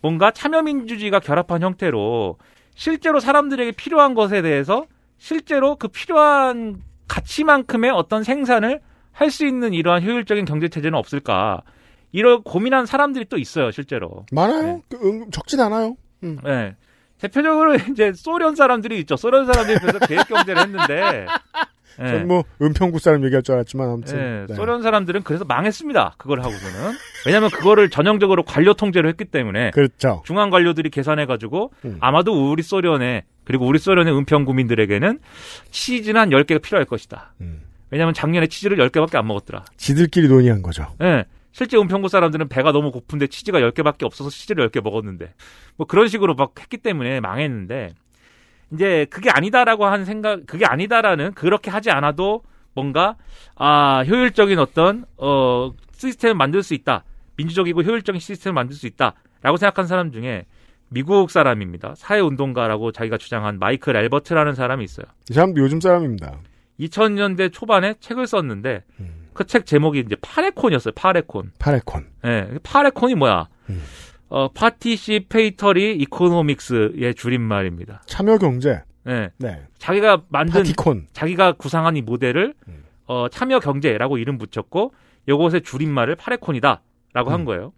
뭔가 0.00 0.30
참여민주주의가 0.32 1.20
결합한 1.20 1.62
형태로 1.62 2.36
실제로 2.74 3.20
사람들에게 3.20 3.72
필요한 3.72 4.14
것에 4.14 4.42
대해서 4.42 4.86
실제로 5.18 5.76
그 5.76 5.88
필요한 5.88 6.82
가치만큼의 7.08 7.90
어떤 7.90 8.22
생산을 8.22 8.80
할 9.12 9.30
수 9.30 9.44
있는 9.46 9.74
이러한 9.74 10.04
효율적인 10.04 10.44
경제 10.44 10.68
체제는 10.68 10.96
없을까? 10.96 11.62
이런 12.12 12.42
고민한 12.42 12.86
사람들이 12.86 13.26
또 13.28 13.36
있어요, 13.36 13.70
실제로. 13.70 14.24
많아요. 14.32 14.80
그, 14.88 14.96
음, 14.96 15.30
적진 15.30 15.60
않아요. 15.60 15.96
음. 16.22 16.38
네. 16.44 16.76
대표적으로 17.18 17.74
이제 17.90 18.12
소련 18.14 18.54
사람들이 18.54 18.98
있죠. 19.00 19.16
소련 19.16 19.44
사람들이 19.46 19.78
그래서 19.80 19.98
계획 19.98 20.28
경제를 20.28 20.62
했는데. 20.62 21.26
네. 21.98 22.06
전 22.12 22.28
뭐, 22.28 22.44
은평구 22.62 23.00
사람 23.00 23.24
얘기할 23.24 23.42
줄 23.42 23.56
알았지만, 23.56 23.90
아무튼. 23.90 24.16
네, 24.16 24.46
네. 24.46 24.54
소련 24.54 24.82
사람들은 24.82 25.24
그래서 25.24 25.44
망했습니다. 25.44 26.14
그걸 26.16 26.38
하고서는. 26.40 26.96
왜냐하면 27.26 27.50
그거를 27.50 27.90
전형적으로 27.90 28.44
관료 28.44 28.72
통제로 28.74 29.08
했기 29.08 29.24
때문에 29.24 29.72
그렇죠. 29.72 30.22
중앙 30.24 30.50
관료들이 30.50 30.90
계산해 30.90 31.26
가지고 31.26 31.72
음. 31.84 31.96
아마도 31.98 32.52
우리 32.52 32.62
소련에 32.62 33.24
그리고 33.48 33.66
우리 33.66 33.78
소련의 33.78 34.14
은평 34.14 34.44
구민들에게는 34.44 35.20
치즈는 35.70 36.20
한 36.20 36.28
10개가 36.28 36.60
필요할 36.60 36.84
것이다. 36.84 37.32
음. 37.40 37.62
왜냐하면 37.88 38.12
작년에 38.12 38.46
치즈를 38.46 38.76
10개밖에 38.76 39.16
안 39.16 39.26
먹었더라. 39.26 39.64
지들끼리 39.78 40.28
논의한 40.28 40.60
거죠. 40.60 40.86
예. 41.00 41.24
실제 41.52 41.78
은평구 41.78 42.08
사람들은 42.08 42.48
배가 42.50 42.72
너무 42.72 42.90
고픈데 42.90 43.28
치즈가 43.28 43.60
10개밖에 43.60 44.02
없어서 44.02 44.28
치즈를 44.28 44.68
10개 44.68 44.82
먹었는데 44.82 45.32
뭐 45.76 45.86
그런 45.86 46.08
식으로 46.08 46.34
막 46.34 46.52
했기 46.60 46.76
때문에 46.76 47.20
망했는데 47.20 47.94
이제 48.74 49.06
그게 49.08 49.30
아니다라고 49.30 49.86
하는 49.86 50.04
생각 50.04 50.44
그게 50.46 50.66
아니다라는 50.66 51.32
그렇게 51.32 51.70
하지 51.70 51.90
않아도 51.90 52.42
뭔가 52.74 53.16
아 53.56 54.04
효율적인 54.06 54.58
어떤 54.58 55.06
어 55.16 55.72
시스템을 55.92 56.34
만들 56.34 56.62
수 56.62 56.74
있다 56.74 57.04
민주적이고 57.36 57.82
효율적인 57.82 58.20
시스템을 58.20 58.52
만들 58.52 58.76
수 58.76 58.86
있다라고 58.86 59.56
생각한 59.56 59.86
사람 59.86 60.12
중에 60.12 60.44
미국 60.88 61.30
사람입니다 61.30 61.94
사회운동가라고 61.96 62.92
자기가 62.92 63.18
주장한 63.18 63.58
마이클 63.58 63.96
앨버트라는 63.96 64.54
사람이 64.54 64.84
있어요 64.84 65.06
이 65.30 65.34
사람도 65.34 65.60
요즘 65.60 65.80
사람입니다. 65.80 66.38
2000년대 66.80 67.52
초반에 67.52 67.94
책을 68.00 68.26
썼는데 68.26 68.84
그책 69.34 69.66
제목이 69.66 70.00
이제 70.00 70.16
parecon이었어요 70.20 70.92
parecon 70.94 71.52
parecon. 71.58 72.06
예, 72.24 72.48
parecon이 72.62 73.14
뭐야? 73.14 73.48
음. 73.70 73.82
어, 74.28 74.48
participatory 74.48 75.96
economics의 75.96 77.14
줄임말입니다. 77.14 78.02
참여 78.06 78.38
경제. 78.38 78.82
예. 79.06 79.30
네. 79.38 79.62
자기가 79.78 80.22
만든 80.28 80.60
parecon. 80.60 81.06
자기가 81.12 81.52
구상한 81.52 81.96
이 81.96 82.02
모델을 82.02 82.54
음. 82.68 82.84
어, 83.06 83.28
참여 83.30 83.60
경제라고 83.60 84.18
이름 84.18 84.36
붙였고 84.38 84.92
요것의 85.28 85.62
줄임말을 85.62 86.16
parecon이다라고 86.16 87.30
한 87.30 87.40
음. 87.40 87.44
거예요. 87.44 87.72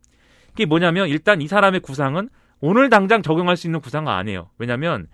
이게 0.54 0.66
뭐냐면 0.66 1.08
일단 1.08 1.40
이 1.40 1.46
사람의 1.46 1.80
구상은 1.80 2.28
오늘 2.60 2.90
당장 2.90 3.22
적용할 3.22 3.56
수 3.56 3.66
있는 3.66 3.80
구상은 3.80 4.12
아니에요. 4.12 4.50
왜냐면 4.58 5.06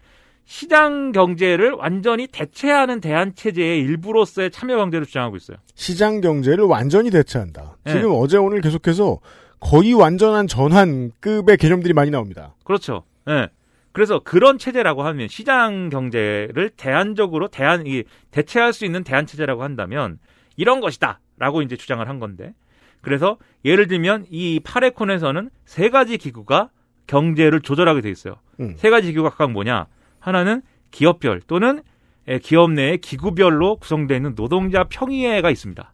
시장 0.44 1.12
경제를 1.12 1.72
완전히 1.72 2.26
대체하는 2.28 3.00
대안 3.00 3.34
체제의 3.34 3.80
일부로서의 3.80 4.50
참여 4.50 4.76
경제를 4.76 5.06
주장하고 5.06 5.36
있어요. 5.36 5.56
시장 5.74 6.20
경제를 6.20 6.64
완전히 6.64 7.10
대체한다. 7.10 7.76
네. 7.84 7.92
지금 7.92 8.12
어제 8.14 8.36
오늘 8.36 8.60
계속해서 8.60 9.18
거의 9.58 9.92
완전한 9.92 10.46
전환급의 10.46 11.56
개념들이 11.56 11.94
많이 11.94 12.10
나옵니다. 12.10 12.54
그렇죠. 12.64 13.02
예. 13.28 13.48
그래서 13.92 14.20
그런 14.20 14.58
체제라고 14.58 15.02
하면 15.04 15.26
시장 15.26 15.88
경제를 15.88 16.70
대안적으로 16.76 17.48
대안 17.48 17.86
이 17.86 18.04
대체할 18.30 18.72
수 18.72 18.84
있는 18.84 19.02
대안 19.02 19.26
체제라고 19.26 19.62
한다면 19.62 20.18
이런 20.56 20.80
것이다라고 20.80 21.62
이제 21.62 21.76
주장을 21.76 22.06
한 22.06 22.20
건데 22.20 22.52
그래서 23.00 23.38
예를 23.64 23.88
들면 23.88 24.26
이 24.30 24.60
파레콘에서는 24.62 25.50
세 25.64 25.88
가지 25.88 26.18
기구가 26.18 26.68
경제를 27.06 27.60
조절하게 27.60 28.00
돼 28.00 28.10
있어요. 28.10 28.36
음. 28.60 28.74
세 28.76 28.90
가지 28.90 29.08
기구가 29.08 29.30
각각 29.30 29.52
뭐냐? 29.52 29.86
하나는 30.18 30.62
기업별 30.90 31.40
또는 31.46 31.82
예, 32.28 32.38
기업 32.38 32.72
내의 32.72 32.98
기구별로 32.98 33.76
구성되어 33.76 34.16
있는 34.16 34.34
노동자 34.34 34.84
평의회가 34.84 35.50
있습니다. 35.50 35.92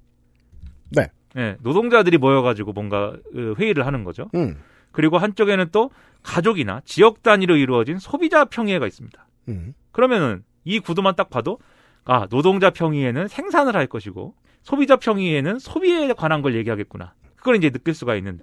네. 0.90 1.08
예, 1.36 1.56
노동자들이 1.60 2.18
모여가지고 2.18 2.72
뭔가 2.72 3.08
어, 3.08 3.54
회의를 3.58 3.86
하는 3.86 4.04
거죠. 4.04 4.30
음. 4.34 4.58
그리고 4.92 5.18
한쪽에는 5.18 5.68
또 5.72 5.90
가족이나 6.22 6.80
지역 6.84 7.22
단위로 7.22 7.56
이루어진 7.56 7.98
소비자 7.98 8.44
평의회가 8.44 8.86
있습니다. 8.86 9.26
음. 9.48 9.74
그러면은 9.90 10.44
이 10.64 10.78
구도만 10.78 11.16
딱 11.16 11.30
봐도 11.30 11.58
아 12.04 12.26
노동자 12.28 12.70
평의회는 12.70 13.28
생산을 13.28 13.76
할 13.76 13.86
것이고 13.86 14.34
소비자 14.62 14.96
평의회는 14.96 15.58
소비에 15.58 16.12
관한 16.12 16.42
걸 16.42 16.54
얘기하겠구나. 16.54 17.14
그걸 17.36 17.56
이제 17.56 17.70
느낄 17.70 17.94
수가 17.94 18.14
있는. 18.14 18.40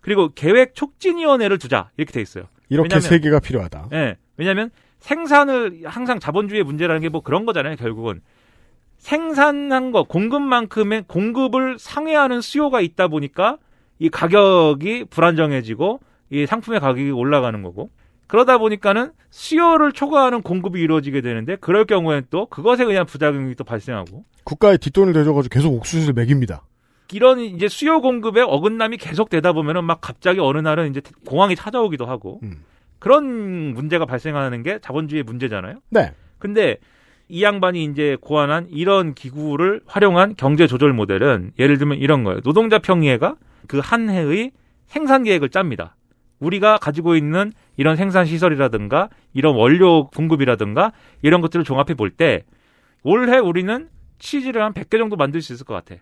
그리고 0.00 0.30
계획 0.34 0.74
촉진위원회를 0.74 1.58
두자 1.58 1.90
이렇게 1.96 2.12
돼 2.12 2.20
있어요. 2.20 2.44
이렇게 2.68 2.88
왜냐면- 2.94 3.00
세 3.00 3.18
개가 3.18 3.40
필요하다. 3.40 3.88
예. 3.92 4.16
왜냐하면 4.36 4.70
생산을 5.00 5.80
항상 5.84 6.18
자본주의의 6.20 6.64
문제라는 6.64 7.00
게 7.02 7.08
뭐 7.08 7.22
그런 7.22 7.46
거잖아요. 7.46 7.76
결국은 7.76 8.20
생산한 8.98 9.92
거 9.92 10.02
공급만큼의 10.04 11.04
공급을 11.06 11.78
상회하는 11.78 12.40
수요가 12.40 12.80
있다 12.80 13.08
보니까 13.08 13.58
이 13.98 14.08
가격이 14.10 15.06
불안정해지고 15.10 16.00
이 16.30 16.46
상품의 16.46 16.80
가격이 16.80 17.10
올라가는 17.10 17.60
거고 17.62 17.90
그러다 18.26 18.58
보니까는 18.58 19.12
수요를 19.30 19.92
초과하는 19.92 20.42
공급이 20.42 20.80
이루어지게 20.80 21.20
되는데 21.22 21.56
그럴 21.56 21.84
경우에는 21.86 22.26
또 22.30 22.46
그것에 22.46 22.84
의한 22.84 23.06
부작용이 23.06 23.54
또 23.54 23.64
발생하고 23.64 24.24
국가에 24.44 24.76
뒷돈을 24.76 25.12
대줘가지고 25.14 25.52
계속 25.52 25.72
옥수수를 25.74 26.12
먹입니다. 26.14 26.62
이런 27.12 27.40
이제 27.40 27.68
수요 27.68 28.00
공급의 28.00 28.42
어긋남이 28.44 28.98
계속 28.98 29.30
되다 29.30 29.52
보면은 29.52 29.84
막 29.84 30.00
갑자기 30.00 30.40
어느 30.40 30.58
날은 30.58 30.90
이제 30.90 31.00
공황이 31.26 31.56
찾아오기도 31.56 32.06
하고 32.06 32.40
음. 32.42 32.64
그런 32.98 33.24
문제가 33.74 34.04
발생하는 34.06 34.62
게 34.62 34.78
자본주의의 34.80 35.22
문제잖아요. 35.22 35.80
네. 35.90 36.12
근데 36.38 36.76
이 37.28 37.42
양반이 37.42 37.84
이제 37.84 38.16
고안한 38.20 38.68
이런 38.70 39.14
기구를 39.14 39.82
활용한 39.86 40.34
경제 40.36 40.66
조절 40.66 40.92
모델은 40.92 41.52
예를 41.58 41.78
들면 41.78 41.98
이런 41.98 42.24
거예요. 42.24 42.40
노동자 42.40 42.78
평의회가 42.78 43.36
그 43.66 43.80
한 43.80 44.08
해의 44.08 44.52
생산 44.86 45.22
계획을 45.24 45.50
짭니다. 45.50 45.94
우리가 46.40 46.78
가지고 46.78 47.16
있는 47.16 47.52
이런 47.76 47.96
생산 47.96 48.24
시설이라든가 48.24 49.08
이런 49.34 49.54
원료 49.56 50.08
공급이라든가 50.08 50.92
이런 51.22 51.40
것들을 51.40 51.64
종합해 51.64 51.94
볼 51.94 52.10
때 52.10 52.44
올해 53.02 53.38
우리는 53.38 53.88
치즈를 54.18 54.62
한 54.62 54.72
100개 54.72 54.98
정도 54.98 55.16
만들 55.16 55.42
수 55.42 55.52
있을 55.52 55.64
것 55.66 55.74
같아. 55.74 56.00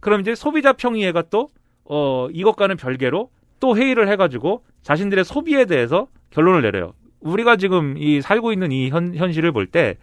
그럼 0.00 0.20
이제 0.20 0.34
소비자 0.34 0.72
평의회가 0.72 1.22
또 1.30 1.48
어, 1.84 2.28
이것과는 2.32 2.76
별개로 2.76 3.30
또 3.60 3.76
회의를 3.76 4.08
해가지고 4.08 4.64
자신들의 4.82 5.24
소비에 5.24 5.64
대해서 5.66 6.06
결론을 6.30 6.62
내려요. 6.62 6.94
우리가 7.20 7.56
지금 7.56 7.96
이 7.98 8.20
살고 8.22 8.52
있는 8.52 8.72
이 8.72 8.88
현, 8.88 9.14
현실을 9.14 9.52
볼 9.52 9.66
때 9.66 9.96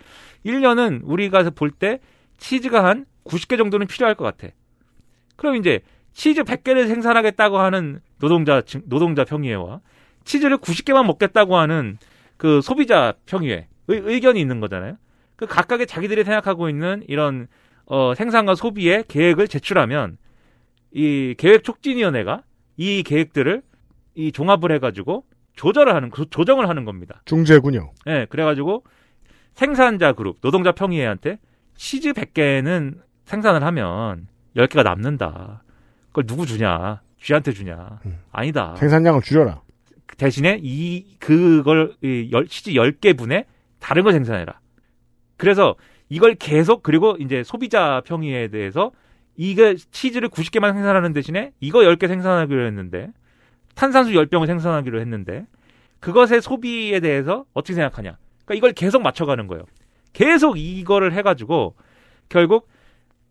1년은 0.46 1.02
우리가 1.04 1.50
볼 1.52 1.72
때 1.72 2.00
치즈가 2.38 2.84
한 2.84 3.06
90개 3.26 3.58
정도는 3.58 3.88
필요할 3.88 4.14
것 4.16 4.24
같아. 4.24 4.54
그럼 5.36 5.56
이제 5.56 5.80
치즈 6.14 6.44
100개를 6.44 6.88
생산하겠다고 6.88 7.58
하는 7.58 8.00
노동자 8.20 8.62
증- 8.62 8.84
노동자 8.86 9.24
평의회와 9.24 9.82
치즈를 10.26 10.58
90개만 10.58 11.06
먹겠다고 11.08 11.58
하는 11.58 11.98
그 12.38 12.62
소비자 12.62 13.14
평의회 13.26 13.68
의, 13.88 14.02
의견이 14.04 14.40
있는 14.40 14.60
거잖아요. 14.60 14.98
그 15.36 15.46
각각의 15.48 15.88
자기들이 15.88 16.24
생각하고 16.24 16.70
있는 16.70 17.04
이런 17.08 17.48
어, 17.88 18.14
생산과 18.16 18.56
소비의 18.56 19.06
계획을 19.08 19.48
제출하면 19.48 20.18
이 20.92 21.36
계획 21.38 21.64
촉진위원회가 21.64 22.44
이 22.78 23.04
계획들을 23.04 23.62
이 24.16 24.32
종합을 24.32 24.72
해가지고 24.74 25.26
조절을 25.54 25.94
하는 25.96 26.10
그 26.10 26.30
조정을 26.30 26.70
하는 26.70 26.86
겁니다. 26.86 27.22
중재군요. 27.26 27.92
예, 28.08 28.28
그래가지고 28.30 28.84
생산자 29.54 30.14
그룹, 30.14 30.40
노동자 30.42 30.72
평의회한테 30.72 31.40
치즈 31.76 32.14
100개는 32.14 33.00
생산을 33.26 33.64
하면 33.64 34.28
10개가 34.56 34.84
남는다. 34.84 35.64
그걸 36.10 36.26
누구 36.26 36.46
주냐? 36.46 37.02
쥐한테 37.22 37.52
주냐? 37.52 38.00
음. 38.06 38.20
아니다. 38.32 38.76
생산량을 38.76 39.22
줄여라. 39.22 39.62
대신에 40.18 40.60
이 40.62 41.18
그걸 41.20 41.96
이 42.04 42.30
열, 42.32 42.48
치즈 42.48 42.72
10개 42.72 43.18
분에 43.18 43.46
다른 43.80 44.04
걸 44.04 44.14
생산해라. 44.14 44.60
그래서 45.38 45.76
이걸 46.10 46.36
계속 46.36 46.84
그리고 46.84 47.16
이제 47.20 47.44
소비자 47.44 48.02
평의에 48.06 48.48
대해서 48.48 48.92
이게 49.36 49.76
치즈를 49.76 50.30
90개만 50.30 50.74
생산하는 50.74 51.14
대신에 51.14 51.52
이거 51.60 51.80
10개 51.80 52.08
생산하기로 52.08 52.66
했는데 52.66 53.12
탄산수 53.76 54.12
10병을 54.12 54.48
생산하기로 54.48 55.00
했는데 55.00 55.46
그것의 56.00 56.42
소비에 56.42 57.00
대해서 57.00 57.46
어떻게 57.54 57.74
생각하냐. 57.74 58.18
그러니까 58.46 58.56
이걸 58.56 58.74
계속 58.74 59.02
맞춰가는 59.02 59.48
거예요. 59.48 59.66
계속 60.14 60.58
이거를 60.58 61.14
해가지고 61.14 61.76
결국 62.30 62.68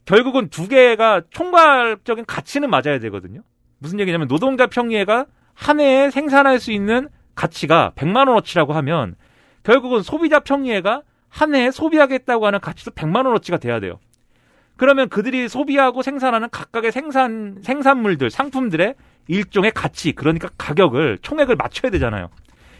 결국은 0.04 0.48
두 0.48 0.68
개가 0.68 1.22
총괄적인 1.30 2.26
가치는 2.26 2.70
맞아야 2.70 3.00
되거든요. 3.00 3.42
무슨 3.78 3.98
얘기냐면 3.98 4.28
노동자 4.28 4.66
평의회가 4.68 5.26
한 5.54 5.80
해에 5.80 6.10
생산할 6.10 6.60
수 6.60 6.70
있는 6.70 7.08
가치가 7.34 7.92
100만 7.96 8.28
원어치라고 8.28 8.72
하면 8.74 9.16
결국은 9.64 10.02
소비자 10.02 10.38
평의회가 10.40 11.02
한 11.36 11.54
해에 11.54 11.70
소비하겠다고 11.70 12.46
하는 12.46 12.60
가치도 12.60 12.92
100만 12.92 13.26
원어치가 13.26 13.58
돼야 13.58 13.78
돼요. 13.78 13.98
그러면 14.76 15.10
그들이 15.10 15.50
소비하고 15.50 16.02
생산하는 16.02 16.48
각각의 16.50 16.92
생산 16.92 17.58
생산물들, 17.62 18.30
상품들의 18.30 18.94
일종의 19.28 19.72
가치, 19.72 20.12
그러니까 20.12 20.48
가격을 20.56 21.18
총액을 21.20 21.56
맞춰야 21.56 21.90
되잖아요. 21.90 22.30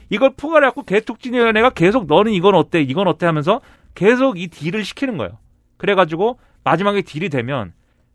이걸 0.08 0.32
포괄해 0.36 0.66
갖고 0.66 0.84
개특진위원회가 0.84 1.70
계속 1.70 2.06
너는 2.06 2.32
이건 2.32 2.54
어때, 2.54 2.80
이건 2.80 3.08
어때 3.08 3.26
하면서 3.26 3.60
계속 3.94 4.40
이 4.40 4.48
딜을 4.48 4.84
시키는 4.84 5.18
거예요. 5.18 5.38
그래가지고 5.76 6.38
마지막에 6.64 7.02
딜이 7.02 7.28
되면 7.28 7.74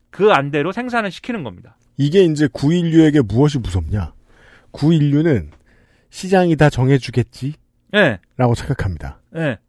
그 0.10 0.32
안대로 0.32 0.72
생산을 0.72 1.12
시키는 1.12 1.44
겁니다. 1.44 1.78
이게 1.98 2.24
이제 2.24 2.48
구인류에게 2.52 3.22
무엇이 3.22 3.60
무섭냐? 3.60 4.14
구인류는 4.72 5.52
시장이 6.10 6.56
다 6.56 6.72
정해주겠지? 6.72 7.54
예, 7.94 8.20
라고 8.38 8.56
생각합니다. 8.56 9.20
예, 9.36 9.60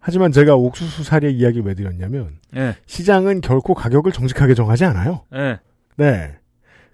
하지만 0.00 0.32
제가 0.32 0.54
옥수수 0.56 1.02
사례 1.02 1.30
이야기를 1.30 1.64
왜 1.64 1.74
드렸냐면, 1.74 2.38
예, 2.56 2.76
시장은 2.86 3.40
결코 3.40 3.74
가격을 3.74 4.12
정직하게 4.12 4.54
정하지 4.54 4.84
않아요. 4.84 5.22
예. 5.34 5.58
네. 5.96 6.36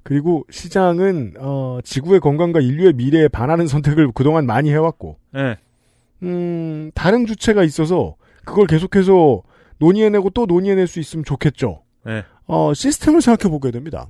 그리고 0.02 0.44
시장은, 0.50 1.34
어, 1.38 1.78
지구의 1.84 2.20
건강과 2.20 2.60
인류의 2.60 2.94
미래에 2.94 3.28
반하는 3.28 3.66
선택을 3.66 4.12
그동안 4.12 4.46
많이 4.46 4.70
해왔고, 4.70 5.18
예. 5.36 5.56
음, 6.22 6.90
다른 6.94 7.26
주체가 7.26 7.64
있어서 7.64 8.16
그걸 8.44 8.66
계속해서 8.66 9.42
논의해내고 9.78 10.30
또 10.30 10.46
논의해낼 10.46 10.86
수 10.86 11.00
있으면 11.00 11.24
좋겠죠. 11.24 11.82
예. 12.08 12.24
어, 12.46 12.74
시스템을 12.74 13.22
생각해 13.22 13.50
보게 13.50 13.70
됩니다. 13.70 14.08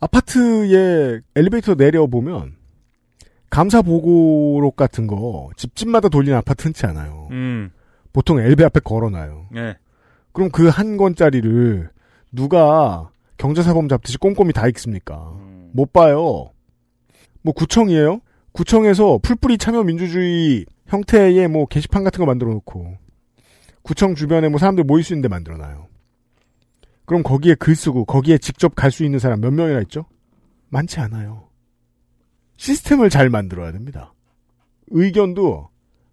아파트에 0.00 1.20
엘리베이터 1.34 1.74
내려보면 1.74 2.56
감사 3.50 3.82
보고록 3.82 4.76
같은 4.76 5.06
거 5.06 5.50
집집마다 5.56 6.08
돌리는 6.08 6.36
아파트 6.36 6.64
흔치 6.64 6.86
않아요. 6.86 7.28
음, 7.32 7.70
보통 8.12 8.38
엘베 8.40 8.64
앞에 8.64 8.80
걸어놔요. 8.80 9.48
예. 9.56 9.76
그럼 10.32 10.50
그 10.50 10.68
한 10.68 10.96
권짜리를 10.96 11.90
누가 12.32 13.10
경제사범 13.38 13.88
잡듯이 13.88 14.18
꼼꼼히 14.18 14.52
다 14.52 14.68
읽습니까? 14.68 15.36
못 15.72 15.92
봐요. 15.92 16.50
뭐 17.42 17.52
구청이에요? 17.54 18.20
구청에서 18.52 19.18
풀뿌리 19.22 19.58
참여 19.58 19.82
민주주의 19.84 20.64
형태의 20.86 21.48
뭐 21.48 21.66
게시판 21.66 22.04
같은 22.04 22.18
거 22.20 22.26
만들어 22.26 22.52
놓고 22.52 22.96
구청 23.82 24.14
주변에 24.14 24.48
뭐 24.48 24.58
사람들 24.58 24.84
모일 24.84 25.02
수 25.04 25.12
있는 25.12 25.22
데 25.22 25.28
만들어 25.28 25.56
놔요. 25.56 25.86
그럼 27.06 27.22
거기에 27.24 27.54
글 27.56 27.74
쓰고 27.74 28.04
거기에 28.04 28.38
직접 28.38 28.74
갈 28.76 28.90
수 28.92 29.04
있는 29.04 29.18
사람 29.18 29.40
몇 29.40 29.52
명이나 29.52 29.80
있죠? 29.82 30.04
많지 30.68 31.00
않아요. 31.00 31.48
시스템을 32.64 33.08
잘 33.08 33.30
만들어야 33.30 33.72
됩니다. 33.72 34.12
의견도 34.90 35.70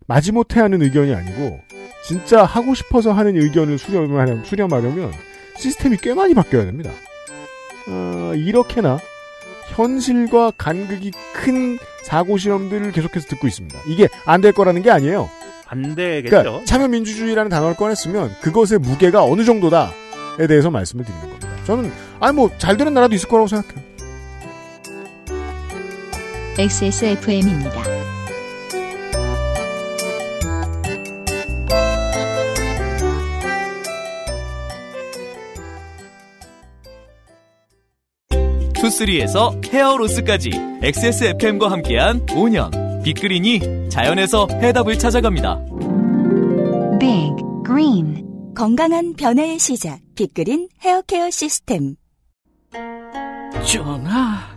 마지못해 0.07 0.61
하는 0.61 0.81
의견이 0.81 1.13
아니고 1.13 1.59
진짜 2.05 2.45
하고 2.45 2.73
싶어서 2.73 3.11
하는 3.11 3.35
의견을 3.35 3.77
수렴하려면, 3.77 4.45
수렴하려면 4.45 5.11
시스템이 5.57 5.97
꽤 5.97 6.13
많이 6.13 6.33
바뀌어야 6.33 6.63
됩니다. 6.65 6.89
어, 7.89 8.31
이렇게나 8.33 8.97
현실과 9.75 10.51
간극이 10.57 11.11
큰 11.33 11.77
사고 12.05 12.37
실험들을 12.37 12.93
계속해서 12.93 13.27
듣고 13.27 13.47
있습니다. 13.47 13.77
이게 13.89 14.07
안 14.25 14.39
될 14.39 14.53
거라는 14.53 14.81
게 14.83 14.89
아니에요. 14.89 15.29
안 15.67 15.95
되겠죠. 15.95 16.29
그러니까 16.29 16.63
참여민주주의라는 16.63 17.49
단어를 17.49 17.75
꺼냈으면 17.75 18.33
그것의 18.39 18.79
무게가 18.79 19.25
어느 19.25 19.43
정도다에 19.43 20.47
대해서 20.47 20.71
말씀을 20.71 21.03
드리는 21.03 21.21
겁니다. 21.27 21.49
저는 21.65 21.91
아니 22.21 22.33
뭐 22.37 22.49
잘 22.57 22.77
되는 22.77 22.93
나라도 22.93 23.15
있을 23.15 23.27
거라고 23.27 23.47
생각해요. 23.49 23.85
XSFM입니다. 26.59 27.83
투쓰리에서 38.73 39.53
헤어로스까지 39.71 40.49
XSFM과 40.81 41.69
함께한 41.69 42.25
5년 42.25 43.03
빅그린이 43.03 43.89
자연에서 43.89 44.47
해답을 44.49 44.97
찾아갑니다. 44.97 45.63
Big 46.99 47.35
Green 47.65 48.53
건강한 48.55 49.13
변화의 49.13 49.59
시작 49.59 49.99
빅그린 50.15 50.69
헤어케어 50.81 51.29
시스템 51.29 51.95
전하, 53.63 54.56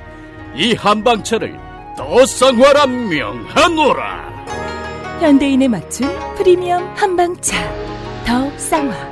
이 0.55 0.73
한방차를 0.73 1.57
더 1.97 2.25
쌍화라 2.25 2.87
명하노라. 2.87 4.31
현대인에 5.21 5.67
맞춘 5.67 6.09
프리미엄 6.35 6.83
한방차 6.95 7.57
더 8.25 8.57
쌍화 8.57 9.11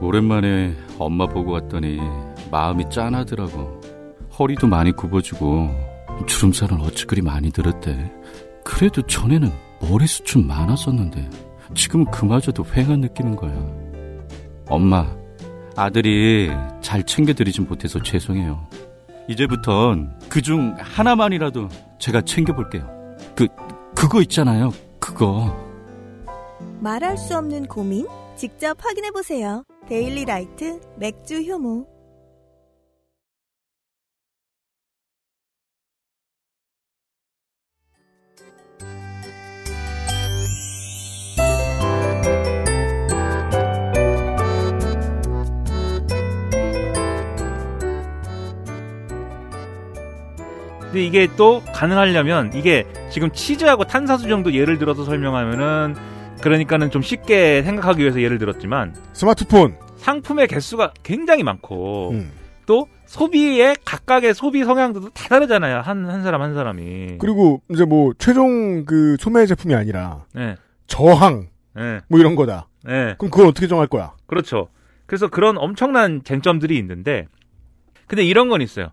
오랜만에 0.00 0.76
엄마 0.98 1.26
보고 1.26 1.52
왔더니 1.52 1.98
마음이 2.50 2.88
짠하더라고. 2.90 3.80
허리도 4.38 4.68
많이 4.68 4.92
굽어지고 4.92 5.70
주름살은 6.26 6.80
어찌 6.82 7.06
그리 7.06 7.22
많이 7.22 7.50
들었대. 7.50 8.12
그래도 8.62 9.02
전에는 9.02 9.50
머리숱 9.80 10.46
많았었는데 10.46 11.28
지금은 11.74 12.06
그마저도 12.10 12.62
휑한 12.62 13.00
느끼는 13.00 13.34
거야. 13.34 13.52
엄마, 14.68 15.06
아들이 15.76 16.50
잘 16.80 17.04
챙겨드리진 17.04 17.66
못해서 17.68 18.02
죄송해요. 18.02 18.66
이제부턴 19.28 20.18
그중 20.28 20.76
하나만이라도 20.78 21.68
제가 21.98 22.22
챙겨볼게요. 22.22 22.88
그, 23.34 23.46
그거 23.94 24.22
있잖아요. 24.22 24.72
그거. 24.98 25.54
말할 26.80 27.18
수 27.18 27.36
없는 27.36 27.66
고민 27.66 28.06
직접 28.36 28.76
확인해 28.82 29.10
보세요. 29.10 29.64
데일리 29.88 30.24
라이트 30.24 30.80
맥주 30.96 31.42
효모 31.42 31.86
근데 50.86 51.04
이게 51.04 51.28
또 51.36 51.62
가능하려면 51.74 52.52
이게 52.54 52.84
지금 53.10 53.30
치즈하고 53.32 53.84
탄산수 53.84 54.28
정도 54.28 54.54
예를 54.54 54.78
들어서 54.78 55.04
설명하면은 55.04 55.94
그러니까는 56.40 56.90
좀 56.90 57.02
쉽게 57.02 57.62
생각하기 57.62 58.00
위해서 58.00 58.20
예를 58.20 58.38
들었지만 58.38 58.94
스마트폰 59.12 59.76
상품의 59.98 60.48
개수가 60.48 60.92
굉장히 61.02 61.42
많고 61.42 62.10
음. 62.10 62.30
또 62.66 62.88
소비의 63.06 63.76
각각의 63.84 64.34
소비 64.34 64.64
성향도 64.64 65.10
다 65.10 65.28
다르잖아요 65.28 65.80
한 65.80 66.06
한 66.08 66.22
사람 66.22 66.42
한 66.42 66.54
사람이 66.54 67.18
그리고 67.18 67.62
이제 67.70 67.84
뭐 67.84 68.12
최종 68.18 68.84
그 68.84 69.16
소매 69.18 69.46
제품이 69.46 69.74
아니라 69.74 70.24
네. 70.34 70.56
저항 70.86 71.48
네. 71.74 72.00
뭐 72.08 72.18
이런 72.18 72.36
거다. 72.36 72.68
네. 72.84 73.14
그럼 73.18 73.30
그걸 73.30 73.46
어떻게 73.48 73.66
정할 73.66 73.86
거야? 73.86 74.14
그렇죠. 74.26 74.68
그래서 75.06 75.28
그런 75.28 75.58
엄청난 75.58 76.22
쟁점들이 76.24 76.78
있는데, 76.78 77.26
근데 78.06 78.24
이런 78.24 78.48
건 78.48 78.62
있어요. 78.62 78.88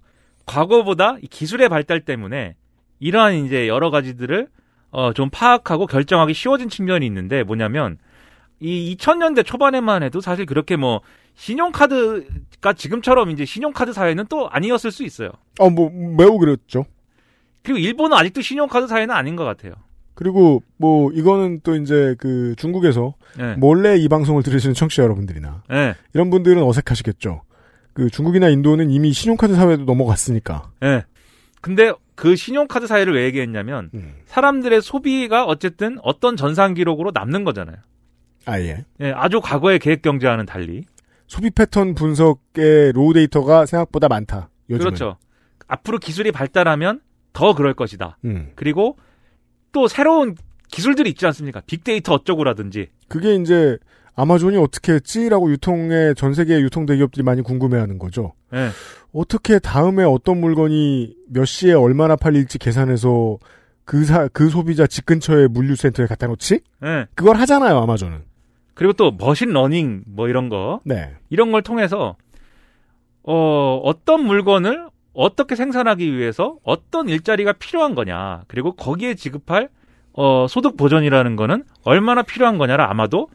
과거보다 0.45 1.17
이 1.21 1.27
기술의 1.27 1.69
발달 1.69 2.01
때문에 2.01 2.56
이러한 2.99 3.45
이제 3.45 3.67
여러 3.67 3.89
가지들을 3.89 4.47
어, 4.91 5.13
좀 5.13 5.29
파악하고 5.32 5.88
결정하기 5.88 6.34
쉬워진 6.34 6.69
측면이 6.69 7.06
있는데 7.06 7.43
뭐냐면 7.43 7.97
이 8.60 8.95
2000년대 8.95 9.45
초반에만 9.45 10.03
해도 10.03 10.21
사실 10.21 10.45
그렇게 10.45 10.76
뭐 10.76 11.01
신용카드가 11.36 12.74
지금처럼 12.74 13.32
이제 13.32 13.43
신용카드 13.43 13.91
사회는 13.91 14.26
또 14.30 14.49
아니었을 14.49 14.91
수 14.91 15.03
있어요. 15.03 15.32
어, 15.59 15.70
뭐 15.70 15.89
매우 15.89 16.38
그랬죠. 16.38 16.86
그리고 17.63 17.80
일본은 17.80 18.15
아직도 18.15 18.41
신용카드 18.41 18.88
사회는 18.88 19.13
아닌 19.13 19.36
것 19.36 19.43
같아요. 19.45 19.74
그리고 20.15 20.61
뭐 20.78 21.11
이거는 21.11 21.61
또 21.63 21.76
이제 21.76 22.15
그 22.20 22.53
중국에서 22.57 23.15
네. 23.38 23.55
몰래 23.55 23.97
이 23.97 24.07
방송을 24.07 24.43
들으시는 24.43 24.76
청취자 24.76 25.03
여러분들이나 25.03 25.63
네. 25.70 25.95
이런 26.13 26.30
분들은 26.30 26.61
어색하시겠죠. 26.61 27.41
그 27.93 28.09
중국이나 28.09 28.49
인도는 28.49 28.89
이미 28.89 29.13
신용카드 29.13 29.55
사회도 29.55 29.85
넘어갔으니까. 29.85 30.71
예. 30.83 31.05
근데 31.61 31.93
그 32.15 32.35
신용카드 32.35 32.87
사회를 32.87 33.13
왜 33.13 33.25
얘기했냐면 33.25 33.89
음. 33.93 34.15
사람들의 34.25 34.81
소비가 34.81 35.45
어쨌든 35.45 35.97
어떤 36.03 36.35
전산 36.35 36.73
기록으로 36.73 37.11
남는 37.13 37.43
거잖아요. 37.43 37.77
아 38.45 38.59
예. 38.59 38.83
예, 38.99 39.11
아주 39.15 39.39
과거의 39.41 39.79
계획 39.79 40.01
경제와는 40.01 40.45
달리. 40.45 40.83
소비 41.27 41.49
패턴 41.49 41.95
분석의 41.95 42.91
raw 42.93 43.13
data가 43.13 43.65
생각보다 43.65 44.07
많다. 44.07 44.49
요즘은. 44.69 44.91
그렇죠. 44.91 45.17
앞으로 45.67 45.97
기술이 45.97 46.31
발달하면 46.31 46.99
더 47.31 47.55
그럴 47.55 47.73
것이다. 47.73 48.17
음. 48.25 48.51
그리고 48.55 48.97
또 49.71 49.87
새로운 49.87 50.35
기술들이 50.67 51.09
있지 51.11 51.25
않습니까? 51.27 51.61
빅데이터 51.65 52.13
어쩌고라든지. 52.13 52.89
그게 53.07 53.35
이제 53.35 53.77
아마존이 54.16 54.57
어떻게 54.57 54.93
했지라고 54.93 55.51
유통에 55.51 56.14
전 56.16 56.34
세계 56.34 56.59
유통 56.59 56.86
대기업들이 56.86 57.24
많이 57.24 57.41
궁금해하는 57.41 57.97
거죠. 57.97 58.34
네. 58.51 58.70
어떻게 59.14 59.59
다음에 59.59 60.03
어떤 60.03 60.39
물건이 60.39 61.16
몇 61.30 61.45
시에 61.45 61.74
얼마나 61.74 62.16
팔릴지 62.16 62.59
계산해서 62.59 63.38
그 63.86 64.05
사, 64.05 64.28
그 64.28 64.49
소비자 64.49 64.88
집 64.88 65.05
근처에 65.05 65.47
물류센터에 65.47 66.05
갖다 66.05 66.28
놓지? 66.28 66.61
네. 66.82 67.05
그걸 67.16 67.38
하잖아요, 67.38 67.78
아마존은. 67.80 68.22
그리고 68.76 68.93
또 68.93 69.11
machine 69.11 69.49
learning 69.49 70.03
뭐 70.07 70.28
이런 70.28 70.49
거. 70.49 70.80
네. 70.84 71.11
이런 71.30 71.51
걸 71.51 71.61
통해서 71.61 72.16
어, 73.24 73.82
어떤 73.84 74.26
물건을 74.26 74.88
어떻게 75.14 75.55
생산하기 75.55 76.16
위해서 76.18 76.57
어떤 76.64 77.07
일자리가 77.07 77.53
필요한 77.53 77.95
거냐. 77.95 78.43
그리고 78.47 78.74
거기에 78.74 79.16
지급할 79.16 79.70
어, 80.14 80.47
소득 80.47 80.78
보전이라는 80.78 81.36
거는 81.36 81.64
얼마나 81.84 82.22
필요한 82.24 82.57
거냐를 82.57 82.86
아마도 82.86 83.30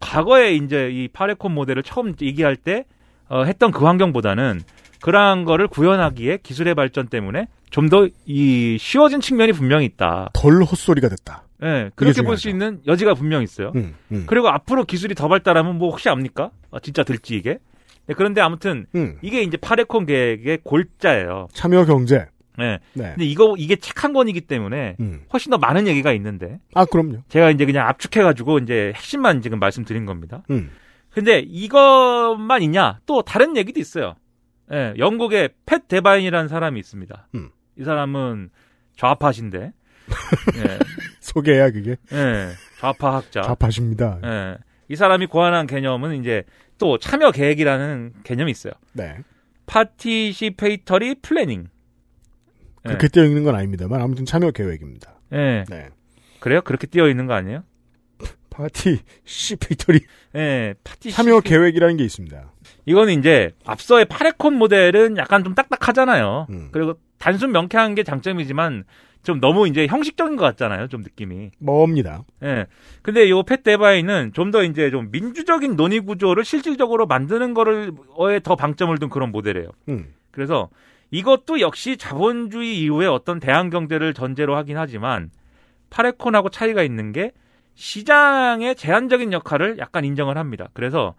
과거에 0.00 0.54
이제 0.54 0.90
이 0.90 1.08
파레콘 1.08 1.52
모델을 1.52 1.82
처음 1.82 2.14
얘기할 2.20 2.56
때 2.56 2.84
어, 3.28 3.44
했던 3.44 3.70
그 3.72 3.84
환경보다는 3.84 4.62
그러한 5.00 5.44
거를 5.44 5.68
구현하기에 5.68 6.38
기술의 6.42 6.74
발전 6.74 7.08
때문에 7.08 7.46
좀 7.70 7.88
더 7.90 8.08
이 8.26 8.76
쉬워진 8.80 9.20
측면이 9.20 9.52
분명히 9.52 9.84
있다. 9.86 10.30
덜 10.32 10.62
헛소리가 10.62 11.08
됐다. 11.10 11.44
예, 11.62 11.90
그렇게 11.96 12.22
볼 12.22 12.36
수 12.38 12.48
있는 12.48 12.80
여지가 12.86 13.14
분명히 13.14 13.44
있어요. 13.44 13.72
음, 13.76 13.94
음. 14.12 14.24
그리고 14.26 14.48
앞으로 14.48 14.84
기술이 14.84 15.14
더 15.14 15.28
발달하면 15.28 15.76
뭐 15.76 15.90
혹시 15.90 16.08
압니까? 16.08 16.50
아, 16.70 16.78
진짜 16.80 17.02
될지 17.02 17.36
이게? 17.36 17.58
네, 18.06 18.14
그런데 18.14 18.40
아무튼 18.40 18.86
음. 18.94 19.18
이게 19.22 19.42
이제 19.42 19.56
파레콘 19.58 20.06
계획의 20.06 20.60
골자예요. 20.64 21.48
참여 21.52 21.84
경제. 21.84 22.26
네. 22.58 22.78
네. 22.94 23.10
근데 23.10 23.24
이거 23.24 23.54
이게 23.56 23.76
책 23.76 23.98
한 24.04 24.12
권이기 24.12 24.42
때문에 24.42 24.96
음. 25.00 25.22
훨씬 25.32 25.50
더 25.50 25.58
많은 25.58 25.86
얘기가 25.88 26.12
있는데 26.12 26.60
아, 26.74 26.84
그럼요. 26.84 27.22
제가 27.28 27.50
이제 27.50 27.64
그냥 27.66 27.88
압축해가지고 27.88 28.58
이제 28.58 28.92
핵심만 28.94 29.42
지금 29.42 29.58
말씀드린 29.58 30.06
겁니다. 30.06 30.42
음. 30.50 30.70
근데 31.10 31.40
이것만 31.40 32.62
있냐? 32.62 33.00
또 33.06 33.22
다른 33.22 33.56
얘기도 33.56 33.80
있어요. 33.80 34.14
예, 34.72 34.94
영국의 34.98 35.50
팻 35.66 35.88
데바인이라는 35.88 36.48
사람이 36.48 36.78
있습니다. 36.78 37.28
음. 37.34 37.48
이 37.78 37.82
사람은 37.84 38.50
좌파신데, 38.96 39.72
예, 40.56 40.78
소개야, 41.20 41.70
그게. 41.70 41.96
예, 42.12 42.48
좌파 42.78 43.16
학자. 43.16 43.42
좌파십니다. 43.42 44.20
예, 44.24 44.58
이 44.88 44.94
사람이 44.96 45.26
고안한 45.26 45.66
개념은 45.66 46.20
이제 46.20 46.44
또 46.78 46.98
참여 46.98 47.32
계획이라는 47.32 48.12
개념이 48.22 48.50
있어요. 48.50 48.74
네. 48.92 49.16
participatory 49.66 51.16
planning. 51.22 51.66
예. 52.88 52.96
그렇게 52.96 53.08
띄어 53.08 53.24
있는 53.24 53.44
건 53.44 53.54
아닙니다만 53.54 54.00
아무튼 54.00 54.24
참여 54.24 54.50
계획입니다. 54.52 55.14
예. 55.32 55.64
네. 55.68 55.88
그래요? 56.40 56.60
그렇게 56.62 56.86
띄어 56.86 57.08
있는 57.08 57.26
거 57.26 57.34
아니에요? 57.34 57.62
participatory 58.50 60.00
예, 60.34 60.74
파티 60.82 61.12
참여 61.12 61.40
계획이라는 61.40 61.96
게 61.96 62.04
있습니다. 62.04 62.52
이거는 62.86 63.18
이제 63.18 63.52
앞서의 63.64 64.06
parecon 64.06 64.54
모델은 64.54 65.16
약간 65.16 65.44
좀 65.44 65.54
딱딱하잖아요. 65.54 66.46
음. 66.50 66.68
그리고 66.72 66.94
단순 67.18 67.52
명쾌한 67.52 67.94
게 67.94 68.02
장점이지만 68.02 68.82
좀 69.22 69.40
너무 69.40 69.68
이제 69.68 69.86
형식적인 69.86 70.36
것 70.36 70.44
같잖아요. 70.44 70.88
좀 70.88 71.02
느낌이. 71.02 71.50
뭡니다. 71.60 72.24
예. 72.42 72.66
근데 73.02 73.30
요 73.30 73.42
펫 73.44 73.62
데바이는 73.62 74.32
좀 74.34 74.50
더 74.50 74.64
이제 74.64 74.90
좀 74.90 75.10
민주적인 75.12 75.76
논의 75.76 76.00
구조를 76.00 76.44
실질적으로 76.44 77.06
만드는 77.06 77.54
거를 77.54 77.92
어에 78.16 78.40
더 78.40 78.56
방점을 78.56 78.96
둔 78.98 79.08
그런 79.08 79.30
모델이에요. 79.30 79.68
음. 79.88 80.14
그래서 80.32 80.68
이것도 81.10 81.60
역시 81.60 81.96
자본주의 81.96 82.80
이후에 82.82 83.06
어떤 83.06 83.40
대항 83.40 83.70
경제를 83.70 84.14
전제로 84.14 84.56
하긴 84.56 84.76
하지만 84.76 85.30
파레콘하고 85.90 86.50
차이가 86.50 86.82
있는 86.82 87.12
게 87.12 87.32
시장의 87.74 88.74
제한적인 88.74 89.32
역할을 89.32 89.78
약간 89.78 90.04
인정을 90.04 90.36
합니다. 90.36 90.68
그래서 90.74 91.14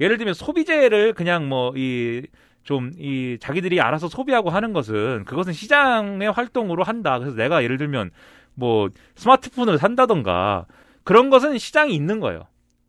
예를 0.00 0.18
들면 0.18 0.34
소비재를 0.34 1.14
그냥 1.14 1.48
뭐 1.48 1.72
이좀이 1.76 3.38
자기들이 3.38 3.80
알아서 3.80 4.08
소비하고 4.08 4.50
하는 4.50 4.72
것은 4.72 5.24
그것은 5.24 5.52
시장의 5.52 6.32
활동으로 6.32 6.82
한다. 6.82 7.18
그래서 7.18 7.36
내가 7.36 7.62
예를 7.62 7.78
들면 7.78 8.10
뭐 8.54 8.88
스마트폰을 9.14 9.78
산다던가 9.78 10.66
그런 11.04 11.30
것은 11.30 11.58
시장이 11.58 11.94
있는 11.94 12.20
거예요. 12.20 12.46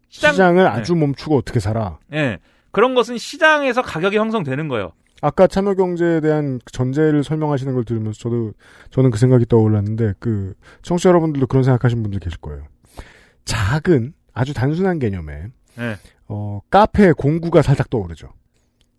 시장, 0.10 0.58
을 0.58 0.64
네. 0.64 0.70
아주 0.70 0.96
멈추고 0.96 1.38
어떻게 1.38 1.60
살아. 1.60 1.98
예. 2.12 2.40
그런 2.72 2.96
것은 2.96 3.18
시장에서 3.18 3.82
가격이 3.82 4.18
형성되는 4.18 4.68
거예요. 4.68 4.92
아까 5.22 5.46
참여 5.48 5.76
경제에 5.76 6.20
대한 6.20 6.60
전제를 6.72 7.24
설명하시는 7.24 7.74
걸 7.74 7.86
들으면서 7.86 8.20
저도 8.20 8.54
저는 8.90 9.12
그 9.12 9.18
생각이 9.20 9.46
떠올랐는데 9.46 10.14
그 10.20 10.54
청취자 10.82 11.10
여러분들도 11.10 11.46
그런 11.48 11.64
생각하시는 11.64 12.02
분들 12.04 12.20
계실 12.20 12.40
거예요. 12.40 12.64
작은 13.46 14.14
아주 14.34 14.54
단순한 14.54 15.00
개념에 15.00 15.48
예. 15.80 15.96
어, 16.28 16.60
카페 16.70 17.12
공구가 17.12 17.62
살짝 17.62 17.90
떠오르죠. 17.90 18.30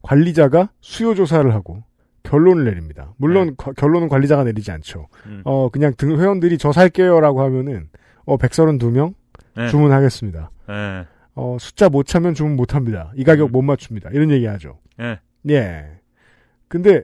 관리자가 0.02 0.70
수요 0.80 1.14
조사를 1.14 1.52
하고 1.54 1.82
결론을 2.22 2.64
내립니다. 2.64 3.12
물론 3.16 3.54
거- 3.56 3.72
결론은 3.72 4.08
관리자가 4.08 4.44
내리지 4.44 4.70
않죠. 4.70 5.08
네. 5.26 5.32
음. 5.32 5.42
어, 5.44 5.68
그냥 5.70 5.92
등 5.96 6.18
회원들이 6.20 6.58
저 6.58 6.72
살게요라고 6.72 7.42
하면은 7.42 7.88
어, 8.24 8.36
132명 8.36 9.14
네. 9.56 9.68
주문하겠습니다. 9.68 10.50
예. 10.70 11.06
어, 11.34 11.56
숫자 11.58 11.88
못 11.88 12.06
차면 12.06 12.34
주문 12.34 12.56
못 12.56 12.74
합니다. 12.74 13.12
이 13.16 13.24
가격 13.24 13.50
못 13.50 13.62
맞춥니다. 13.62 14.10
이런 14.12 14.30
얘기 14.30 14.46
하죠. 14.46 14.78
예. 15.00 15.18
예. 15.50 15.98
근데 16.72 17.02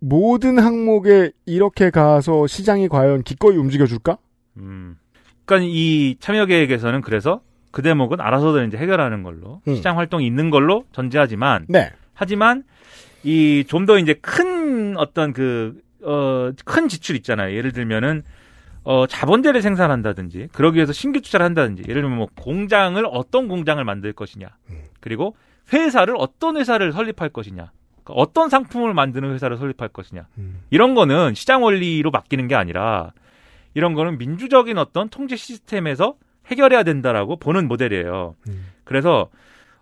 모든 0.00 0.58
항목에 0.58 1.32
이렇게 1.44 1.90
가서 1.90 2.46
시장이 2.46 2.88
과연 2.88 3.24
기꺼이 3.24 3.54
움직여줄까? 3.58 4.16
음. 4.56 4.96
그러니까 5.44 5.68
이 5.70 6.16
참여 6.18 6.46
계획에서는 6.46 7.02
그래서 7.02 7.42
그 7.72 7.82
대목은 7.82 8.22
알아서들 8.22 8.66
이제 8.68 8.78
해결하는 8.78 9.22
걸로 9.22 9.60
음. 9.68 9.74
시장 9.74 9.98
활동이 9.98 10.26
있는 10.26 10.48
걸로 10.48 10.84
전제하지만 10.92 11.66
네. 11.68 11.92
하지만 12.14 12.64
이 13.22 13.64
좀 13.68 13.84
더 13.84 13.98
이제 13.98 14.14
큰 14.14 14.96
어떤 14.96 15.34
그 15.34 15.78
어 16.02 16.52
큰 16.64 16.88
지출 16.88 17.16
있잖아요. 17.16 17.54
예를 17.54 17.72
들면은 17.72 18.22
어 18.82 19.06
자본재를 19.06 19.60
생산한다든지 19.60 20.48
그러기 20.52 20.76
위해서 20.76 20.94
신규 20.94 21.20
투자를 21.20 21.44
한다든지 21.44 21.82
예를 21.86 22.00
들면 22.00 22.16
뭐 22.16 22.28
공장을 22.40 23.04
어떤 23.10 23.46
공장을 23.48 23.82
만들 23.84 24.14
것이냐 24.14 24.48
그리고 25.00 25.36
회사를 25.72 26.14
어떤 26.16 26.56
회사를 26.56 26.92
설립할 26.92 27.28
것이냐 27.28 27.72
어떤 28.14 28.48
상품을 28.48 28.94
만드는 28.94 29.32
회사를 29.32 29.56
설립할 29.56 29.88
것이냐 29.88 30.26
이런 30.70 30.94
거는 30.94 31.34
시장 31.34 31.62
원리로 31.62 32.10
맡기는 32.10 32.46
게 32.48 32.54
아니라 32.54 33.12
이런 33.74 33.94
거는 33.94 34.18
민주적인 34.18 34.78
어떤 34.78 35.08
통제 35.08 35.36
시스템에서 35.36 36.14
해결해야 36.46 36.82
된다라고 36.82 37.36
보는 37.36 37.68
모델이에요. 37.68 38.34
그래서 38.84 39.28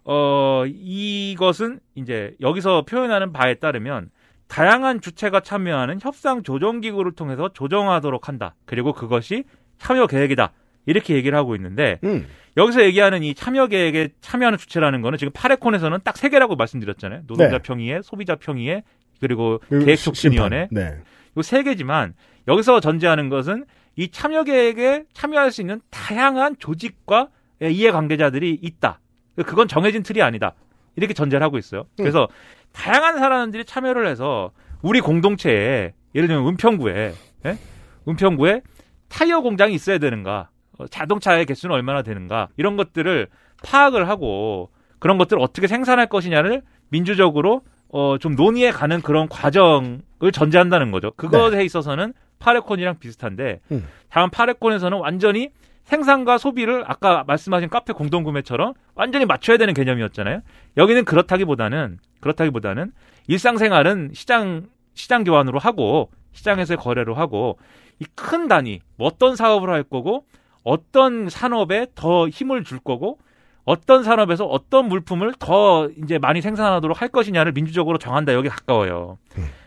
어 0.05 0.65
이것은 0.67 1.81
이제 1.95 2.35
여기서 2.41 2.83
표현하는 2.83 3.33
바에 3.33 3.55
따르면 3.55 4.11
다양한 4.49 5.01
주체가 5.01 5.41
참여하는 5.41 5.99
협상 6.01 6.43
조정 6.43 6.81
기구를 6.81 7.13
통해서 7.13 7.49
조정하도록 7.53 8.29
한다. 8.29 8.55
그리고 8.67 8.93
그것이 8.93 9.45
참여 9.79 10.07
계획이다. 10.07 10.53
이렇게 10.87 11.15
얘기를 11.15 11.37
하고 11.37 11.55
있는데 11.57 11.99
음. 12.05 12.27
여기서 12.57 12.83
얘기하는 12.85 13.23
이 13.23 13.35
참여 13.35 13.67
계획에 13.69 14.11
참여하는 14.21 14.59
주체라는 14.59 15.03
거는 15.03 15.19
지금 15.19 15.33
파레콘에서는 15.33 15.99
딱 16.05 16.17
세 16.17 16.29
개라고 16.29 16.57
말씀드렸잖아요. 16.57 17.23
노동자 17.27 17.59
네. 17.59 17.63
평의회, 17.63 18.01
소비자 18.03 18.37
평의회, 18.37 18.83
그리고 19.21 19.61
그리고 19.69 19.85
계획 19.85 19.97
촉진위원회. 19.97 20.69
심판. 20.71 20.85
네. 20.97 20.99
요세 21.37 21.63
개지만 21.65 22.15
여기서 22.47 22.81
전제하는 22.81 23.29
것은 23.29 23.65
이 23.97 24.09
참여 24.11 24.45
계획에 24.45 25.05
참여할 25.13 25.51
수 25.51 25.61
있는 25.61 25.81
다양한 25.91 26.57
조직과 26.59 27.29
이해 27.63 27.91
관계자들이 27.91 28.59
있다. 28.63 29.01
그건 29.47 29.67
정해진 29.69 30.03
틀이 30.03 30.23
아니다. 30.23 30.55
이렇게 30.97 31.13
전제를 31.15 31.43
하고 31.45 31.59
있어요. 31.59 31.87
그래서 31.97 32.29
다양한 32.73 33.19
사람들이 33.19 33.65
참여를 33.65 34.07
해서 34.07 34.53
우리 34.83 35.01
공동체에 35.01 35.93
예를 36.15 36.29
들면 36.29 36.47
은평구에 36.49 37.13
예? 37.47 37.59
은평구에 38.07 38.63
타이어 39.09 39.41
공장이 39.41 39.75
있어야 39.75 39.99
되는가, 39.99 40.51
어, 40.51 40.54
자동차의 40.91 41.47
개수는 41.47 41.75
얼마나 41.75 42.03
되는가 42.03 42.49
이런 42.57 42.77
것들을 42.77 43.29
파악을 43.65 44.09
하고 44.09 44.71
그런 44.99 45.19
것들을 45.19 45.41
어떻게 45.43 45.67
생산할 45.67 46.07
것이냐를 46.09 46.63
민주적으로 46.89 47.63
어, 47.89 48.19
좀 48.19 48.35
논의해 48.35 48.71
가는 48.71 49.01
그런 49.01 49.29
과정을 49.29 50.33
전제한다는 50.33 50.91
거죠. 50.91 51.13
그것에 51.13 51.65
있어서는 51.65 52.13
파레콘이랑 52.39 52.99
비슷한데 52.99 53.61
음. 53.73 53.87
다만 54.11 54.31
파레콘에서는 54.31 54.99
완전히 54.99 55.51
생산과 55.85 56.39
소비를 56.39 56.83
아까 56.87 57.25
말씀하신 57.27 57.69
카페 57.69 57.93
공동구매처럼 57.93 58.73
완전히 58.95 59.27
맞춰야 59.27 59.59
되는 59.59 59.75
개념이었잖아요. 59.75 60.41
여기는 60.77 61.05
그렇다기보다는 61.05 61.99
그렇다기보다는 62.21 62.93
일상생활은 63.29 64.11
시장 64.15 64.69
시장 64.95 65.25
교환으로 65.25 65.59
하고 65.59 66.11
시장에서 66.33 66.77
거래로 66.77 67.15
하고 67.15 67.59
이 68.01 68.05
큰 68.17 68.49
단위 68.49 68.81
뭐 68.97 69.07
어떤 69.07 69.37
사업을 69.37 69.71
할 69.71 69.83
거고 69.85 70.27
어떤 70.65 71.29
산업에 71.29 71.87
더 71.95 72.29
힘을 72.29 72.65
줄 72.65 72.79
거고 72.79 73.19
어떤 73.65 74.03
산업에서 74.03 74.45
어떤 74.45 74.89
물품을 74.89 75.35
더 75.39 75.89
이제 76.03 76.19
많이 76.19 76.43
생산하도록 76.43 77.01
할 77.01 77.09
것이냐를 77.09 77.53
민주적으로 77.53 77.99
정한다 77.99 78.35
여기 78.35 78.49
가까워요. 78.49 79.19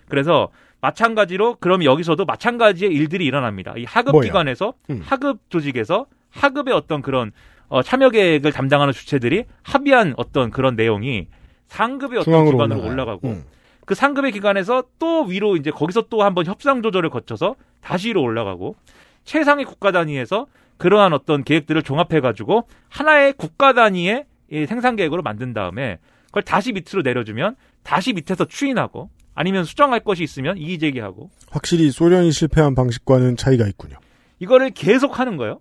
그래서 0.09 0.49
마찬가지로 0.81 1.57
그럼 1.59 1.83
여기서도 1.83 2.25
마찬가지의 2.25 2.91
일들이 2.91 3.25
일어납니다. 3.25 3.73
이 3.77 3.85
하급 3.85 4.11
뭐요? 4.11 4.23
기관에서 4.23 4.73
음. 4.89 5.01
하급 5.03 5.39
조직에서 5.49 6.05
하급의 6.29 6.73
어떤 6.73 7.01
그런 7.01 7.31
어, 7.69 7.81
참여 7.81 8.11
계획을 8.11 8.51
담당하는 8.51 8.93
주체들이 8.93 9.45
합의한 9.63 10.13
어떤 10.17 10.51
그런 10.51 10.75
내용이 10.75 11.27
상급의 11.67 12.19
어떤 12.19 12.45
기관으로 12.45 12.79
올라가요. 12.79 12.91
올라가고 12.91 13.27
음. 13.27 13.43
그 13.85 13.95
상급의 13.95 14.31
기관에서 14.31 14.83
또 14.99 15.23
위로 15.23 15.55
이제 15.55 15.71
거기서 15.71 16.03
또 16.09 16.23
한번 16.23 16.45
협상 16.45 16.81
조절을 16.81 17.09
거쳐서 17.09 17.55
다시 17.81 18.09
위로 18.09 18.21
올라가고 18.21 18.75
최상위 19.23 19.65
국가 19.65 19.91
단위에서 19.91 20.45
그러한 20.77 21.13
어떤 21.13 21.43
계획들을 21.43 21.83
종합해 21.83 22.19
가지고 22.21 22.67
하나의 22.89 23.33
국가 23.33 23.73
단위의 23.73 24.25
이 24.51 24.65
생산 24.65 24.95
계획으로 24.95 25.21
만든 25.21 25.53
다음에 25.53 25.97
그걸 26.27 26.43
다시 26.43 26.71
밑으로 26.71 27.01
내려주면 27.03 27.55
다시 27.83 28.13
밑에서 28.13 28.45
추인하고 28.45 29.09
아니면 29.33 29.65
수정할 29.65 29.99
것이 29.99 30.23
있으면 30.23 30.57
이의 30.57 30.79
제기하고 30.79 31.29
확실히 31.49 31.91
소련이 31.91 32.31
실패한 32.31 32.75
방식과는 32.75 33.37
차이가 33.37 33.67
있군요. 33.67 33.97
이거를 34.39 34.71
계속 34.71 35.19
하는 35.19 35.37
거예요. 35.37 35.59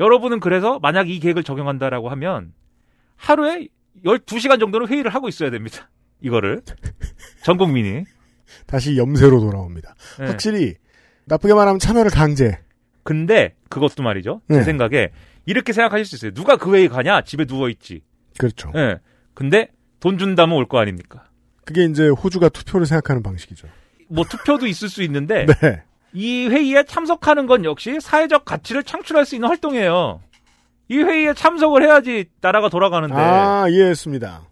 여러분은 0.00 0.40
그래서 0.40 0.78
만약 0.80 1.08
이 1.08 1.18
계획을 1.18 1.42
적용한다라고 1.42 2.08
하면 2.10 2.52
하루에 3.16 3.68
12시간 4.04 4.60
정도는 4.60 4.88
회의를 4.88 5.14
하고 5.14 5.28
있어야 5.28 5.50
됩니다. 5.50 5.88
이거를 6.20 6.62
전 7.44 7.56
국민이 7.56 8.04
다시 8.66 8.96
염세로 8.96 9.40
돌아옵니다. 9.40 9.94
네. 10.18 10.26
확실히 10.26 10.74
나쁘게 11.26 11.54
말하면 11.54 11.78
참여를 11.78 12.10
강제. 12.10 12.58
근데 13.06 13.54
그것도 13.70 14.02
말이죠. 14.02 14.42
제 14.50 14.58
네. 14.58 14.62
생각에 14.64 15.10
이렇게 15.46 15.72
생각하실 15.72 16.04
수 16.04 16.16
있어요. 16.16 16.32
누가 16.32 16.56
그 16.56 16.74
회의 16.74 16.88
가냐? 16.88 17.22
집에 17.22 17.44
누워 17.46 17.68
있지. 17.70 18.02
그렇죠. 18.38 18.70
예. 18.74 18.98
근데 19.32 19.68
돈 20.00 20.18
준다면 20.18 20.56
올 20.56 20.66
거 20.66 20.78
아닙니까? 20.78 21.24
그게 21.64 21.84
이제 21.84 22.08
호주가 22.08 22.48
투표를 22.48 22.84
생각하는 22.86 23.22
방식이죠. 23.22 23.68
뭐 24.08 24.24
투표도 24.24 24.66
있을 24.66 24.88
수 24.88 25.02
있는데 25.04 25.46
네. 25.62 25.82
이 26.12 26.46
회의에 26.48 26.82
참석하는 26.84 27.46
건 27.46 27.64
역시 27.64 27.98
사회적 28.00 28.44
가치를 28.44 28.82
창출할 28.84 29.24
수 29.24 29.34
있는 29.36 29.48
활동이에요. 29.48 30.20
이 30.88 30.98
회의에 30.98 31.32
참석을 31.34 31.82
해야지 31.82 32.26
나라가 32.40 32.68
돌아가는데 32.68 33.14
아, 33.16 33.66
이해했습니다. 33.68 34.42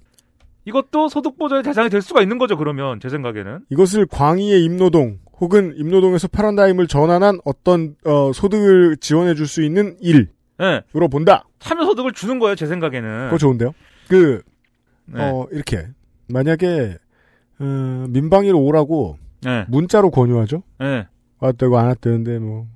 이것도 0.67 1.09
소득 1.09 1.37
보전의 1.39 1.63
대상이 1.63 1.91
될 1.91 2.03
수가 2.03 2.23
있는 2.23 2.39
거죠. 2.39 2.57
그러면 2.57 2.99
제 3.01 3.09
생각에는 3.09 3.61
이것을 3.71 4.07
광의의 4.07 4.65
임노동 4.65 5.19
혹은 5.41 5.74
임노동에서 5.76 6.28
파란다임을 6.28 6.87
전환한 6.87 7.41
어떤 7.45 7.97
어, 8.05 8.32
소득을 8.32 8.97
지원해 8.99 9.35
줄 9.35 9.47
수 9.47 9.62
있는 9.62 9.97
일으로 10.01 10.26
예. 10.61 10.82
본다. 11.11 11.45
참여 11.59 11.85
소득을 11.85 12.12
주는 12.12 12.39
거예요. 12.39 12.55
제 12.55 12.66
생각에는. 12.66 13.26
그거 13.26 13.39
좋은데요? 13.39 13.72
그, 14.09 14.43
네. 15.07 15.20
어, 15.22 15.47
이렇게. 15.51 15.89
만약에, 16.28 16.97
어, 17.59 18.07
민방위로 18.09 18.59
오라고 18.61 19.18
네. 19.43 19.64
문자로 19.68 20.11
권유하죠? 20.11 20.62
네. 20.78 21.07
왔다고 21.41 21.78
안 21.78 21.87
왔다는데 21.87 22.39
뭐, 22.39 22.66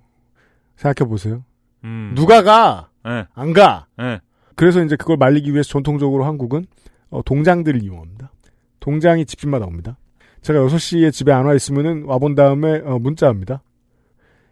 생각해 0.76 1.08
보세요. 1.08 1.44
음. 1.84 2.12
누가 2.16 2.42
가? 2.42 2.90
네. 3.04 3.24
안 3.34 3.52
가? 3.52 3.86
네. 3.96 4.20
그래서 4.56 4.82
이제 4.84 4.96
그걸 4.96 5.16
말리기 5.16 5.52
위해서 5.52 5.68
전통적으로 5.70 6.24
한국은 6.24 6.66
어, 7.10 7.22
동장들을 7.24 7.82
이용합니다. 7.82 8.32
동장이 8.80 9.24
집집마다 9.24 9.64
옵니다. 9.66 9.96
제가 10.42 10.60
6시에 10.60 11.12
집에 11.12 11.32
안 11.32 11.46
와 11.46 11.54
있으면은 11.54 12.04
와본 12.04 12.34
다음에 12.34 12.80
어, 12.84 12.98
문자합니다. 12.98 13.62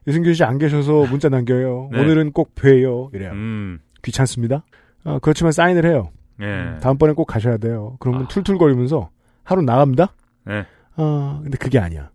유승균 0.06 0.34
씨 0.34 0.44
안 0.44 0.58
계셔서 0.58 1.06
문자 1.06 1.28
남겨요. 1.28 1.90
네. 1.92 2.00
오늘은 2.00 2.32
꼭 2.32 2.54
뵈요. 2.54 3.10
이래요. 3.12 3.32
음. 3.32 3.80
귀찮습니다. 4.02 4.64
어, 5.04 5.18
그렇지만 5.20 5.52
사인을 5.52 5.84
해요. 5.86 6.10
예. 6.40 6.78
다음번엔 6.80 7.14
꼭 7.14 7.24
가셔야 7.24 7.56
돼요. 7.56 7.96
그러면 7.98 8.28
툴툴거리면서 8.28 9.10
하루 9.42 9.62
나갑니다. 9.62 10.12
네. 10.44 10.64
아, 10.96 11.40
근데 11.42 11.56
그게 11.58 11.78
아니야. 11.78 12.10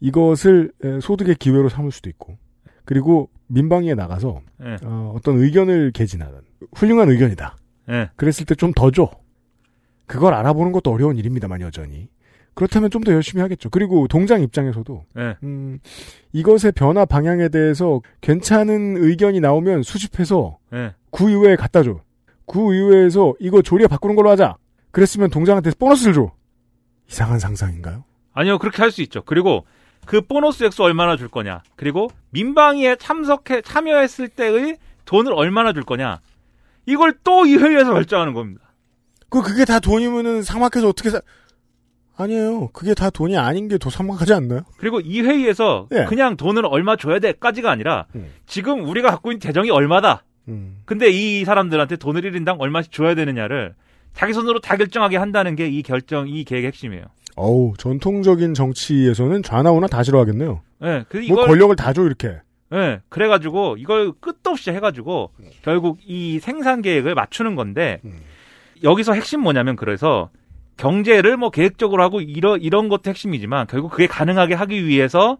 이것을 0.00 0.72
에, 0.82 1.00
소득의 1.00 1.36
기회로 1.36 1.68
삼을 1.68 1.90
수도 1.92 2.08
있고, 2.10 2.38
그리고 2.84 3.30
민방위에 3.48 3.94
나가서 3.94 4.40
네. 4.58 4.76
어, 4.84 5.16
떤 5.22 5.38
의견을 5.38 5.92
개진하는 5.92 6.40
훌륭한 6.74 7.08
의견이다. 7.10 7.56
네. 7.88 8.10
그랬을 8.16 8.46
때 8.46 8.54
좀 8.54 8.72
더 8.74 8.90
줘. 8.90 9.10
그걸 10.06 10.34
알아보는 10.34 10.72
것도 10.72 10.90
어려운 10.92 11.16
일입니다만 11.16 11.60
여전히. 11.60 12.08
그렇다면 12.60 12.90
좀 12.90 13.00
더 13.04 13.12
열심히 13.12 13.40
하겠죠. 13.40 13.70
그리고 13.70 14.06
동장 14.06 14.42
입장에서도 14.42 15.04
네. 15.14 15.34
음, 15.44 15.78
이것의 16.34 16.72
변화 16.74 17.06
방향에 17.06 17.48
대해서 17.48 18.02
괜찮은 18.20 18.98
의견이 18.98 19.40
나오면 19.40 19.82
수집해서 19.82 20.58
네. 20.70 20.92
구의회에 21.08 21.56
갖다 21.56 21.82
줘. 21.82 22.00
구의회에서 22.44 23.32
이거 23.40 23.62
조리에 23.62 23.86
바꾸는 23.86 24.14
걸로 24.14 24.28
하자. 24.28 24.56
그랬으면 24.90 25.30
동장한테 25.30 25.70
보너스를 25.78 26.12
줘. 26.12 26.32
이상한 27.08 27.38
상상인가요? 27.38 28.04
아니요, 28.34 28.58
그렇게 28.58 28.82
할 28.82 28.90
수 28.90 29.00
있죠. 29.02 29.22
그리고 29.24 29.64
그 30.04 30.20
보너스 30.20 30.62
액수 30.64 30.82
얼마나 30.82 31.16
줄 31.16 31.28
거냐. 31.28 31.62
그리고 31.76 32.08
민방위에 32.30 32.96
참석해, 32.96 33.62
참여했을 33.62 34.28
때의 34.28 34.76
돈을 35.06 35.32
얼마나 35.32 35.72
줄 35.72 35.84
거냐. 35.84 36.20
이걸 36.84 37.14
또 37.24 37.46
이 37.46 37.56
회의에서 37.56 37.94
결정하는 37.94 38.34
겁니다. 38.34 38.70
그 39.30 39.40
그게 39.42 39.64
다 39.64 39.80
돈이면은 39.80 40.42
상막해서 40.42 40.88
어떻게 40.88 41.08
사 41.08 41.22
아니에요. 42.20 42.68
그게 42.72 42.94
다 42.94 43.10
돈이 43.10 43.36
아닌 43.36 43.68
게더 43.68 43.90
상막하지 43.90 44.32
않나요? 44.34 44.62
그리고 44.78 45.00
이 45.00 45.20
회의에서 45.22 45.88
예. 45.92 46.04
그냥 46.04 46.36
돈을 46.36 46.64
얼마 46.66 46.96
줘야 46.96 47.18
돼까지가 47.18 47.70
아니라 47.70 48.06
음. 48.14 48.26
지금 48.46 48.84
우리가 48.88 49.10
갖고 49.10 49.30
있는 49.32 49.40
재정이 49.40 49.70
얼마다. 49.70 50.24
음. 50.48 50.78
근데 50.84 51.10
이 51.10 51.44
사람들한테 51.44 51.96
돈을 51.96 52.22
1인당 52.22 52.56
얼마씩 52.60 52.92
줘야 52.92 53.14
되느냐를 53.14 53.74
자기 54.14 54.32
손으로 54.32 54.60
다 54.60 54.76
결정하게 54.76 55.16
한다는 55.16 55.54
게 55.56 55.68
이 55.68 55.82
결정, 55.82 56.28
이 56.28 56.44
계획의 56.44 56.68
핵심이에요. 56.68 57.04
어우, 57.36 57.74
전통적인 57.78 58.54
정치에서는 58.54 59.42
좌나우나 59.42 59.86
다 59.86 60.02
싫어하겠네요. 60.02 60.60
예, 60.82 61.04
그뭐 61.08 61.22
이걸 61.22 61.46
권력을 61.46 61.76
다 61.76 61.92
줘 61.92 62.02
이렇게. 62.04 62.36
예, 62.72 63.00
그래가지고 63.08 63.76
이걸 63.78 64.12
끝도 64.20 64.50
없이 64.50 64.70
해가지고 64.70 65.30
결국 65.62 65.98
이 66.04 66.38
생산 66.40 66.82
계획을 66.82 67.14
맞추는 67.14 67.54
건데 67.56 68.00
여기서 68.82 69.12
핵심 69.12 69.40
뭐냐면 69.40 69.76
그래서 69.76 70.30
경제를 70.80 71.36
뭐 71.36 71.50
계획적으로 71.50 72.02
하고 72.02 72.22
이런 72.22 72.58
이런 72.62 72.88
것도 72.88 73.10
핵심이지만 73.10 73.66
결국 73.66 73.90
그게 73.90 74.06
가능하게 74.06 74.54
하기 74.54 74.86
위해서 74.86 75.36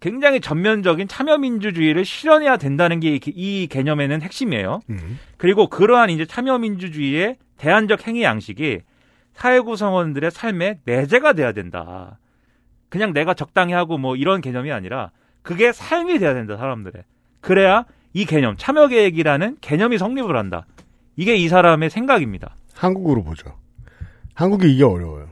굉장히 0.00 0.38
전면적인 0.42 1.08
참여 1.08 1.38
민주주의를 1.38 2.04
실현해야 2.04 2.58
된다는 2.58 3.00
게 3.00 3.18
이 3.26 3.68
개념에는 3.68 4.20
핵심이에요. 4.20 4.80
음. 4.90 5.18
그리고 5.38 5.68
그러한 5.68 6.10
이제 6.10 6.26
참여 6.26 6.58
민주주의의 6.58 7.36
대안적 7.56 8.06
행위 8.06 8.22
양식이 8.22 8.80
사회 9.32 9.60
구성원들의 9.60 10.30
삶에 10.30 10.80
내재가 10.84 11.32
돼야 11.32 11.52
된다. 11.52 12.18
그냥 12.90 13.14
내가 13.14 13.32
적당히 13.32 13.72
하고 13.72 13.96
뭐 13.96 14.14
이런 14.14 14.42
개념이 14.42 14.70
아니라 14.72 15.10
그게 15.40 15.72
삶이 15.72 16.18
돼야 16.18 16.34
된다, 16.34 16.58
사람들의. 16.58 17.02
그래야 17.40 17.86
이 18.12 18.26
개념, 18.26 18.56
참여 18.58 18.88
계획이라는 18.88 19.56
개념이 19.62 19.96
성립을 19.96 20.36
한다. 20.36 20.66
이게 21.16 21.34
이 21.36 21.48
사람의 21.48 21.88
생각입니다. 21.88 22.56
한국으로 22.74 23.24
보죠. 23.24 23.56
한국이 24.36 24.72
이게 24.72 24.84
어려워요. 24.84 25.30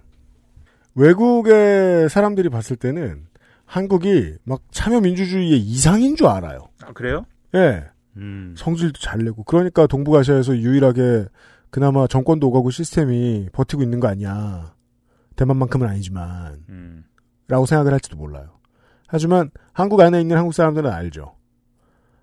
외국의 0.95 2.09
사람들이 2.09 2.49
봤을 2.49 2.75
때는 2.75 3.27
한국이 3.67 4.35
막 4.45 4.63
참여 4.71 5.01
민주주의의 5.01 5.61
이상인 5.61 6.17
줄 6.17 6.27
알아요. 6.27 6.71
아, 6.83 6.93
그래요? 6.93 7.27
예. 7.55 7.85
음. 8.17 8.55
성질도 8.57 8.99
잘 9.01 9.23
내고. 9.23 9.45
그러니까 9.45 9.87
동북아시아에서 9.87 10.57
유일하게 10.57 11.27
그나마 11.69 12.07
정권도 12.07 12.49
오가고 12.49 12.71
시스템이 12.71 13.51
버티고 13.53 13.83
있는 13.83 14.01
거 14.01 14.09
아니야. 14.09 14.75
대만만큼은 15.37 15.87
아니지만. 15.87 16.65
음. 16.71 17.05
라고 17.47 17.67
생각을 17.67 17.93
할지도 17.93 18.17
몰라요. 18.17 18.59
하지만 19.07 19.51
한국 19.75 20.01
안에 20.01 20.19
있는 20.19 20.39
한국 20.39 20.55
사람들은 20.55 20.91
알죠. 20.91 21.35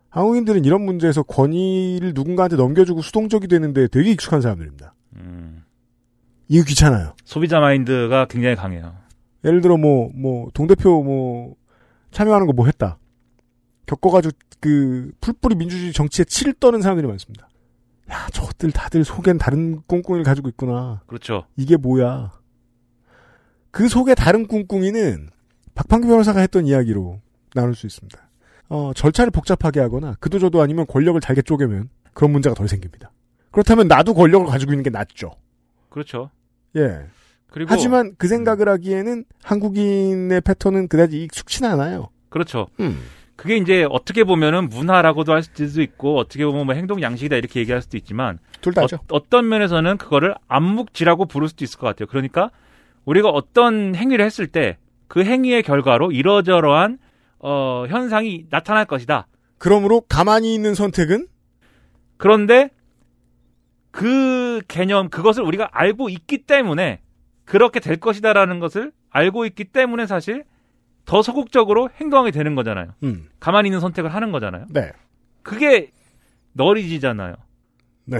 한국인들은 0.09 0.65
이런 0.65 0.81
문제에서 0.81 1.21
권위를 1.21 2.13
누군가한테 2.15 2.55
넘겨주고 2.55 3.03
수동적이 3.03 3.47
되는데 3.47 3.87
되게 3.87 4.11
익숙한 4.11 4.41
사람들입니다. 4.41 4.95
음. 5.17 5.63
이거 6.51 6.65
귀찮아요. 6.65 7.13
소비자 7.23 7.61
마인드가 7.61 8.25
굉장히 8.25 8.57
강해요. 8.57 8.93
예를 9.45 9.61
들어 9.61 9.77
뭐, 9.77 10.11
뭐, 10.13 10.49
동대표 10.53 11.01
뭐, 11.01 11.55
참여하는 12.11 12.45
거 12.45 12.51
뭐 12.51 12.65
했다. 12.65 12.97
겪어가지고 13.85 14.33
그 14.59 15.11
풀뿌리 15.21 15.55
민주주의 15.55 15.93
정치에 15.93 16.25
치를 16.25 16.53
떠는 16.59 16.81
사람들이 16.81 17.07
많습니다. 17.07 17.47
야, 18.11 18.27
저것들 18.33 18.71
다들 18.71 19.05
속엔 19.05 19.37
다른 19.37 19.81
꿍꿍이를 19.87 20.25
가지고 20.25 20.49
있구나. 20.49 21.01
그렇죠. 21.07 21.45
이게 21.55 21.77
뭐야. 21.77 22.31
그 23.71 23.87
속에 23.87 24.13
다른 24.13 24.45
꿍꿍이는 24.45 25.29
박판규 25.73 26.09
변호사가 26.09 26.41
했던 26.41 26.67
이야기로 26.67 27.21
나눌 27.55 27.75
수 27.75 27.87
있습니다. 27.87 28.19
어, 28.67 28.91
절차를 28.93 29.31
복잡하게 29.31 29.79
하거나 29.79 30.15
그도저도 30.19 30.61
아니면 30.61 30.85
권력을 30.85 31.19
잘게 31.21 31.43
쪼개면 31.43 31.89
그런 32.13 32.31
문제가 32.31 32.53
덜 32.53 32.67
생깁니다. 32.67 33.11
그렇다면 33.51 33.87
나도 33.87 34.13
권력을 34.13 34.45
가지고 34.47 34.73
있는 34.73 34.83
게 34.83 34.89
낫죠. 34.89 35.31
그렇죠. 35.89 36.29
예. 36.77 37.05
그리고 37.49 37.67
하지만 37.71 38.13
그 38.17 38.27
생각을 38.27 38.69
하기에는 38.69 39.25
한국인의 39.43 40.41
패턴은 40.41 40.87
그다지 40.87 41.23
익숙치 41.23 41.65
않아요. 41.65 42.09
그렇죠. 42.29 42.67
음. 42.79 43.01
그게 43.35 43.57
이제 43.57 43.85
어떻게 43.89 44.23
보면은 44.23 44.69
문화라고도 44.69 45.33
할 45.33 45.43
수도 45.43 45.81
있고 45.81 46.17
어떻게 46.17 46.45
보면 46.45 46.65
뭐 46.65 46.75
행동 46.75 47.01
양식이다 47.01 47.35
이렇게 47.35 47.59
얘기할 47.59 47.81
수도 47.81 47.97
있지만 47.97 48.39
둘 48.61 48.73
다죠. 48.73 48.99
어, 49.11 49.29
떤 49.29 49.49
면에서는 49.49 49.97
그거를 49.97 50.35
암묵지라고 50.47 51.25
부를 51.25 51.49
수도 51.49 51.65
있을 51.65 51.79
것 51.79 51.87
같아요. 51.87 52.07
그러니까 52.07 52.51
우리가 53.05 53.29
어떤 53.29 53.95
행위를 53.95 54.23
했을 54.23 54.47
때 54.47 54.77
그 55.11 55.25
행위의 55.25 55.61
결과로 55.63 56.13
이러저러한 56.13 56.97
어, 57.39 57.83
현상이 57.89 58.45
나타날 58.49 58.85
것이다. 58.85 59.27
그러므로 59.57 59.99
가만히 60.07 60.55
있는 60.55 60.73
선택은 60.73 61.27
그런데 62.15 62.69
그 63.91 64.61
개념 64.67 65.09
그것을 65.09 65.43
우리가 65.43 65.69
알고 65.71 66.09
있기 66.09 66.39
때문에 66.39 67.01
그렇게 67.45 67.79
될 67.79 67.97
것이다라는 67.97 68.59
것을 68.59 68.91
알고 69.09 69.45
있기 69.45 69.65
때문에 69.65 70.07
사실 70.07 70.45
더 71.05 71.21
소극적으로 71.21 71.89
행동하게 71.99 72.31
되는 72.31 72.55
거잖아요. 72.55 72.93
음. 73.03 73.29
가만히 73.39 73.67
있는 73.67 73.79
선택을 73.79 74.13
하는 74.13 74.31
거잖아요. 74.31 74.65
네. 74.69 74.91
그게 75.43 75.91
너리지잖아요. 76.53 77.35
네. 78.05 78.19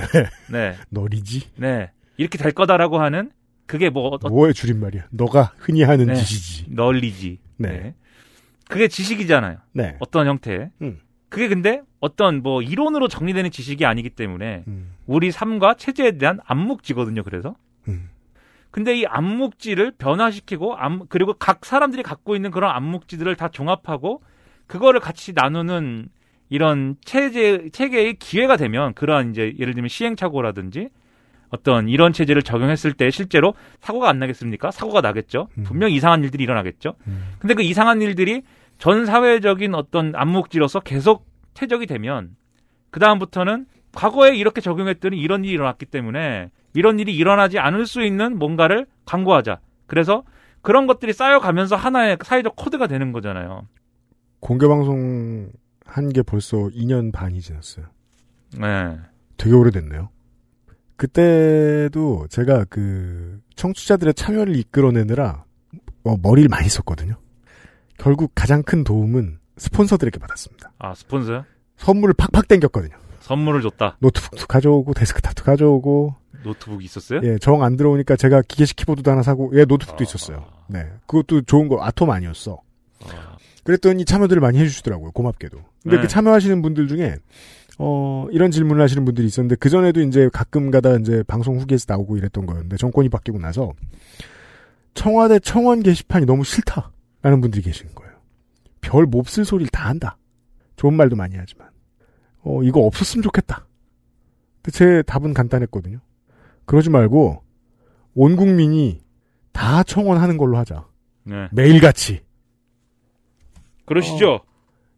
네. 0.52 0.76
너리지? 0.90 1.52
네. 1.56 1.92
이렇게 2.18 2.38
될 2.38 2.52
거다라고 2.52 3.00
하는 3.00 3.32
그게 3.66 3.90
뭐 3.90 4.08
어, 4.10 4.30
뭐의 4.30 4.54
줄임말이야? 4.54 5.08
너가 5.12 5.54
흔히 5.58 5.84
하는 5.84 6.08
네. 6.08 6.16
짓이지. 6.16 6.66
널리지. 6.70 7.40
네. 7.58 7.94
그게 8.68 8.88
지식이잖아요. 8.88 9.58
네. 9.74 9.96
어떤 10.00 10.28
형태. 10.28 10.72
음. 10.82 11.00
그게 11.32 11.48
근데 11.48 11.82
어떤 12.02 12.44
뭐 12.44 12.62
이론으로 12.62 13.08
정리되는 13.08 13.52
지식이 13.52 13.86
아니기 13.86 14.10
때문에 14.10 14.66
음. 14.68 14.94
우리 15.08 15.32
삶과 15.32 15.76
체제에 15.76 16.18
대한 16.18 16.40
암묵지거든요. 16.46 17.24
그래서. 17.24 17.56
음. 17.88 18.10
근데 18.70 19.00
이 19.00 19.06
암묵지를 19.06 19.94
변화시키고 19.98 20.76
암, 20.76 21.06
그리고 21.08 21.34
각 21.34 21.66
사람들이 21.66 22.04
갖고 22.04 22.36
있는 22.36 22.52
그런 22.52 22.76
암묵지들을 22.76 23.34
다 23.38 23.48
종합하고 23.48 24.22
그거를 24.68 25.00
같이 25.00 25.32
나누는 25.34 26.10
이런 26.50 26.98
체제 27.06 27.70
체계의 27.72 28.16
기회가 28.16 28.58
되면 28.58 28.94
그러한 28.94 29.32
이제 29.32 29.54
예를 29.58 29.74
들면 29.74 29.88
시행착오라든지 29.88 30.90
어떤 31.48 31.88
이런 31.88 32.12
체제를 32.12 32.42
적용했을 32.42 32.92
때 32.92 33.10
실제로 33.10 33.54
사고가 33.80 34.10
안 34.10 34.20
나겠습니까? 34.20 34.72
사고가 34.72 35.00
나겠죠. 35.00 35.48
분명 35.64 35.92
이상한 35.92 36.24
일들이 36.26 36.44
일어나겠죠. 36.44 36.96
근데 37.40 37.54
그 37.54 37.62
이상한 37.62 38.02
일들이 38.02 38.42
전 38.82 39.06
사회적인 39.06 39.76
어떤 39.76 40.12
암묵지로서 40.16 40.80
계속 40.80 41.28
퇴적이 41.54 41.86
되면 41.86 42.36
그 42.90 43.00
다음부터는 43.00 43.68
과거에 43.94 44.36
이렇게 44.36 44.60
적용했더니 44.60 45.20
이런 45.20 45.46
일이 45.46 45.54
일어났기 45.54 45.86
때문에 45.86 46.50
이런 46.74 46.98
일이 46.98 47.16
일어나지 47.16 47.60
않을 47.60 47.86
수 47.86 48.02
있는 48.04 48.40
뭔가를 48.40 48.88
강구하자. 49.06 49.60
그래서 49.86 50.24
그런 50.64 50.88
것들이 50.88 51.14
쌓여가면서 51.14 51.76
하나의 51.76 52.18
사회적 52.24 52.56
코드가 52.56 52.88
되는 52.88 53.12
거잖아요. 53.12 53.68
공개 54.40 54.68
방송 54.68 55.52
한 55.86 56.10
게 56.10 56.24
벌써 56.24 56.58
2년 56.58 57.12
반이 57.14 57.40
지났어요. 57.40 57.86
네. 58.58 58.98
되게 59.38 59.54
오래됐네요. 59.56 60.10
그때도 60.96 62.28
제가 62.30 62.66
그 62.70 63.40
청취자들의 63.56 64.16
참여를 64.16 64.56
이끌어내느라 64.56 65.46
어, 66.04 66.16
머리를 66.24 66.50
많이 66.50 66.68
썼거든요. 66.68 67.16
결국 68.02 68.32
가장 68.34 68.64
큰 68.64 68.84
도움은 68.84 69.38
스폰서들에게 69.58 70.18
받았습니다. 70.20 70.72
아, 70.80 70.94
스폰서요? 70.96 71.46
선물을 71.78 72.16
팍팍 72.18 72.48
땡겼거든요. 72.48 72.96
선물을 73.20 73.62
줬다. 73.62 73.98
노트북도 74.00 74.48
가져오고 74.48 74.94
데스크탑도 74.96 75.44
가져오고 75.44 76.16
노트북 76.44 76.84
있었어요? 76.84 77.22
예, 77.24 77.38
정 77.38 77.62
안 77.62 77.78
들어오니까 77.78 78.16
제가 78.16 78.42
기계식 78.48 78.76
키보드도 78.78 79.12
하나 79.12 79.22
사고 79.22 79.52
예, 79.54 79.66
노트북도 79.66 80.04
있었어요. 80.04 80.46
네. 80.68 80.88
그것도 81.06 81.44
좋은 81.44 81.68
거 81.68 81.84
아톰 81.84 82.10
아니었어. 82.10 82.60
그랬더니 83.64 84.06
참여들을 84.06 84.42
많이 84.42 84.58
해 84.58 84.66
주시더라고요. 84.66 85.12
고맙게도. 85.12 85.58
근데 85.84 85.98
네. 85.98 86.02
그 86.02 86.08
참여하시는 86.08 86.62
분들 86.64 86.88
중에 86.88 87.18
어 87.78 88.26
이런 88.32 88.50
질문을 88.50 88.82
하시는 88.82 89.06
분들이 89.06 89.28
있었는데 89.28 89.56
그 89.60 89.70
전에도 89.70 90.02
이제 90.02 90.30
가끔 90.34 90.72
가다 90.72 90.96
이제 90.98 91.24
방송 91.28 91.60
후기에서 91.60 91.86
나오고 91.90 92.18
이랬던 92.18 92.48
거였는데 92.48 92.78
정권이 92.78 93.10
바뀌고 93.10 93.38
나서 93.38 93.74
청와대 94.96 95.38
청원 95.40 95.84
게시판이 95.84 96.26
너무 96.26 96.44
싫다 96.44 96.92
라는 97.22 97.42
분들이 97.42 97.62
계시는 97.62 97.94
거예요. 97.96 98.14
별 98.82 99.06
몹쓸 99.06 99.46
소리를 99.46 99.70
다 99.70 99.90
한다. 99.90 100.18
좋은 100.76 100.94
말도 100.96 101.16
많이 101.16 101.36
하지만 101.38 101.70
어 102.44 102.64
이거 102.64 102.82
없었으면 102.82 103.22
좋겠다. 103.24 103.68
근데 104.62 104.78
제 104.78 105.04
답은 105.04 105.34
간단했거든요. 105.34 106.00
그러지 106.66 106.90
말고 106.90 107.44
온 108.16 108.36
국민이 108.36 109.02
다 109.52 109.84
청원하는 109.84 110.38
걸로 110.38 110.58
하자. 110.58 110.88
네. 111.24 111.48
매일같이. 111.52 112.22
그러시죠? 113.86 114.34
어, 114.36 114.42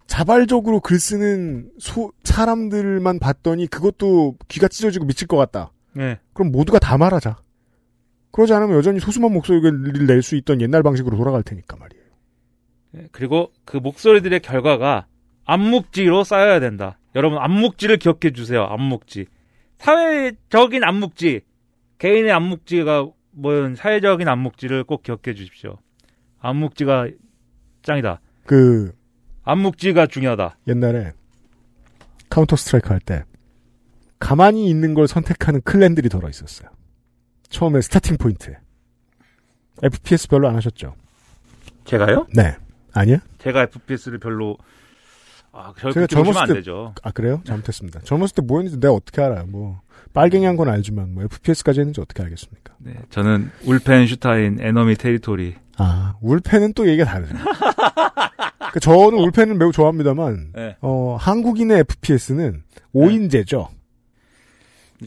자발적으로 0.07 0.79
글 0.79 0.99
쓰는 0.99 1.71
소, 1.79 2.11
사람들만 2.23 3.19
봤더니 3.19 3.67
그것도 3.67 4.37
귀가 4.47 4.67
찢어지고 4.67 5.05
미칠 5.05 5.27
것 5.27 5.37
같다. 5.37 5.71
네. 5.93 6.19
그럼 6.33 6.51
모두가 6.51 6.79
다 6.79 6.97
말하자. 6.97 7.37
그러지 8.31 8.53
않으면 8.53 8.77
여전히 8.77 8.99
소수만 8.99 9.31
목소리를 9.33 10.05
낼 10.07 10.21
수 10.21 10.35
있던 10.35 10.61
옛날 10.61 10.83
방식으로 10.83 11.17
돌아갈 11.17 11.43
테니까 11.43 11.77
말이에요. 11.77 12.02
네, 12.93 13.07
그리고 13.11 13.51
그 13.65 13.77
목소리들의 13.77 14.39
결과가 14.41 15.07
암묵지로 15.45 16.23
쌓여야 16.23 16.59
된다. 16.59 16.99
여러분 17.15 17.39
암묵지를 17.39 17.97
기억해 17.97 18.31
주세요. 18.33 18.63
암묵지. 18.63 19.25
사회적인 19.77 20.83
암묵지, 20.83 21.41
개인의 21.97 22.31
암묵지가 22.31 23.07
뭐든 23.31 23.75
사회적인 23.75 24.27
암묵지를 24.27 24.83
꼭 24.85 25.03
기억해 25.03 25.33
주십시오. 25.35 25.77
암묵지가 26.39 27.07
짱이다. 27.81 28.21
그 28.45 28.93
암묵지가 29.43 30.07
중요하다. 30.07 30.57
옛날에 30.67 31.11
Counter-Strike 32.29 32.89
할 32.89 32.99
때 32.99 33.23
가만히 34.19 34.69
있는 34.69 34.93
걸 34.93 35.07
선택하는 35.07 35.61
clan들이 35.61 36.07
들어 36.09 36.29
있었어요. 36.29 36.69
처음에 37.49 37.81
starting 37.81 38.17
point에. 38.17 38.55
FPS 39.83 40.29
별로 40.29 40.47
안 40.47 40.55
하셨죠? 40.55 40.95
제가요? 41.83 42.27
네. 42.33 42.55
아니야? 42.93 43.17
제가 43.39 43.63
FPS를 43.63 44.19
별로 44.19 44.57
아, 45.51 45.73
저 45.79 45.91
제가 45.91 46.07
젊었을 46.07 46.41
안때 46.41 46.53
되죠. 46.55 46.93
아 47.03 47.11
그래요? 47.11 47.41
잘못했습니다. 47.45 47.99
젊었을 48.01 48.35
때 48.35 48.41
뭐였는지 48.41 48.79
내가 48.79 48.93
어떻게 48.93 49.21
알아요? 49.21 49.45
뭐 49.47 49.81
빨갱이 50.13 50.45
한 50.45 50.57
건 50.57 50.69
알지만 50.69 51.13
뭐 51.13 51.23
FPS까지 51.23 51.79
했는지 51.79 52.01
어떻게 52.01 52.23
알겠습니까? 52.23 52.73
네, 52.79 52.95
저는 53.09 53.51
Wolfenstein 53.65 54.57
Enemy 54.59 54.95
Territory. 54.95 55.55
아 55.77 56.15
Wolfen은 56.21 56.73
또 56.73 56.87
얘기가 56.87 57.05
다르죠. 57.05 57.33
그러니까 57.35 58.79
저는 58.79 59.17
Wolfen을 59.19 59.55
매우 59.55 59.71
좋아합니다만 59.71 60.51
네. 60.53 60.77
어, 60.81 61.17
한국인의 61.19 61.79
FPS는 61.79 62.63
5인제죠. 62.93 63.67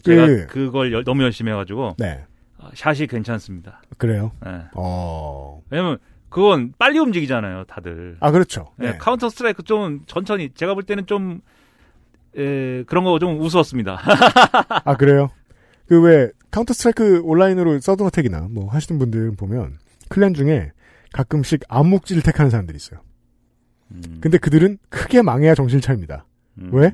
제가 0.03 0.25
그- 0.27 0.47
그걸 0.47 0.93
열- 0.93 1.03
너무 1.03 1.23
열심히 1.23 1.51
해가지고 1.51 1.95
네. 1.97 2.23
아, 2.59 2.69
샷이 2.73 3.07
괜찮습니다. 3.07 3.81
그래요. 3.97 4.31
네. 4.45 4.61
어. 4.73 5.61
왜냐면 5.69 5.97
그건 6.29 6.73
빨리 6.77 6.99
움직이잖아요, 6.99 7.63
다들. 7.65 8.17
아 8.19 8.31
그렇죠. 8.31 8.71
네, 8.77 8.91
네. 8.91 8.97
Counter-Strike 8.97 9.63
좀 9.63 10.01
천천히 10.07 10.49
제가 10.53 10.73
볼 10.73 10.83
때는 10.83 11.05
좀 11.05 11.41
에, 12.37 12.83
그런 12.83 13.03
거 13.03 13.17
좀 13.19 13.39
우스웠습니다. 13.39 13.99
아 14.85 14.95
그래요? 14.97 15.29
그 15.87 16.01
왜 16.01 16.29
Counter-Strike 16.51 17.21
온라인으로 17.23 17.79
Sudden 17.79 18.05
Attack이나 18.07 18.47
뭐 18.51 18.69
하시는 18.69 18.99
분들 18.99 19.31
보면 19.37 19.77
clan 20.09 20.33
중에 20.33 20.71
가끔씩 21.13 21.61
암묵지를 21.69 22.21
택하는 22.23 22.49
사람들이 22.51 22.75
있어요. 22.75 22.99
음. 23.91 24.17
근데 24.21 24.37
그들은 24.37 24.77
크게 24.89 25.21
망해야 25.21 25.55
정신 25.55 25.79
차립니다. 25.81 26.25
왜? 26.71 26.91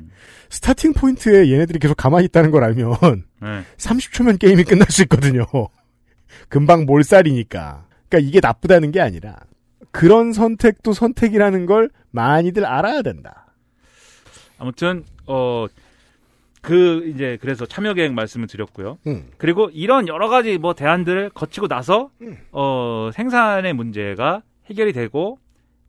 스타팅 0.50 0.92
포인트에 0.92 1.50
얘네들이 1.50 1.78
계속 1.78 1.94
가만히 1.96 2.26
있다는 2.26 2.50
걸 2.50 2.62
알면 2.64 3.24
네. 3.40 3.62
30초면 3.78 4.38
게임이 4.38 4.62
끝날 4.64 4.86
수 4.90 5.00
있거든요. 5.02 5.46
금방 6.50 6.84
몰살이니까. 6.84 7.86
그러니까 8.08 8.28
이게 8.28 8.40
나쁘다는 8.40 8.92
게 8.92 9.00
아니라 9.00 9.36
그런 9.90 10.32
선택도 10.32 10.92
선택이라는 10.92 11.66
걸 11.66 11.90
많이들 12.10 12.64
알아야 12.64 13.02
된다. 13.02 13.46
아무튼 14.58 15.04
어. 15.26 15.66
그 16.64 17.06
이제 17.08 17.36
그래서 17.42 17.66
참여 17.66 17.92
계획 17.92 18.14
말씀을 18.14 18.46
드렸고요. 18.46 18.96
음. 19.06 19.26
그리고 19.36 19.68
이런 19.74 20.08
여러 20.08 20.28
가지 20.28 20.56
뭐 20.56 20.72
대안들을 20.72 21.28
거치고 21.30 21.68
나서 21.68 22.10
음. 22.22 22.38
어 22.52 23.10
생산의 23.12 23.74
문제가 23.74 24.42
해결이 24.70 24.94
되고 24.94 25.38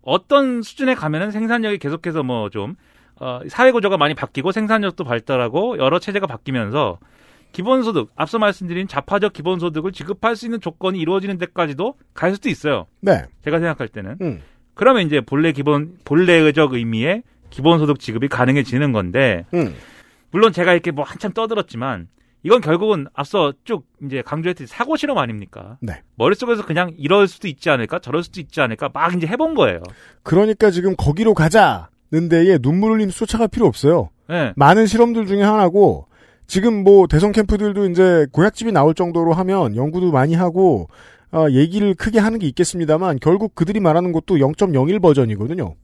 어떤 0.02 0.62
수준에 0.62 0.94
가면은 0.94 1.32
생산력이 1.32 1.78
계속해서 1.78 2.24
뭐좀 2.24 2.76
어, 3.20 3.40
사회 3.48 3.72
구조가 3.72 3.98
많이 3.98 4.14
바뀌고 4.14 4.52
생산력도 4.52 5.06
발달하고 5.06 5.78
여러 5.78 6.00
체제가 6.00 6.28
바뀌면서 6.28 7.00
기본소득 7.56 8.12
앞서 8.18 8.38
말씀드린 8.38 8.86
자파적 8.86 9.32
기본소득을 9.32 9.94
지급할 9.94 10.36
수 10.36 10.46
있는 10.46 10.60
조건이 10.60 11.00
이루어지는 11.00 11.38
데까지도 11.38 11.96
갈 12.14 12.34
수도 12.34 12.50
있어요. 12.50 12.86
네. 13.00 13.24
제가 13.46 13.60
생각할 13.60 13.88
때는 13.88 14.18
음. 14.20 14.42
그러면 14.74 15.06
이제 15.08 15.22
본래 15.22 15.54
기본 15.54 15.98
본래적 16.04 16.74
의미의 16.74 17.24
기본소득 17.52 18.02
지급이 18.02 18.28
가능해지는 18.28 18.92
건데 18.92 19.46
음. 19.54 19.74
물론 20.32 20.52
제가 20.52 20.74
이렇게 20.74 20.92
뭐 20.92 21.06
한참 21.06 21.32
떠들었지만 21.32 22.10
이건 22.44 22.60
결국은 22.60 23.08
앞서 23.14 23.54
쭉 23.64 23.88
이제 24.04 24.22
강조했듯이 24.22 24.68
사고 24.68 24.98
실험 24.98 25.18
아닙니까? 25.18 25.78
네. 25.80 26.02
머릿속에서 26.16 26.66
그냥 26.66 26.92
이럴 26.98 27.30
수도 27.30 27.48
있지 27.48 27.70
않을까 27.70 28.00
저럴 28.00 28.22
수도 28.22 28.42
있지 28.42 28.60
않을까 28.60 28.90
막 28.94 29.16
이제 29.16 29.28
해본 29.28 29.56
거예요. 29.56 29.82
그러니까 30.24 30.72
지금 30.72 30.94
거기로 30.98 31.34
가자는 31.34 32.28
데에 32.30 32.58
눈물 32.58 32.92
흘림 32.92 33.12
쫓아갈 33.12 33.48
필요 33.48 33.66
없어요. 33.66 34.10
네. 34.28 34.52
많은 34.58 34.88
실험들 34.88 35.26
중에 35.26 35.42
하나고 35.42 36.08
지금 36.48 36.84
뭐 36.84 37.08
대선 37.08 37.32
캠프들도 37.32 37.90
이제 37.90 38.28
고약집이 38.32 38.72
나올 38.72 38.94
정도로 38.94 39.34
하면 39.34 39.76
연구도 39.76 40.12
많이 40.12 40.36
하고 40.36 40.88
어, 41.32 41.48
얘기를 41.52 41.94
크게 41.96 42.20
하는 42.20 42.40
게 42.40 42.48
있겠습니다만 42.48 43.20
결국 43.22 43.56
그들이 43.56 43.80
말하는 43.80 44.12
것도 44.12 44.36
0.01 44.36 45.02
버전이거든요. 45.02 45.76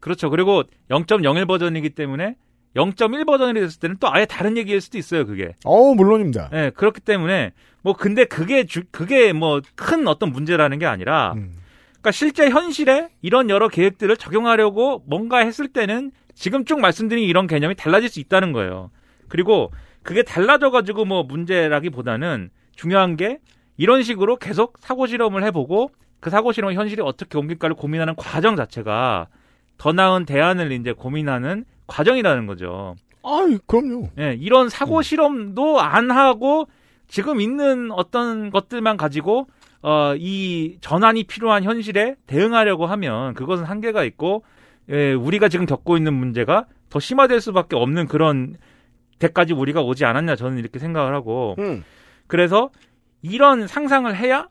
그렇죠. 0.00 0.30
그리고 0.30 0.62
0.01 0.90 1.46
버전이기 1.46 1.90
때문에 1.90 2.36
0.1 2.76 3.26
버전이 3.26 3.54
됐을 3.60 3.80
때는 3.80 3.96
또 4.00 4.12
아예 4.12 4.24
다른 4.24 4.56
얘기일 4.56 4.80
수도 4.80 4.98
있어요, 4.98 5.26
그게. 5.26 5.54
어, 5.64 5.94
물론입니다. 5.94 6.48
네, 6.50 6.70
그렇기 6.70 7.00
때문에 7.00 7.52
뭐 7.82 7.94
근데 7.94 8.24
그게 8.24 8.64
주, 8.64 8.82
그게 8.90 9.32
뭐 9.32 9.60
큰 9.74 10.06
어떤 10.08 10.32
문제라는 10.32 10.78
게 10.78 10.86
아니라 10.86 11.32
음. 11.34 11.52
그러니까 11.90 12.10
실제 12.12 12.48
현실에 12.50 13.08
이런 13.20 13.50
여러 13.50 13.68
계획들을 13.68 14.16
적용하려고 14.16 15.02
뭔가 15.06 15.38
했을 15.38 15.68
때는 15.68 16.10
지금 16.34 16.64
쭉 16.64 16.80
말씀드린 16.80 17.24
이런 17.24 17.46
개념이 17.46 17.74
달라질 17.74 18.08
수 18.08 18.20
있다는 18.20 18.52
거예요. 18.52 18.90
그리고 19.32 19.72
그게 20.02 20.22
달라져 20.22 20.70
가지고 20.70 21.06
뭐 21.06 21.22
문제라기보다는 21.22 22.50
중요한 22.76 23.16
게 23.16 23.38
이런 23.78 24.02
식으로 24.02 24.36
계속 24.36 24.76
사고 24.80 25.06
실험을 25.06 25.42
해보고 25.44 25.90
그 26.20 26.28
사고 26.28 26.52
실험 26.52 26.74
현실이 26.74 27.00
어떻게 27.00 27.38
옮길까를 27.38 27.74
고민하는 27.74 28.14
과정 28.14 28.56
자체가 28.56 29.28
더 29.78 29.92
나은 29.94 30.26
대안을 30.26 30.70
이제 30.72 30.92
고민하는 30.92 31.64
과정이라는 31.86 32.46
거죠. 32.46 32.94
아, 33.22 33.46
그럼요. 33.66 34.10
예, 34.18 34.36
이런 34.38 34.68
사고 34.68 35.00
실험도 35.00 35.80
안 35.80 36.10
하고 36.10 36.68
지금 37.08 37.40
있는 37.40 37.90
어떤 37.90 38.50
것들만 38.50 38.98
가지고 38.98 39.46
어, 39.80 40.12
이 40.14 40.76
전환이 40.82 41.24
필요한 41.24 41.64
현실에 41.64 42.16
대응하려고 42.26 42.84
하면 42.84 43.32
그것은 43.32 43.64
한계가 43.64 44.04
있고 44.04 44.44
예, 44.90 45.14
우리가 45.14 45.48
지금 45.48 45.64
겪고 45.64 45.96
있는 45.96 46.12
문제가 46.12 46.66
더 46.90 47.00
심화될 47.00 47.40
수밖에 47.40 47.76
없는 47.76 48.08
그런 48.08 48.58
데까지 49.22 49.52
우리가 49.54 49.80
오지 49.82 50.04
않았냐 50.04 50.36
저는 50.36 50.58
이렇게 50.58 50.78
생각을 50.78 51.14
하고 51.14 51.54
음. 51.58 51.84
그래서 52.26 52.70
이런 53.22 53.66
상상을 53.66 54.14
해야 54.16 54.48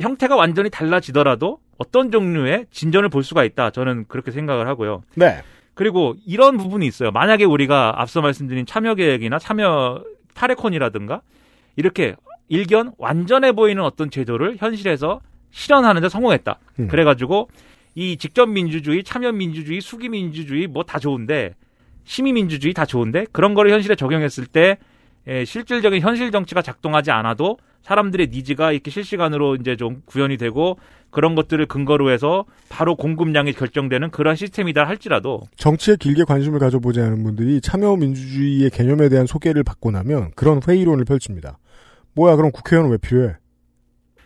형태가 0.00 0.36
완전히 0.36 0.70
달라지더라도 0.70 1.58
어떤 1.78 2.10
종류의 2.10 2.66
진전을 2.70 3.08
볼 3.08 3.22
수가 3.24 3.44
있다 3.44 3.70
저는 3.70 4.04
그렇게 4.08 4.30
생각을 4.30 4.66
하고요. 4.68 5.02
네. 5.14 5.42
그리고 5.74 6.14
이런 6.26 6.56
부분이 6.58 6.86
있어요. 6.86 7.10
만약에 7.12 7.44
우리가 7.44 7.94
앞서 8.00 8.20
말씀드린 8.20 8.66
참여 8.66 8.94
계획이나 8.96 9.38
참여 9.38 10.02
타레콘이라든가 10.34 11.22
이렇게 11.76 12.16
일견 12.48 12.92
완전해 12.98 13.52
보이는 13.52 13.82
어떤 13.82 14.10
제도를 14.10 14.56
현실에서 14.58 15.20
실현하는데 15.50 16.08
성공했다. 16.08 16.58
음. 16.80 16.88
그래가지고 16.88 17.48
이 17.94 18.16
직접 18.16 18.46
민주주의, 18.48 19.02
참여 19.04 19.32
민주주의, 19.32 19.80
수기 19.80 20.08
민주주의 20.08 20.66
뭐 20.66 20.82
다 20.82 20.98
좋은데 20.98 21.54
시민 22.08 22.36
민주주의 22.36 22.72
다 22.72 22.86
좋은데 22.86 23.26
그런 23.32 23.52
거를 23.52 23.70
현실에 23.70 23.94
적용했을 23.94 24.46
때 24.46 24.78
에, 25.26 25.44
실질적인 25.44 26.00
현실 26.00 26.30
정치가 26.30 26.62
작동하지 26.62 27.10
않아도 27.10 27.58
사람들의 27.82 28.28
니즈가 28.28 28.72
이렇게 28.72 28.90
실시간으로 28.90 29.56
이제 29.56 29.76
좀 29.76 30.00
구현이 30.06 30.38
되고 30.38 30.78
그런 31.10 31.34
것들을 31.34 31.66
근거로 31.66 32.10
해서 32.10 32.46
바로 32.70 32.96
공급량이 32.96 33.52
결정되는 33.52 34.10
그런 34.10 34.36
시스템이다 34.36 34.84
할지라도 34.84 35.42
정치에 35.56 35.96
길게 35.96 36.24
관심을 36.24 36.58
가져보지 36.58 36.98
않은 36.98 37.22
분들이 37.22 37.60
참여민주주의의 37.60 38.70
개념에 38.70 39.10
대한 39.10 39.26
소개를 39.26 39.62
받고 39.62 39.90
나면 39.90 40.30
그런 40.34 40.62
회의론을 40.66 41.04
펼칩니다. 41.04 41.58
뭐야, 42.14 42.36
그럼 42.36 42.50
국회의원은 42.52 42.90
왜 42.90 42.96
필요해? 42.96 43.34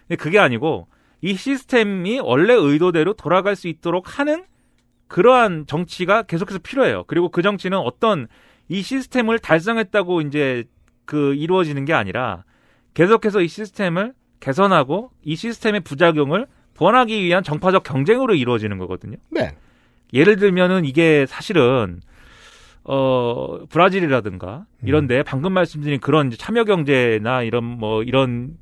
근데 0.07 0.17
그게 0.17 0.39
아니고 0.39 0.87
이 1.21 1.35
시스템이 1.35 2.21
원래 2.21 2.55
의도대로 2.55 3.15
돌아갈 3.15 3.57
수 3.57 3.67
있도록 3.67 4.21
하는 4.21 4.45
그러한 5.13 5.67
정치가 5.67 6.23
계속해서 6.23 6.59
필요해요. 6.61 7.05
그리고 7.07 7.29
그 7.29 7.43
정치는 7.43 7.77
어떤 7.77 8.29
이 8.69 8.81
시스템을 8.81 9.39
달성했다고 9.41 10.23
이제 10.23 10.65
그 11.05 11.35
이루어지는 11.35 11.85
게 11.85 11.93
아니라 11.93 12.45
계속해서 12.95 13.43
이 13.43 13.49
시스템을 13.49 14.15
개선하고 14.41 15.11
이 15.23 15.37
시스템의 15.37 15.83
부작용을 15.83 16.47
보완하기 16.73 17.23
위한 17.25 17.43
정파적 17.43 17.83
경쟁으로 17.83 18.35
이루어지는 18.35 18.79
거거든요. 18.79 19.19
네. 19.29 19.55
예를 20.15 20.37
들면은 20.37 20.87
이게 20.87 21.27
사실은 21.27 22.01
어 22.83 23.67
브라질이라든가 23.69 24.65
이런데 24.83 25.23
방금 25.23 25.53
말씀드린 25.53 26.01
그런 26.01 26.31
참여 26.31 26.65
경제나 26.65 27.43
이런 27.43 27.65
뭐 27.65 28.03
이런 28.03 28.57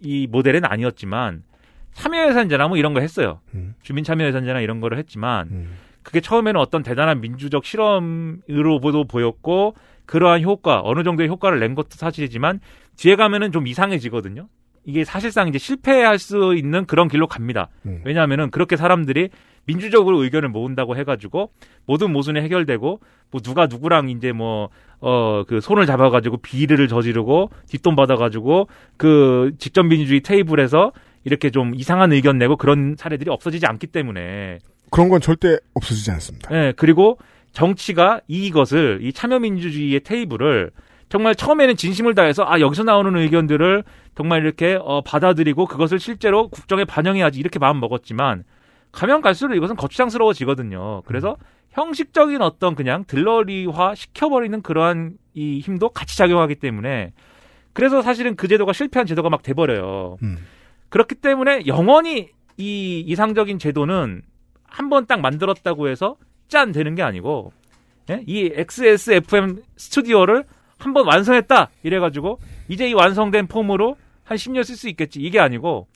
이 0.00 0.26
모델은 0.26 0.64
아니었지만 0.64 1.44
참여예산제나 1.92 2.66
뭐 2.66 2.76
이런 2.76 2.92
거 2.92 2.98
했어요. 2.98 3.38
음. 3.54 3.76
주민 3.82 4.02
참여예산제나 4.02 4.60
이런 4.62 4.80
거를 4.80 4.98
했지만 4.98 5.68
그게 6.02 6.20
처음에는 6.20 6.60
어떤 6.60 6.82
대단한 6.82 7.20
민주적 7.20 7.64
실험으로도 7.64 9.04
보였고 9.04 9.74
그러한 10.06 10.42
효과 10.42 10.80
어느 10.82 11.02
정도의 11.02 11.28
효과를 11.28 11.60
낸 11.60 11.74
것도 11.74 11.90
사실이지만 11.92 12.60
뒤에 12.96 13.16
가면은 13.16 13.52
좀 13.52 13.66
이상해지거든요. 13.66 14.48
이게 14.84 15.04
사실상 15.04 15.46
이제 15.46 15.58
실패할 15.58 16.18
수 16.18 16.54
있는 16.56 16.86
그런 16.86 17.06
길로 17.06 17.28
갑니다. 17.28 17.68
음. 17.86 18.00
왜냐하면은 18.04 18.50
그렇게 18.50 18.76
사람들이 18.76 19.28
민주적으로 19.64 20.24
의견을 20.24 20.48
모은다고 20.48 20.96
해가지고 20.96 21.52
모든 21.86 22.12
모순이 22.12 22.40
해결되고 22.40 23.00
뭐 23.30 23.40
누가 23.40 23.66
누구랑 23.66 24.08
이제 24.10 24.32
뭐 24.32 24.70
어 25.02 25.44
그 25.48 25.60
손을 25.60 25.84
잡아가지고 25.84 26.36
비리를 26.38 26.86
저지르고 26.86 27.50
뒷돈 27.68 27.96
받아가지고 27.96 28.68
그 28.96 29.50
직접 29.58 29.82
민주주의 29.82 30.20
테이블에서 30.20 30.92
이렇게 31.24 31.50
좀 31.50 31.74
이상한 31.74 32.12
의견 32.12 32.38
내고 32.38 32.56
그런 32.56 32.94
사례들이 32.96 33.28
없어지지 33.28 33.66
않기 33.66 33.88
때문에 33.88 34.58
그런 34.92 35.08
건 35.08 35.20
절대 35.20 35.58
없어지지 35.74 36.10
않습니다. 36.12 36.54
예, 36.54 36.72
그리고 36.76 37.18
정치가 37.52 38.20
이것을 38.28 39.00
이 39.02 39.12
참여민주주의의 39.12 40.00
테이블을 40.00 40.70
정말 41.08 41.34
처음에는 41.34 41.76
진심을 41.76 42.14
다해서 42.14 42.44
아 42.46 42.60
여기서 42.60 42.84
나오는 42.84 43.14
의견들을 43.16 43.84
정말 44.14 44.42
이렇게 44.42 44.78
어, 44.80 45.02
받아들이고 45.02 45.66
그것을 45.66 45.98
실제로 45.98 46.48
국정에 46.48 46.84
반영해야지 46.84 47.40
이렇게 47.40 47.58
마음 47.58 47.80
먹었지만 47.80 48.44
가면 48.92 49.22
갈수록 49.22 49.54
이것은 49.54 49.76
거추장스러워지거든요. 49.76 51.02
그래서 51.06 51.36
형식적인 51.70 52.42
어떤 52.42 52.74
그냥 52.74 53.04
들러리화 53.06 53.94
시켜버리는 53.94 54.60
그러한 54.62 55.14
이 55.34 55.60
힘도 55.60 55.88
같이 55.88 56.18
작용하기 56.18 56.56
때문에 56.56 57.12
그래서 57.72 58.02
사실은 58.02 58.36
그 58.36 58.48
제도가 58.48 58.74
실패한 58.74 59.06
제도가 59.06 59.30
막 59.30 59.42
돼버려요. 59.42 60.18
음. 60.22 60.38
그렇기 60.90 61.14
때문에 61.16 61.66
영원히 61.66 62.28
이 62.58 63.04
이상적인 63.06 63.58
제도는 63.58 64.22
한 64.72 64.88
번 64.88 65.06
딱 65.06 65.20
만들었다고 65.20 65.88
해서 65.88 66.16
짠 66.48 66.72
되는 66.72 66.94
게 66.94 67.02
아니고 67.02 67.52
예? 68.10 68.22
이 68.26 68.50
XSFM 68.54 69.62
스튜디오를 69.76 70.44
한 70.78 70.92
번 70.94 71.06
완성했다 71.06 71.70
이래가지고 71.84 72.38
이제 72.68 72.88
이 72.88 72.92
완성된 72.94 73.46
폼으로 73.46 73.96
한 74.24 74.36
10년 74.36 74.64
쓸 74.64 74.74
수 74.76 74.88
있겠지 74.88 75.20
이게 75.20 75.38
아니고 75.38 75.86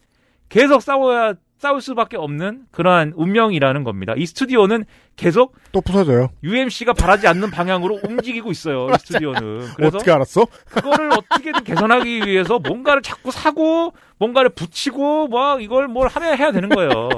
계속 0.48 0.80
싸워야 0.82 1.34
싸울 1.58 1.80
수밖에 1.80 2.16
없는 2.18 2.66
그러한 2.70 3.14
운명이라는 3.16 3.82
겁니다. 3.82 4.12
이 4.16 4.26
스튜디오는 4.26 4.84
계속 5.16 5.56
또 5.72 5.80
부서져요. 5.80 6.28
UMC가 6.42 6.92
바라지 6.92 7.26
않는 7.28 7.50
방향으로 7.50 7.98
움직이고 8.06 8.50
있어요. 8.50 8.88
이 8.90 8.98
스튜디오는. 8.98 9.40
그래서 9.74 9.96
어떻게 9.96 10.10
알았어? 10.12 10.44
그거를 10.68 11.10
어떻게든 11.12 11.64
개선하기 11.64 12.26
위해서 12.26 12.58
뭔가를 12.58 13.00
자꾸 13.00 13.30
사고 13.30 13.94
뭔가를 14.18 14.50
붙이고 14.50 15.28
뭐 15.28 15.58
이걸 15.58 15.88
뭘 15.88 16.08
하면 16.08 16.36
해야 16.38 16.52
되는 16.52 16.68
거예요. 16.68 17.08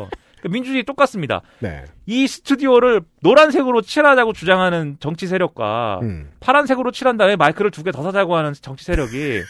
그러니까 0.40 0.52
민주주의 0.52 0.82
똑같습니다. 0.84 1.42
네. 1.60 1.84
이 2.06 2.26
스튜디오를 2.26 3.02
노란색으로 3.22 3.82
칠하자고 3.82 4.32
주장하는 4.32 4.96
정치 5.00 5.26
세력과 5.26 6.00
음. 6.02 6.30
파란색으로 6.40 6.90
칠한 6.92 7.16
다음에 7.16 7.36
마이크를 7.36 7.70
두 7.70 7.82
개 7.82 7.90
더 7.92 8.02
사자고 8.02 8.36
하는 8.36 8.52
정치 8.52 8.84
세력이 8.84 9.40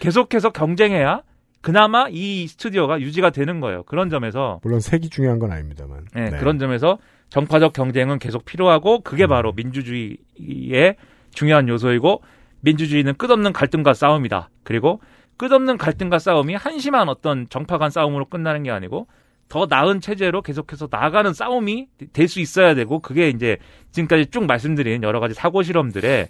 계속해서 0.00 0.50
경쟁해야 0.50 1.22
그나마 1.60 2.06
이 2.08 2.46
스튜디오가 2.46 3.00
유지가 3.00 3.30
되는 3.30 3.60
거예요. 3.60 3.82
그런 3.84 4.10
점에서 4.10 4.60
물론 4.62 4.80
색이 4.80 5.10
중요한 5.10 5.38
건 5.38 5.50
아닙니다만. 5.52 6.06
네, 6.14 6.30
네. 6.30 6.38
그런 6.38 6.58
점에서 6.58 6.98
정파적 7.30 7.72
경쟁은 7.72 8.18
계속 8.20 8.44
필요하고 8.44 9.00
그게 9.00 9.26
바로 9.26 9.52
민주주의의 9.52 10.96
중요한 11.32 11.68
요소이고 11.68 12.22
민주주의는 12.60 13.14
끝없는 13.16 13.52
갈등과 13.52 13.94
싸움이다. 13.94 14.50
그리고 14.62 15.00
끝없는 15.36 15.76
갈등과 15.78 16.18
싸움이 16.18 16.54
한심한 16.54 17.08
어떤 17.08 17.48
정파 17.48 17.78
간 17.78 17.90
싸움으로 17.90 18.26
끝나는 18.26 18.62
게 18.62 18.70
아니고 18.70 19.06
더 19.48 19.66
나은 19.66 20.00
체제로 20.00 20.42
계속해서 20.42 20.88
나아가는 20.90 21.32
싸움이 21.32 21.88
될 22.12 22.28
수 22.28 22.40
있어야 22.40 22.74
되고 22.74 23.00
그게 23.00 23.28
이제 23.30 23.56
지금까지 23.92 24.26
쭉 24.26 24.44
말씀드린 24.46 25.02
여러 25.02 25.20
가지 25.20 25.34
사고 25.34 25.62
실험들의 25.62 26.28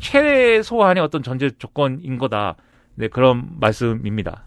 최소한의 0.00 1.02
어떤 1.02 1.22
전제 1.22 1.50
조건인 1.58 2.16
거다. 2.18 2.56
네, 2.94 3.08
그런 3.08 3.48
말씀입니다. 3.60 4.44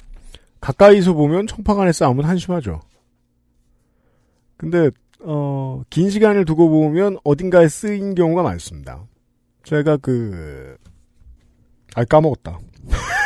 가까이서 0.60 1.14
보면 1.14 1.46
청파 1.48 1.76
간의 1.76 1.94
싸움은 1.94 2.26
한심하죠. 2.26 2.80
근데 4.58 4.90
어, 5.22 5.84
긴 5.90 6.10
시간을 6.10 6.46
두고 6.46 6.70
보면 6.70 7.18
어딘가에 7.24 7.68
쓰인 7.68 8.16
경우가 8.16 8.42
많습니다. 8.44 9.04
제가 9.64 9.98
그, 9.98 10.78
아 11.96 12.04
까먹었다. 12.06 12.58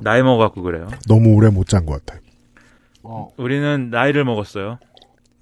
나이 0.00 0.22
먹어갖고 0.22 0.62
그래요. 0.62 0.88
너무 1.08 1.34
오래 1.34 1.50
못 1.50 1.66
잔 1.68 1.86
것 1.86 2.04
같아. 2.04 2.20
우리는 3.36 3.90
나이를 3.90 4.24
먹었어요. 4.24 4.78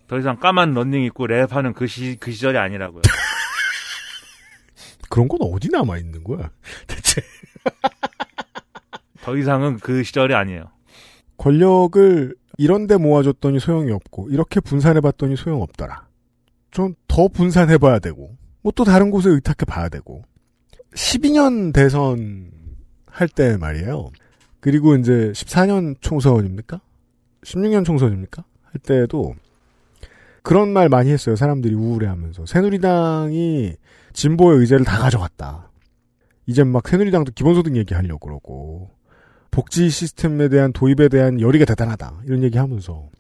더 0.09 0.19
이상 0.19 0.39
까만 0.39 0.75
런닝 0.75 1.05
입고 1.05 1.27
랩하는 1.27 1.75
그, 1.75 1.87
시, 1.87 2.17
그 2.21 2.33
시절이 2.33 2.59
아니라고요. 2.59 3.03
그런 5.09 5.29
건 5.29 5.39
어디 5.43 5.69
남아 5.71 5.99
있는 5.99 6.23
거야? 6.25 6.51
대체. 6.87 7.23
더 9.23 9.37
이상은 9.37 9.79
그 9.79 10.03
시절이 10.03 10.35
아니에요. 10.35 10.65
권력을 11.37 12.35
이런데 12.59 12.97
모아줬더니 12.97 13.61
소용이 13.61 13.93
없고 13.93 14.29
이렇게 14.31 14.61
분산해봤더니 14.61 15.37
소용없더라. 15.37 16.07
좀 16.71 16.95
더 17.09 17.29
분산해봐야 17.29 17.99
되고 17.99 18.37
뭐 18.63 18.73
또 18.75 18.85
다른 18.85 19.11
곳에 19.11 19.29
의탁해 19.31 19.67
봐야 19.67 19.89
되고 19.91 20.23
12년 20.95 21.73
대선 21.75 22.51
할 23.07 23.29
때 23.29 23.57
말이에요. 23.59 24.11
그리고 24.63 24.95
이제 24.95 25.33
14년 25.35 25.97
총선입니까? 26.01 26.81
16년 27.43 27.85
총선입니까? 27.85 28.45
할 28.63 28.81
때도 28.81 29.35
그런 30.45 30.73
말 30.73 30.89
많이 30.89 31.11
했어요. 31.11 31.35
사람들이 31.35 31.75
우울해하면서 31.75 32.47
새누리당이 32.47 33.75
진보의 34.13 34.61
의제를 34.61 34.85
다 34.85 34.99
가져갔다. 34.99 35.69
이젠 36.47 36.69
막 36.69 36.87
새누리당도 36.87 37.33
기본소득 37.35 37.75
얘기하려고 37.75 38.21
그러고 38.21 38.91
복지 39.51 39.91
시스템에 39.91 40.49
대한 40.49 40.73
도입에 40.73 41.09
대한 41.09 41.41
열의가 41.41 41.65
대단하다. 41.65 42.23
이런 42.27 42.45
얘기하면서 42.45 43.11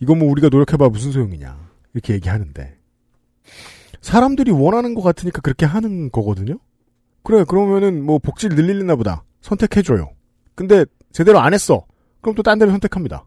이거 0.00 0.14
뭐 0.14 0.30
우리가 0.30 0.50
노력해봐 0.50 0.90
무슨 0.90 1.12
소용이냐 1.12 1.66
이렇게 1.94 2.12
얘기하는데 2.12 2.76
사람들이 4.02 4.50
원하는 4.50 4.92
것 4.94 5.00
같으니까 5.00 5.40
그렇게 5.40 5.64
하는 5.64 6.10
거거든요. 6.10 6.58
그래 7.22 7.42
그러면은 7.48 8.04
뭐 8.04 8.18
복지를 8.18 8.54
늘리려나 8.54 8.96
보다 8.96 9.24
선택해줘요. 9.40 10.10
근데 10.54 10.84
제대로 11.12 11.38
안 11.40 11.54
했어. 11.54 11.84
그럼 12.20 12.34
또 12.34 12.42
딴 12.42 12.58
데를 12.58 12.72
선택합니다. 12.72 13.26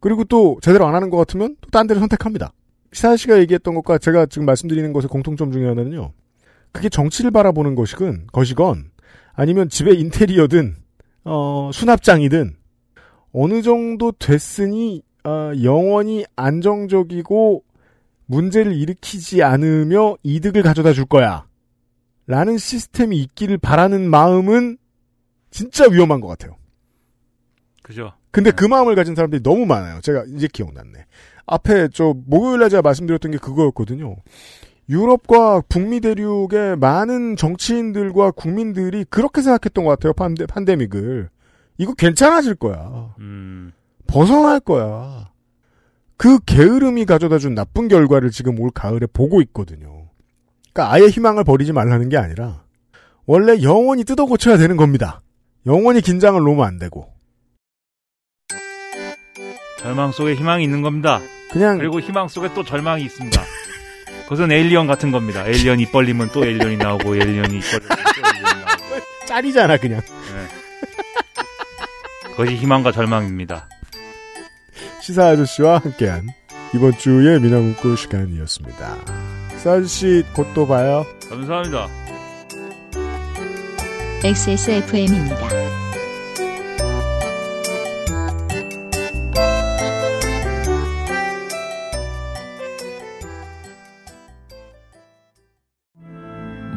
그리고 0.00 0.24
또 0.24 0.58
제대로 0.62 0.86
안 0.86 0.94
하는 0.94 1.10
것 1.10 1.16
같으면 1.18 1.56
또 1.60 1.70
딴 1.70 1.86
데를 1.86 2.00
선택합니다. 2.00 2.52
시사 2.92 3.16
씨가 3.16 3.38
얘기했던 3.40 3.74
것과 3.74 3.98
제가 3.98 4.26
지금 4.26 4.46
말씀드리는 4.46 4.92
것의 4.92 5.08
공통점 5.08 5.50
중에 5.52 5.66
하나는요. 5.66 6.12
그게 6.72 6.88
정치를 6.88 7.30
바라보는 7.30 7.74
것이건 7.74 8.26
것이건 8.32 8.90
아니면 9.32 9.68
집의 9.68 9.98
인테리어든 10.00 10.76
어, 11.24 11.70
수납장이든 11.72 12.56
어느 13.32 13.62
정도 13.62 14.12
됐으니 14.12 15.02
어, 15.24 15.52
영원히 15.62 16.24
안정적이고 16.36 17.64
문제를 18.26 18.74
일으키지 18.74 19.42
않으며 19.42 20.16
이득을 20.22 20.62
가져다 20.62 20.92
줄 20.92 21.04
거야. 21.04 21.46
라는 22.26 22.56
시스템이 22.58 23.18
있기를 23.18 23.58
바라는 23.58 24.08
마음은 24.08 24.78
진짜 25.54 25.86
위험한 25.86 26.20
것 26.20 26.26
같아요. 26.26 26.56
그죠. 27.84 28.12
근데 28.32 28.50
그 28.50 28.64
마음을 28.64 28.96
가진 28.96 29.14
사람들이 29.14 29.40
너무 29.40 29.66
많아요. 29.66 30.00
제가 30.00 30.24
이제 30.34 30.48
기억났네. 30.52 31.06
앞에 31.46 31.88
저 31.92 32.12
목요일날 32.26 32.70
제가 32.70 32.82
말씀드렸던 32.82 33.30
게 33.30 33.38
그거였거든요. 33.38 34.16
유럽과 34.88 35.62
북미 35.68 36.00
대륙의 36.00 36.76
많은 36.78 37.36
정치인들과 37.36 38.32
국민들이 38.32 39.04
그렇게 39.08 39.42
생각했던 39.42 39.84
것 39.84 39.90
같아요. 39.90 40.12
판데, 40.12 40.44
판데믹을. 40.46 41.30
이거 41.78 41.94
괜찮아질 41.94 42.56
거야. 42.56 43.14
음, 43.20 43.70
벗어날 44.08 44.58
거야. 44.58 45.30
그 46.16 46.40
게으름이 46.44 47.04
가져다 47.04 47.38
준 47.38 47.54
나쁜 47.54 47.86
결과를 47.86 48.32
지금 48.32 48.58
올 48.58 48.72
가을에 48.72 49.06
보고 49.06 49.40
있거든요. 49.42 50.08
그러니까 50.72 50.92
아예 50.92 51.06
희망을 51.06 51.44
버리지 51.44 51.72
말라는 51.72 52.08
게 52.08 52.16
아니라 52.16 52.64
원래 53.24 53.62
영원히 53.62 54.02
뜯어 54.02 54.26
고쳐야 54.26 54.56
되는 54.56 54.76
겁니다. 54.76 55.22
영원히 55.66 56.00
긴장을 56.00 56.40
놓으면 56.40 56.64
안 56.66 56.78
되고. 56.78 57.12
절망 59.80 60.12
속에 60.12 60.34
희망이 60.34 60.64
있는 60.64 60.82
겁니다. 60.82 61.20
그냥 61.50 61.78
그리고 61.78 62.00
희망 62.00 62.28
속에 62.28 62.52
또 62.54 62.64
절망이 62.64 63.02
있습니다. 63.04 63.42
그것은 64.24 64.50
alien 64.50 64.86
같은 64.86 65.10
겁니다. 65.10 65.46
alien 65.46 65.80
입 65.80 65.92
벌리면 65.92 66.30
또 66.32 66.44
alien이 66.44 66.76
나오고 66.78 67.14
alien이 67.16 67.58
입 67.58 67.62
벌리면 67.62 67.88
또 67.88 68.26
에일리언이 68.26 68.64
나오고. 68.64 68.82
짤이잖아 69.26 69.76
그냥. 69.76 70.00
그것이 72.30 72.56
희망과 72.56 72.92
절망입니다. 72.92 73.68
시사 75.02 75.28
아저씨와 75.28 75.78
함께한 75.78 76.26
이번 76.74 76.96
주의 76.98 77.38
미나문구 77.40 77.94
시간이었습니다. 77.96 78.96
시사 79.58 79.72
아저씨 79.72 80.24
곧 80.34 80.46
또 80.54 80.66
봐요. 80.66 81.06
감사합니다. 81.28 81.88
XSFM입니다. 84.24 85.36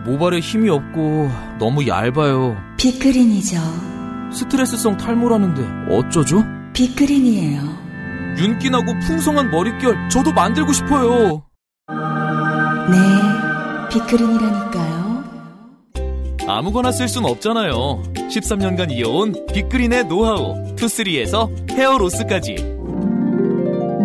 모발에 0.03 0.39
힘이 0.39 0.69
없고 0.69 1.29
너무 1.57 1.87
얇아요. 1.87 2.57
빅그린이죠. 2.75 3.57
스트레스성 4.33 4.97
탈모라는데 4.97 5.95
어쩌죠? 5.95 6.43
빅그린이에요. 6.73 7.61
윤기나고 8.39 8.87
풍성한 9.07 9.51
머릿결 9.51 10.09
저도 10.09 10.33
만들고 10.33 10.73
싶어요. 10.73 11.45
네, 12.91 12.97
빅그린이라니까요. 13.89 14.96
아무거나 16.47 16.93
쓸 16.93 17.09
순 17.09 17.25
없잖아요. 17.25 18.01
13년간 18.13 18.91
이어온 18.91 19.45
빅그린의 19.53 20.05
노하우 20.05 20.75
투쓰리에서 20.75 21.49
헤어로스까지. 21.71 22.55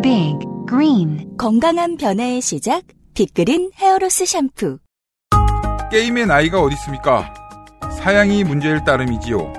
빅 0.02 0.34
그린 0.66 1.36
건강한 1.38 1.96
변화의 1.96 2.40
시작 2.40 2.82
빅그린 3.14 3.70
hair 3.76 4.01
loss 4.01 4.26
샴푸. 4.26 4.78
게임의 5.92 6.26
나이가 6.26 6.60
어디 6.60 6.74
있습니까? 6.74 7.32
사양이 7.98 8.42
문제일 8.42 8.82
따름이지요. 8.84 9.52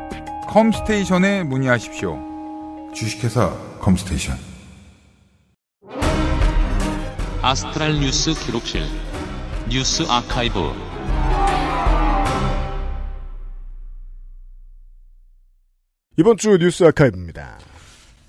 컴스테이션에 0.47 1.43
문의하십시오. 1.43 2.19
주식회사 2.93 3.49
컴스테이션. 3.79 4.35
아스트랄 7.41 7.99
뉴스 7.99 8.33
기록실 8.33 8.83
뉴스 9.69 10.03
아카이브 10.07 10.92
이번 16.17 16.37
주 16.37 16.57
뉴스 16.57 16.83
아카이브입니다. 16.83 17.57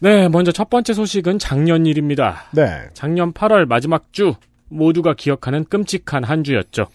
네, 0.01 0.29
먼저 0.29 0.53
첫 0.53 0.71
번째 0.71 0.93
소식은 0.93 1.39
작년 1.39 1.87
일입니다. 1.87 2.45
네. 2.53 2.89
작년 2.95 3.33
8월 3.33 3.67
마지막 3.67 4.13
주 4.13 4.35
모두가 4.69 5.15
기억하는 5.15 5.65
끔찍한 5.65 6.25
한 6.25 6.45
주였죠. 6.45 6.87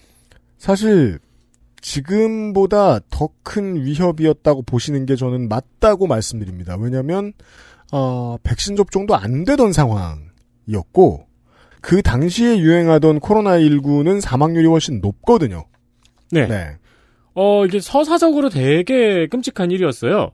사실 0.58 1.20
지금보다 1.82 3.00
더 3.10 3.30
큰 3.50 3.84
위협이었다고 3.84 4.62
보시는 4.62 5.08
게 5.08 5.16
저는 5.16 5.50
맞다고 5.50 6.06
말씀드립니다. 6.06 6.78
왜냐하면 6.80 7.34
어, 7.92 8.38
백신 8.44 8.76
접종도 8.76 9.16
안 9.16 9.44
되던 9.44 9.74
상황이었고 9.74 11.26
그 11.82 12.04
당시에 12.04 12.60
유행하던 12.60 13.20
코로나19는 13.22 14.22
사망률이 14.22 14.68
훨씬 14.68 15.02
높거든요. 15.02 15.66
네. 16.32 16.46
네. 16.46 16.78
어, 17.34 17.66
이게 17.66 17.80
서사적으로 17.80 18.50
되게 18.50 19.26
끔찍한 19.28 19.72
일이었어요. 19.72 20.32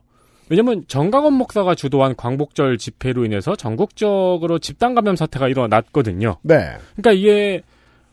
왜냐면 0.50 0.84
정강원 0.88 1.34
목사가 1.34 1.76
주도한 1.76 2.16
광복절 2.16 2.78
집회로 2.78 3.26
인해서 3.26 3.56
전국적으로 3.56 4.60
집단 4.60 4.96
감염 4.96 5.16
사태가 5.16 5.48
일어났거든요. 5.48 6.38
네. 6.44 6.78
그러니까 6.96 7.12
이게 7.12 7.64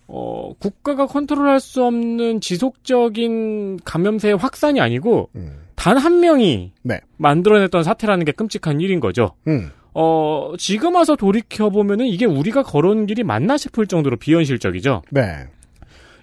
어, 0.06 0.52
국가가 0.58 1.06
컨트롤할 1.06 1.60
수 1.60 1.84
없는 1.84 2.40
지속적인 2.40 3.80
감염세의 3.84 4.36
확산이 4.36 4.80
아니고 4.80 5.30
단한 5.74 6.20
명이 6.20 6.72
네. 6.82 7.00
만들어냈던 7.16 7.82
사태라는 7.82 8.24
게 8.24 8.32
끔찍한 8.32 8.80
일인 8.80 9.00
거죠. 9.00 9.32
음. 9.46 9.70
어, 9.94 10.52
지금 10.58 10.94
와서 10.94 11.16
돌이켜 11.16 11.70
보면은 11.70 12.06
이게 12.06 12.24
우리가 12.24 12.62
걸어온 12.62 13.06
길이 13.06 13.22
맞나 13.22 13.56
싶을 13.56 13.86
정도로 13.86 14.16
비현실적이죠. 14.16 15.02
네. 15.10 15.46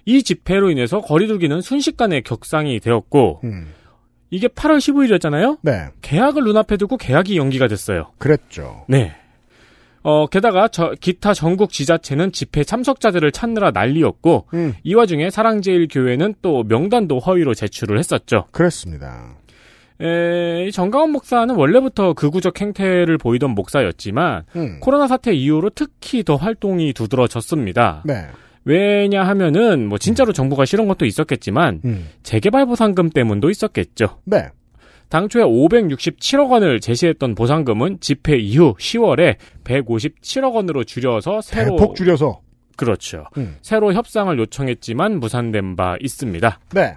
이 0.06 0.22
집회로 0.22 0.70
인해서 0.70 1.00
거리두기는 1.00 1.60
순식간에 1.60 2.22
격상이 2.22 2.80
되었고 2.80 3.40
음. 3.44 3.68
이게 4.30 4.48
8월 4.48 4.78
15일이었잖아요. 4.78 5.58
네. 5.62 5.88
계약을 6.02 6.44
눈앞에 6.44 6.76
두고 6.76 6.96
계약이 6.96 7.36
연기가 7.36 7.68
됐어요. 7.68 8.12
그랬죠. 8.18 8.84
네. 8.88 9.14
어, 10.02 10.26
게다가 10.26 10.68
저, 10.68 10.94
기타 10.98 11.34
전국 11.34 11.70
지자체는 11.70 12.32
집회 12.32 12.64
참석자들을 12.64 13.32
찾느라 13.32 13.70
난리였고 13.70 14.46
음. 14.54 14.74
이 14.82 14.94
와중에 14.94 15.28
사랑제일교회는 15.30 16.36
또 16.40 16.62
명단도 16.62 17.18
허위로 17.18 17.54
제출을 17.54 17.98
했었죠. 17.98 18.46
그랬습니다. 18.52 19.36
에, 20.00 20.66
이 20.66 20.72
정가원 20.72 21.10
목사는 21.12 21.54
원래부터 21.54 22.14
극우적 22.14 22.58
행태를 22.58 23.18
보이던 23.18 23.50
목사였지만 23.50 24.44
음. 24.56 24.80
코로나 24.80 25.06
사태 25.06 25.34
이후로 25.34 25.70
특히 25.74 26.24
더 26.24 26.36
활동이 26.36 26.94
두드러졌습니다. 26.94 28.02
네. 28.06 28.28
왜냐하면은 28.64 29.88
뭐 29.88 29.98
진짜로 29.98 30.32
정부가 30.32 30.64
싫은 30.64 30.86
것도 30.88 31.06
있었겠지만 31.06 31.80
음. 31.84 32.08
재개발 32.22 32.66
보상금 32.66 33.10
때문도 33.10 33.50
있었겠죠. 33.50 34.18
네. 34.24 34.48
당초에 35.08 35.42
567억 35.42 36.50
원을 36.50 36.80
제시했던 36.80 37.34
보상금은 37.34 37.98
집회 38.00 38.36
이후 38.36 38.74
10월에 38.78 39.36
157억 39.64 40.54
원으로 40.54 40.84
줄여서 40.84 41.40
새로 41.40 41.76
대폭 41.76 41.96
줄여서. 41.96 42.40
그렇죠. 42.76 43.24
음. 43.36 43.56
새로 43.60 43.92
협상을 43.92 44.38
요청했지만 44.38 45.18
무산된 45.18 45.76
바 45.76 45.96
있습니다. 46.00 46.60
네. 46.74 46.96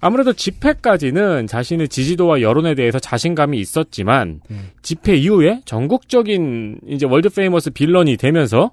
아무래도 0.00 0.32
집회까지는 0.32 1.46
자신의 1.46 1.88
지지도와 1.88 2.40
여론에 2.40 2.74
대해서 2.74 2.98
자신감이 2.98 3.58
있었지만 3.58 4.40
집회 4.80 5.14
이후에 5.14 5.60
전국적인 5.66 6.80
이제 6.88 7.04
world 7.04 7.28
famous 7.28 7.70
villain이 7.70 8.16
되면서 8.16 8.70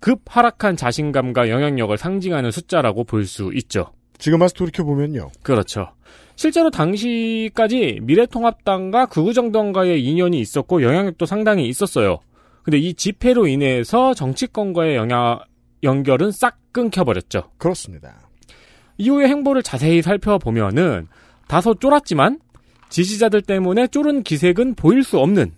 급 0.00 0.22
하락한 0.26 0.76
자신감과 0.76 1.48
영향력을 1.50 1.96
상징하는 1.96 2.50
숫자라고 2.50 3.04
볼 3.04 3.26
수 3.26 3.50
있죠. 3.54 3.92
지금 4.18 4.40
와서 4.40 4.54
돌이켜보면요. 4.54 5.30
그렇죠. 5.42 5.92
실제로 6.36 6.70
당시까지 6.70 8.00
미래통합당과 8.02 9.06
극우정당과의 9.06 10.02
인연이 10.02 10.40
있었고 10.40 10.82
영향력도 10.82 11.26
상당히 11.26 11.68
있었어요. 11.68 12.18
근데 12.62 12.78
이 12.78 12.94
집회로 12.94 13.46
인해서 13.46 14.14
정치권과의 14.14 14.96
영향, 14.96 15.40
연결은 15.82 16.30
싹 16.30 16.58
끊겨버렸죠. 16.72 17.50
그렇습니다. 17.58 18.28
이후의 18.98 19.28
행보를 19.28 19.62
자세히 19.62 20.02
살펴보면은 20.02 21.08
다소 21.48 21.74
쫄았지만 21.74 22.38
지지자들 22.90 23.42
때문에 23.42 23.86
쫄은 23.86 24.22
기색은 24.22 24.74
보일 24.74 25.04
수 25.04 25.18
없는 25.18 25.52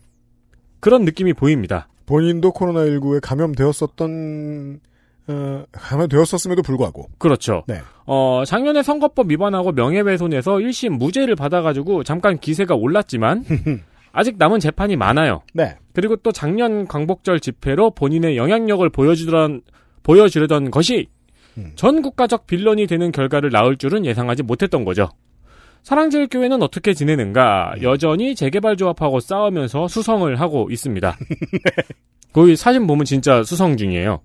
그런 0.80 1.04
느낌이 1.04 1.32
보입니다. 1.32 1.88
본인도 2.12 2.52
코로나19에 2.52 3.20
감염되었었던 3.22 4.80
어, 5.28 5.64
감염되었었음에도 5.72 6.60
불구하고 6.60 7.08
그렇죠. 7.16 7.64
네. 7.66 7.80
어, 8.04 8.42
작년에 8.44 8.82
선거법 8.82 9.30
위반하고 9.30 9.72
명예훼손에서 9.72 10.56
1심 10.56 10.98
무죄를 10.98 11.36
받아가지고 11.36 12.04
잠깐 12.04 12.38
기세가 12.38 12.74
올랐지만 12.74 13.44
아직 14.12 14.36
남은 14.36 14.60
재판이 14.60 14.96
많아요. 14.96 15.40
네. 15.54 15.78
그리고 15.94 16.16
또 16.16 16.32
작년 16.32 16.86
광복절 16.86 17.40
집회로 17.40 17.92
본인의 17.92 18.36
영향력을 18.36 18.86
보여주던 18.90 19.62
보여주려던 20.02 20.70
것이 20.70 21.08
전 21.76 22.02
국가적 22.02 22.46
빌런이 22.46 22.88
되는 22.88 23.10
결과를 23.10 23.48
낳을 23.50 23.78
줄은 23.78 24.04
예상하지 24.04 24.42
못했던 24.42 24.84
거죠. 24.84 25.08
사랑제일 25.82 26.28
교회는 26.28 26.62
어떻게 26.62 26.94
지내는가? 26.94 27.74
여전히 27.82 28.34
재개발 28.34 28.76
조합하고 28.76 29.20
싸우면서 29.20 29.88
수성을 29.88 30.40
하고 30.40 30.68
있습니다. 30.70 31.16
거기 32.32 32.56
사진 32.56 32.86
보면 32.86 33.04
진짜 33.04 33.42
수성 33.42 33.76
중이에요. 33.76 34.20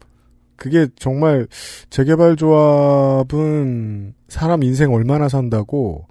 그게 0.55 0.87
정말 0.97 1.47
재개발 1.89 2.35
조합은 2.35 4.13
사람 4.27 4.63
인생 4.63 4.93
얼마나 4.93 5.29
산다고 5.29 6.07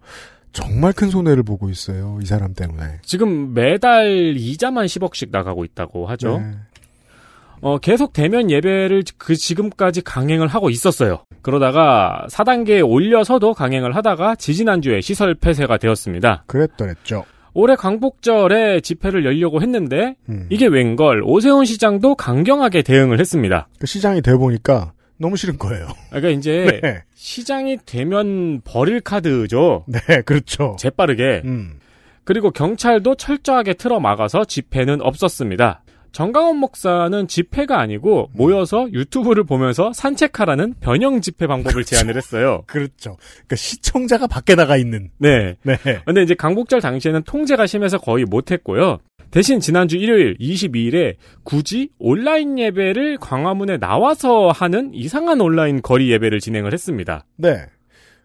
정말 0.53 0.93
큰 0.93 1.11
손해를 1.11 1.43
보고 1.43 1.69
있어요. 1.69 2.19
이 2.23 2.27
사람 2.27 2.55
때문에. 2.55 3.01
지금 3.03 3.53
매달 3.53 4.35
이자만 4.37 4.87
10억씩 4.87 5.31
나가고 5.31 5.65
있다고 5.65 6.07
하죠. 6.07 6.39
네. 6.39 6.53
어, 7.61 7.79
계속 7.79 8.13
대면 8.13 8.51
예배를 8.51 9.03
그 9.19 9.35
지금까지 9.35 10.03
강행을 10.03 10.49
하고 10.49 10.71
있었어요. 10.71 11.25
그러다가 11.43 12.27
4단계에 12.31 12.89
올려서도 12.89 13.55
강행을 13.55 13.97
하다가 13.97 14.37
지지난주에 14.37 15.01
시설 15.01 15.35
폐쇄가 15.35 15.79
되었습니다. 15.79 16.45
그랬더랬죠. 16.47 17.25
올해 17.55 17.75
광복절에 17.75 18.81
집회를 18.81 19.25
열려고 19.25 19.63
했는데 19.63 20.17
음. 20.29 20.47
이게 20.51 20.67
웬걸 20.67 21.23
오세훈 21.25 21.65
시장도 21.65 22.15
강경하게 22.15 22.83
대응을 22.83 23.19
했습니다. 23.19 23.69
그 23.79 23.87
시장이 23.87 24.21
돼 24.21 24.37
보니까 24.37 24.93
너무 25.19 25.39
싫은 25.39 25.57
거예요. 25.57 25.87
그러니까 26.11 26.29
이제 26.31 26.81
네. 26.83 27.03
시장이 27.15 27.79
되면 27.87 28.61
버릴 28.63 29.01
카드죠. 29.01 29.87
네, 29.89 30.21
그렇죠. 30.23 30.77
재빠르게. 30.79 31.43
음. 31.47 31.79
그리고 32.25 32.51
경찰도 32.51 33.15
철저하게 33.15 33.75
틀어 33.75 34.01
막아서 34.01 34.45
집회는 34.45 35.01
없었습니다. 35.01 35.83
정강원 36.17 36.57
목사는 36.57 37.29
집회가 37.29 37.79
아니고 37.79 38.31
모여서 38.33 38.91
유튜브를 38.91 39.45
보면서 39.45 39.93
산책하라는 39.93 40.77
변형 40.81 41.21
집회 41.21 41.47
방법을 41.47 41.85
제안을 41.85 42.17
했어요. 42.17 42.63
그렇죠. 42.67 43.19
그러니까 43.19 43.57
시청자가 43.57 44.27
밖에 44.27 44.55
나가 44.55 44.79
있는. 44.79 45.11
네. 45.19 45.57
네. 45.63 45.77
근데 46.07 46.23
이제 46.23 46.35
강복절 46.35 46.81
당시에는 46.81 47.25
통제가 47.25 47.67
심해서 47.67 47.99
거의 47.99 48.25
못했고요. 48.25 48.97
대신 49.31 49.61
지난주 49.61 49.99
일요일 49.99 50.39
22일에 50.39 51.17
굳이 51.43 51.91
온라인 51.99 52.59
예배를 52.59 53.19
광화문에 53.19 53.77
나와서 53.77 54.49
하는 54.49 54.95
이상한 54.95 55.43
온라인 55.43 55.83
거리 55.83 56.11
예배를 56.13 56.41
진행을 56.41 56.73
했습니다. 56.73 57.27
네. 57.37 57.67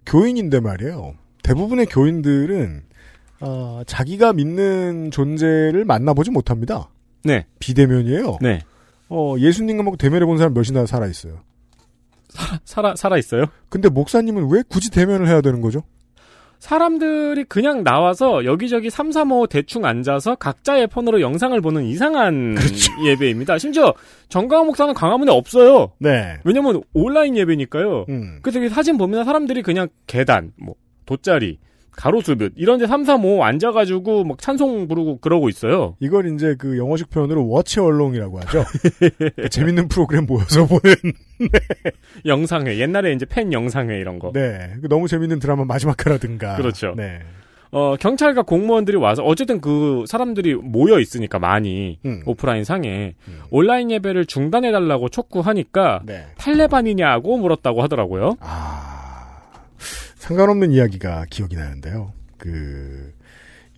교인인데 0.06 0.62
말이에요. 0.62 1.16
대부분의 1.44 1.88
교인들은 1.88 2.84
어, 3.42 3.82
자기가 3.86 4.32
믿는 4.32 5.12
존재를 5.12 5.84
만나보지 5.84 6.32
못합니다. 6.32 6.88
네. 7.24 7.46
비대면이에요. 7.60 8.38
네. 8.42 8.60
어, 9.10 9.36
예수님과 9.38 9.84
뭐 9.84 9.96
대면해 9.98 10.26
본 10.26 10.38
사람 10.38 10.54
몇이나 10.54 10.86
살아 10.86 11.08
있어요. 11.08 11.40
살아 12.64 12.96
살아 12.96 13.18
있어요? 13.18 13.46
근데 13.70 13.90
목사님은 13.90 14.50
왜 14.52 14.64
굳이 14.68 14.90
대면을 14.90 15.28
해야 15.28 15.42
되는 15.42 15.60
거죠? 15.62 15.84
사람들이 16.60 17.44
그냥 17.46 17.84
나와서 17.84 18.46
여기저기 18.46 18.92
3, 18.92 19.12
3, 19.12 19.32
5 19.32 19.48
대충 19.48 19.84
앉아서 19.84 20.36
각자의 20.36 20.88
폰으로 20.88 21.20
영상을 21.20 21.60
보는 21.60 21.86
이상한 21.86 22.56
예배입니다. 23.04 23.58
심지어 23.58 23.94
정강원 24.30 24.68
목사는 24.68 24.94
광화문에 24.94 25.32
없어요. 25.32 25.92
네. 25.98 26.38
왜냐면 26.44 26.84
온라인 26.94 27.36
예배니까요. 27.36 28.06
음. 28.10 28.40
그래서 28.44 28.74
사진 28.74 28.98
보면 28.98 29.26
사람들이 29.26 29.64
그냥 29.64 29.88
계단, 30.06 30.54
뭐 30.56 30.76
돗자리, 31.08 31.58
가로수볕 31.96 32.54
이런 32.56 32.80
데 32.80 32.88
3, 32.88 33.04
3, 33.04 33.26
5 33.26 33.44
앉아가지고 33.44 34.24
막 34.24 34.42
찬송 34.42 34.88
부르고 34.88 35.20
그러고 35.20 35.50
있어요. 35.50 35.96
이걸 36.00 36.34
이제 36.34 36.56
그 36.58 36.78
영어식 36.78 37.10
표현으로 37.10 37.48
워치 37.48 37.80
얼롱이라고 37.80 38.40
하죠. 38.40 38.64
그 39.36 39.50
재밌는 39.50 39.88
프로그램 39.88 40.26
모여서 40.26 40.66
보는. 40.66 40.96
영상회 42.26 42.80
옛날에 42.80 43.14
이제 43.14 43.26
팬 43.26 43.52
영상회 43.52 44.00
이런 44.00 44.20
거. 44.20 44.32
네. 44.34 44.74
그 44.82 44.88
너무 44.88 45.08
재밌는 45.08 45.40
드라마 45.40 45.66
마지막 45.66 46.06
회라든가. 46.06 46.56
그렇죠. 46.56 46.94
네. 46.96 47.20
어, 47.74 47.96
경찰과 47.98 48.42
공무원들이 48.42 48.98
와서 48.98 49.24
어쨌든 49.24 49.62
그 49.62 50.04
사람들이 50.08 50.56
모여 50.56 51.00
있으니까 51.00 51.40
많이 51.40 52.00
음. 52.06 52.22
오프라인 52.26 52.66
상에 52.66 53.16
온라인 53.50 53.90
예배를 53.92 54.26
중단해 54.26 54.74
달라고 54.74 55.08
촉구하니까 55.08 56.02
네. 56.06 56.26
탈레반이냐고 56.38 57.38
물었다고 57.38 57.82
하더라고요. 57.82 58.36
상관없는 60.22 60.72
이야기가 60.72 61.26
기억이 61.32 61.56
나는데요. 61.56 62.14
그 62.38 63.12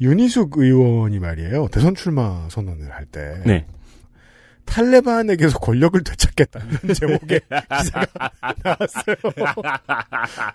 윤희숙 0.02 0.58
의원이 0.58 1.20
말이에요. 1.20 1.70
대선 1.72 1.96
출마 1.96 2.48
선언을 2.50 2.92
할 2.92 3.06
때. 3.06 3.42
네. 3.46 3.66
탈레반에게서 4.66 5.60
권력을 5.60 6.02
되찾겠다는 6.04 6.68
제목의 6.96 7.42
기사가 7.80 8.32
나왔어요. 8.64 9.16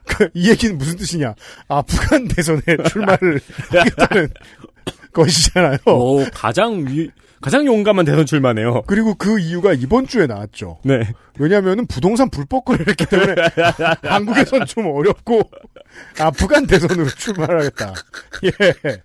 그 0.04 0.28
이 0.34 0.50
얘기는 0.50 0.76
무슨 0.76 0.96
뜻이냐? 0.96 1.34
아프간 1.68 2.28
대선에 2.28 2.60
출마를 2.90 3.40
하겠다는 3.70 4.28
것이잖아요. 5.12 5.78
오, 5.86 6.24
가장 6.34 6.86
위, 6.86 7.10
가장 7.40 7.66
용감한 7.66 8.04
대선 8.04 8.26
출마네요. 8.26 8.82
그리고 8.86 9.14
그 9.14 9.38
이유가 9.38 9.72
이번 9.72 10.06
주에 10.06 10.26
나왔죠. 10.26 10.78
네. 10.84 11.00
왜냐하면 11.38 11.86
부동산 11.86 12.30
불법 12.30 12.64
거래를 12.64 12.88
했기 12.88 13.06
때문에 13.06 13.34
한국에선 14.02 14.66
좀 14.66 14.86
어렵고 14.86 15.42
아프간 16.20 16.66
대선으로 16.66 17.06
출마를 17.06 17.60
하겠다. 17.60 17.94
예. 18.44 19.02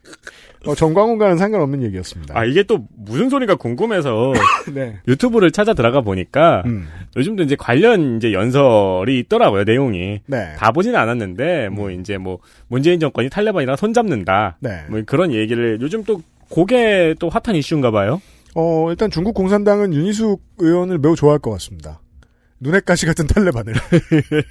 어, 0.65 0.73
정광훈과는 0.75 1.37
상관없는 1.37 1.83
얘기였습니다. 1.83 2.37
아, 2.37 2.45
이게 2.45 2.63
또 2.63 2.87
무슨 2.95 3.29
소리가 3.29 3.55
궁금해서 3.55 4.31
네. 4.73 4.97
유튜브를 5.07 5.51
찾아 5.51 5.73
들어가 5.73 6.01
보니까 6.01 6.63
음. 6.65 6.87
요즘도 7.17 7.43
이제 7.43 7.55
관련 7.57 8.15
이제 8.17 8.31
연설이 8.31 9.19
있더라고요, 9.19 9.65
내용이. 9.65 10.21
네. 10.25 10.53
다 10.57 10.71
보지는 10.71 10.97
않았는데 10.97 11.69
뭐 11.69 11.91
이제 11.91 12.17
뭐 12.17 12.39
문재인 12.69 12.99
정권이 12.99 13.29
탈레반이랑 13.29 13.75
손잡는다. 13.75 14.57
네. 14.61 14.83
뭐 14.89 15.01
그런 15.05 15.33
얘기를 15.33 15.79
요즘 15.81 16.03
또 16.05 16.21
그게 16.53 17.15
또 17.19 17.29
핫한 17.29 17.55
이슈인가 17.55 17.91
봐요. 17.91 18.21
어, 18.55 18.89
일단 18.89 19.09
중국 19.09 19.33
공산당은 19.33 19.93
윤희숙 19.93 20.41
의원을 20.59 20.99
매우 20.99 21.15
좋아할 21.15 21.39
것 21.39 21.51
같습니다. 21.51 21.99
눈에 22.59 22.79
가시 22.79 23.05
같은 23.05 23.27
탈레반을 23.27 23.73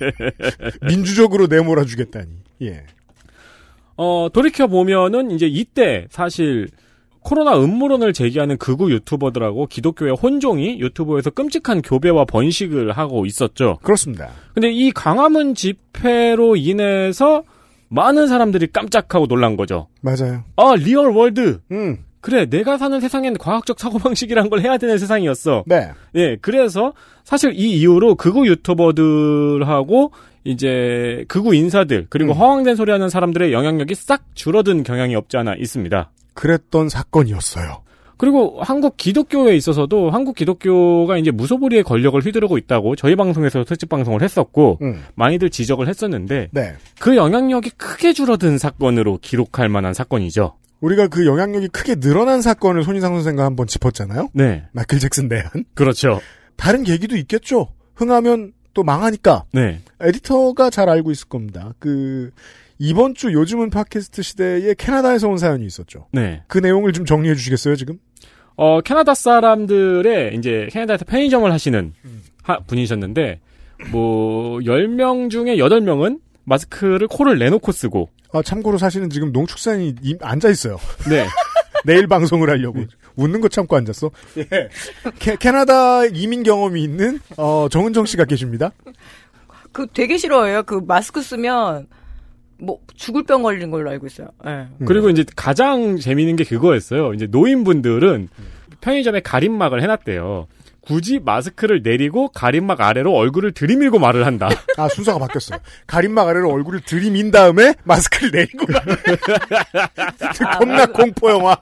민주적으로 0.88 1.46
내몰아 1.46 1.84
주겠다니. 1.84 2.28
예. 2.62 2.84
어, 3.96 4.28
돌이켜 4.32 4.66
보면은 4.66 5.30
이제 5.30 5.46
이때 5.46 6.06
사실 6.10 6.68
코로나 7.20 7.56
음모론을 7.56 8.12
제기하는 8.12 8.56
극우 8.58 8.90
유튜버들하고 8.90 9.66
기독교의 9.66 10.14
혼종이 10.14 10.80
유튜브에서 10.80 11.30
끔찍한 11.30 11.82
교배와 11.82 12.24
번식을 12.24 12.92
하고 12.92 13.26
있었죠. 13.26 13.78
그렇습니다. 13.82 14.30
근데 14.54 14.72
이 14.72 14.90
광화문 14.90 15.54
집회로 15.54 16.56
인해서 16.56 17.44
많은 17.92 18.26
사람들이 18.26 18.68
깜짝하고 18.72 19.26
놀란 19.26 19.56
거죠. 19.56 19.88
맞아요. 20.00 20.44
아, 20.56 20.74
real 20.76 21.10
world. 21.10 21.60
음. 21.70 21.98
그래, 22.20 22.46
내가 22.46 22.78
사는 22.78 23.00
세상엔 23.00 23.36
과학적 23.36 23.78
사고방식이란 23.80 24.48
걸 24.48 24.60
해야 24.60 24.78
되는 24.78 24.96
세상이었어. 24.96 25.64
네. 25.66 25.90
예, 26.14 26.36
그래서 26.40 26.92
사실 27.24 27.52
이 27.54 27.80
이후로 27.80 28.14
극우 28.14 28.46
유튜버들하고 28.46 30.12
이제 30.44 31.24
극우 31.28 31.54
인사들 31.54 32.06
그리고 32.10 32.32
허황된 32.32 32.76
소리 32.76 32.92
하는 32.92 33.08
사람들의 33.08 33.52
영향력이 33.52 33.94
싹 33.94 34.22
줄어든 34.34 34.84
경향이 34.84 35.14
없지 35.16 35.36
않아 35.36 35.56
있습니다. 35.56 36.10
그랬던 36.34 36.88
사건이었어요. 36.88 37.81
그리고 38.22 38.60
한국 38.62 38.96
기독교에 38.96 39.56
있어서도 39.56 40.10
한국 40.10 40.36
기독교가 40.36 41.18
이제 41.18 41.32
무소불위의 41.32 41.82
권력을 41.82 42.24
휘두르고 42.24 42.56
있다고 42.56 42.94
저희 42.94 43.16
방송에서 43.16 43.64
특집 43.64 43.88
방송을 43.88 44.22
했었고 44.22 44.78
음. 44.80 45.02
많이들 45.16 45.50
지적을 45.50 45.88
했었는데 45.88 46.50
네. 46.52 46.74
그 47.00 47.16
영향력이 47.16 47.70
크게 47.70 48.12
줄어든 48.12 48.58
사건으로 48.58 49.18
기록할 49.20 49.68
만한 49.68 49.92
사건이죠. 49.92 50.54
우리가 50.82 51.08
그 51.08 51.26
영향력이 51.26 51.66
크게 51.70 51.96
늘어난 51.96 52.42
사건을 52.42 52.84
손희상 52.84 53.12
선생과 53.12 53.44
한번 53.44 53.66
짚었잖아요. 53.66 54.28
네. 54.34 54.66
마이클 54.70 55.00
잭슨 55.00 55.26
내한. 55.26 55.64
그렇죠. 55.74 56.20
다른 56.54 56.84
계기도 56.84 57.16
있겠죠. 57.16 57.72
흥하면 57.96 58.52
또 58.72 58.84
망하니까. 58.84 59.46
네. 59.52 59.80
에디터가 60.00 60.70
잘 60.70 60.88
알고 60.88 61.10
있을 61.10 61.26
겁니다. 61.28 61.74
그 61.80 62.30
이번 62.78 63.14
주 63.14 63.32
요즘은 63.32 63.70
팟캐스트 63.70 64.22
시대에 64.22 64.74
캐나다에서 64.74 65.28
온 65.28 65.38
사연이 65.38 65.66
있었죠. 65.66 66.06
네. 66.12 66.44
그 66.46 66.58
내용을 66.58 66.92
좀 66.92 67.04
정리해 67.04 67.34
주시겠어요, 67.34 67.74
지금? 67.74 67.98
어, 68.56 68.80
캐나다 68.80 69.14
사람들의 69.14 70.36
이제 70.36 70.68
캐나다에서 70.70 71.04
편의점을 71.04 71.50
하시는 71.50 71.92
하- 72.42 72.58
분이셨는데 72.60 73.40
뭐 73.90 74.58
10명 74.60 75.30
중에 75.30 75.56
8명은 75.56 76.20
마스크를 76.44 77.08
코를 77.08 77.38
내놓고 77.38 77.72
쓰고 77.72 78.08
아, 78.32 78.42
참고로 78.42 78.78
사실은 78.78 79.10
지금 79.10 79.32
농축산이 79.32 79.94
임- 80.02 80.18
앉아 80.20 80.48
있어요. 80.50 80.76
네. 81.08 81.26
내일 81.84 82.06
방송을 82.06 82.48
하려고 82.48 82.84
웃는 83.16 83.40
거 83.40 83.48
참고 83.48 83.74
앉았어. 83.76 84.10
예. 84.38 84.46
캐, 85.18 85.36
캐나다 85.36 86.04
이민 86.06 86.42
경험이 86.44 86.82
있는 86.84 87.18
어, 87.36 87.66
정은정 87.70 88.06
씨가 88.06 88.24
계십니다. 88.24 88.70
그 89.72 89.86
되게 89.92 90.16
싫어해요. 90.16 90.62
그 90.64 90.80
마스크 90.86 91.20
쓰면 91.22 91.88
뭐 92.62 92.78
죽을 92.94 93.24
병 93.24 93.42
걸리는 93.42 93.70
걸로 93.70 93.90
알고 93.90 94.06
있어요. 94.06 94.28
예. 94.46 94.66
그리고 94.86 95.10
이제 95.10 95.24
가장 95.36 95.96
재미있는 95.98 96.36
게 96.36 96.44
그거였어요. 96.44 97.12
이제 97.14 97.26
노인분들은 97.26 98.28
편의점에 98.80 99.20
가림막을 99.20 99.82
해놨대요. 99.82 100.46
굳이 100.80 101.20
마스크를 101.20 101.82
내리고 101.82 102.28
가림막 102.28 102.80
아래로 102.80 103.12
얼굴을 103.14 103.52
들이밀고 103.52 103.98
말을 104.00 104.26
한다. 104.26 104.48
아 104.78 104.88
순서가 104.88 105.18
바뀌었어요. 105.20 105.58
가림막 105.86 106.26
아래로 106.28 106.50
얼굴을 106.50 106.80
들이민 106.80 107.30
다음에 107.30 107.74
마스크를 107.84 108.30
내리고 108.32 108.66
겁나 110.58 110.86
공포 110.86 111.30
영화 111.30 111.56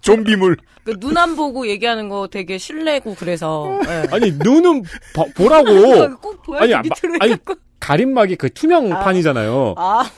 좀비물. 0.00 0.56
그 0.84 0.92
눈 1.00 1.16
안 1.16 1.34
보고 1.34 1.66
얘기하는 1.66 2.08
거 2.08 2.28
되게 2.30 2.58
실례고 2.58 3.16
그래서. 3.16 3.80
예. 3.88 4.06
아니 4.12 4.30
눈은 4.32 4.82
봐- 5.14 5.24
보라고. 5.34 6.16
꼭 6.22 6.42
보여야지 6.44 6.74
아니, 6.74 6.88
마- 6.88 6.94
밑으로 7.02 7.18
아니 7.20 7.36
가림막이 7.80 8.36
그 8.36 8.48
투명판이잖아요. 8.50 9.74
아. 9.76 10.08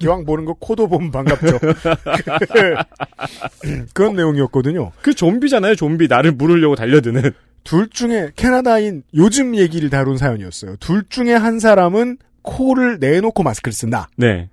기왕 0.00 0.24
보는 0.24 0.44
거 0.44 0.54
코도 0.54 0.88
보면 0.88 1.10
반갑죠. 1.10 1.58
그런 3.94 4.16
내용이었거든요. 4.16 4.92
그 5.02 5.14
좀비잖아요, 5.14 5.76
좀비. 5.76 6.08
나를 6.08 6.32
물으려고 6.32 6.74
달려드는. 6.74 7.32
둘 7.62 7.88
중에 7.88 8.30
캐나다인 8.36 9.04
요즘 9.14 9.56
얘기를 9.56 9.88
다룬 9.90 10.18
사연이었어요. 10.18 10.76
둘 10.76 11.04
중에 11.08 11.32
한 11.32 11.58
사람은 11.58 12.18
코를 12.42 12.98
내놓고 13.00 13.42
마스크를 13.42 13.72
쓴다. 13.72 14.08
네. 14.16 14.50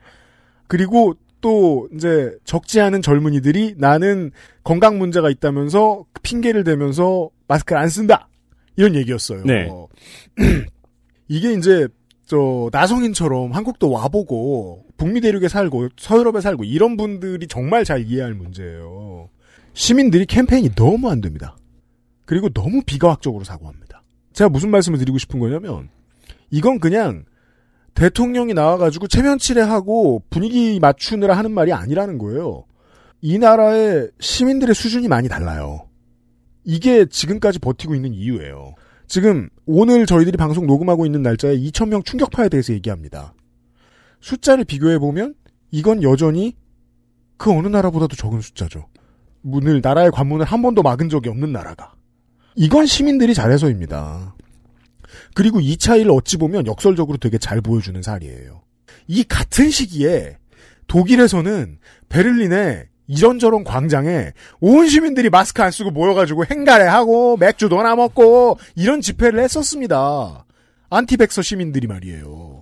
그리고 0.67 1.15
또 1.41 1.89
이제 1.93 2.31
적지 2.45 2.79
않은 2.79 3.01
젊은이들이 3.01 3.75
나는 3.77 4.31
건강 4.63 4.97
문제가 4.97 5.29
있다면서 5.29 6.05
핑계를 6.21 6.63
대면서 6.63 7.29
마스크를 7.47 7.81
안 7.81 7.89
쓴다. 7.89 8.29
이런 8.77 8.95
얘기였어요. 8.95 9.43
네. 9.43 9.67
이게 11.27 11.53
이제 11.53 11.87
저 12.25 12.69
나성인처럼 12.71 13.51
한국도 13.51 13.91
와보고 13.91 14.85
북미 15.01 15.19
대륙에 15.19 15.47
살고 15.47 15.89
서유럽에 15.97 16.41
살고 16.41 16.63
이런 16.63 16.95
분들이 16.95 17.47
정말 17.47 17.83
잘 17.83 18.05
이해할 18.05 18.35
문제예요. 18.35 19.29
시민들이 19.73 20.27
캠페인이 20.27 20.75
너무 20.75 21.09
안 21.09 21.21
됩니다. 21.21 21.57
그리고 22.27 22.49
너무 22.49 22.83
비과학적으로 22.85 23.43
사고합니다. 23.43 24.03
제가 24.33 24.49
무슨 24.49 24.69
말씀을 24.69 24.99
드리고 24.99 25.17
싶은 25.17 25.39
거냐면 25.39 25.89
이건 26.51 26.79
그냥 26.79 27.25
대통령이 27.95 28.53
나와가지고 28.53 29.07
체면치레하고 29.07 30.21
분위기 30.29 30.79
맞추느라 30.79 31.35
하는 31.35 31.51
말이 31.51 31.73
아니라는 31.73 32.19
거예요. 32.19 32.65
이 33.21 33.39
나라의 33.39 34.11
시민들의 34.19 34.75
수준이 34.75 35.07
많이 35.07 35.27
달라요. 35.27 35.87
이게 36.63 37.07
지금까지 37.07 37.57
버티고 37.57 37.95
있는 37.95 38.13
이유예요. 38.13 38.75
지금 39.07 39.49
오늘 39.65 40.05
저희들이 40.05 40.37
방송 40.37 40.67
녹음하고 40.67 41.07
있는 41.07 41.23
날짜에 41.23 41.57
2,000명 41.57 42.05
충격파에 42.05 42.49
대해서 42.49 42.71
얘기합니다. 42.73 43.33
숫자를 44.21 44.63
비교해 44.63 44.97
보면 44.99 45.35
이건 45.71 46.03
여전히 46.03 46.55
그 47.37 47.51
어느 47.51 47.67
나라보다도 47.67 48.15
적은 48.15 48.41
숫자죠. 48.41 48.87
문을 49.41 49.81
나라의 49.83 50.11
관문을 50.11 50.45
한 50.45 50.61
번도 50.61 50.83
막은 50.83 51.09
적이 51.09 51.29
없는 51.29 51.51
나라가. 51.51 51.93
이건 52.55 52.85
시민들이 52.85 53.33
잘해서입니다. 53.33 54.35
그리고 55.33 55.59
이 55.59 55.77
차이를 55.77 56.11
어찌 56.11 56.37
보면 56.37 56.67
역설적으로 56.67 57.17
되게 57.17 57.37
잘 57.37 57.61
보여주는 57.61 57.99
사례예요. 58.01 58.61
이 59.07 59.23
같은 59.23 59.69
시기에 59.69 60.37
독일에서는 60.87 61.79
베를린에 62.09 62.87
이런저런 63.07 63.63
광장에 63.63 64.31
온 64.59 64.87
시민들이 64.87 65.29
마스크 65.29 65.61
안 65.61 65.71
쓰고 65.71 65.91
모여가지고 65.91 66.45
헹가래 66.45 66.85
하고 66.85 67.37
맥주도 67.37 67.79
하나 67.79 67.95
먹고 67.95 68.57
이런 68.75 69.01
집회를 69.01 69.39
했었습니다. 69.43 70.45
anti-vaxxer 70.89 71.41
시민들이 71.41 71.87
말이에요. 71.87 72.60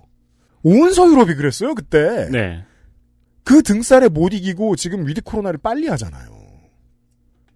온 0.62 0.92
서유럽이 0.92 1.34
그랬어요 1.34 1.74
그때. 1.74 2.28
네. 2.30 2.64
그 3.44 3.62
등살에 3.62 4.08
못 4.08 4.32
이기고 4.32 4.76
지금 4.76 5.06
with 5.06 5.22
코로나를 5.22 5.58
빨리 5.62 5.88
하잖아요. 5.88 6.30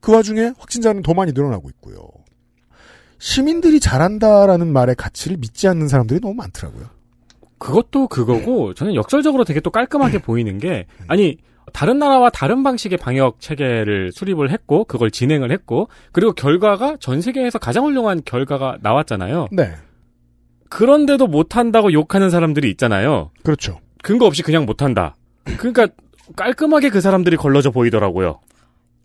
그 0.00 0.12
와중에 0.12 0.52
확진자는 0.58 1.02
더 1.02 1.14
많이 1.14 1.32
늘어나고 1.32 1.68
있고요. 1.70 2.08
시민들이 3.18 3.80
잘한다라는 3.80 4.72
말의 4.72 4.96
가치를 4.96 5.38
믿지 5.38 5.68
않는 5.68 5.88
사람들이 5.88 6.20
너무 6.20 6.34
많더라고요. 6.34 6.86
그것도 7.58 8.08
그거고 8.08 8.74
저는 8.74 8.94
역설적으로 8.94 9.44
되게 9.44 9.60
또 9.60 9.70
깔끔하게 9.70 10.18
보이는 10.18 10.58
게 10.58 10.86
아니 11.06 11.38
다른 11.72 11.98
나라와 11.98 12.28
다른 12.28 12.62
방식의 12.62 12.98
방역 12.98 13.40
체계를 13.40 14.12
수립을 14.12 14.50
했고 14.50 14.84
그걸 14.84 15.10
진행을 15.10 15.50
했고 15.50 15.88
그리고 16.12 16.32
결과가 16.32 16.98
전 17.00 17.22
세계에서 17.22 17.58
가장 17.58 17.84
훌륭한 17.84 18.20
결과가 18.24 18.78
나왔잖아요. 18.82 19.48
네. 19.52 19.74
그런데도 20.74 21.28
못한다고 21.28 21.92
욕하는 21.92 22.30
사람들이 22.30 22.68
있잖아요. 22.70 23.30
그렇죠. 23.44 23.78
근거 24.02 24.26
없이 24.26 24.42
그냥 24.42 24.66
못한다. 24.66 25.14
그러니까 25.58 25.86
깔끔하게 26.36 26.90
그 26.90 27.00
사람들이 27.00 27.36
걸러져 27.36 27.70
보이더라고요. 27.70 28.40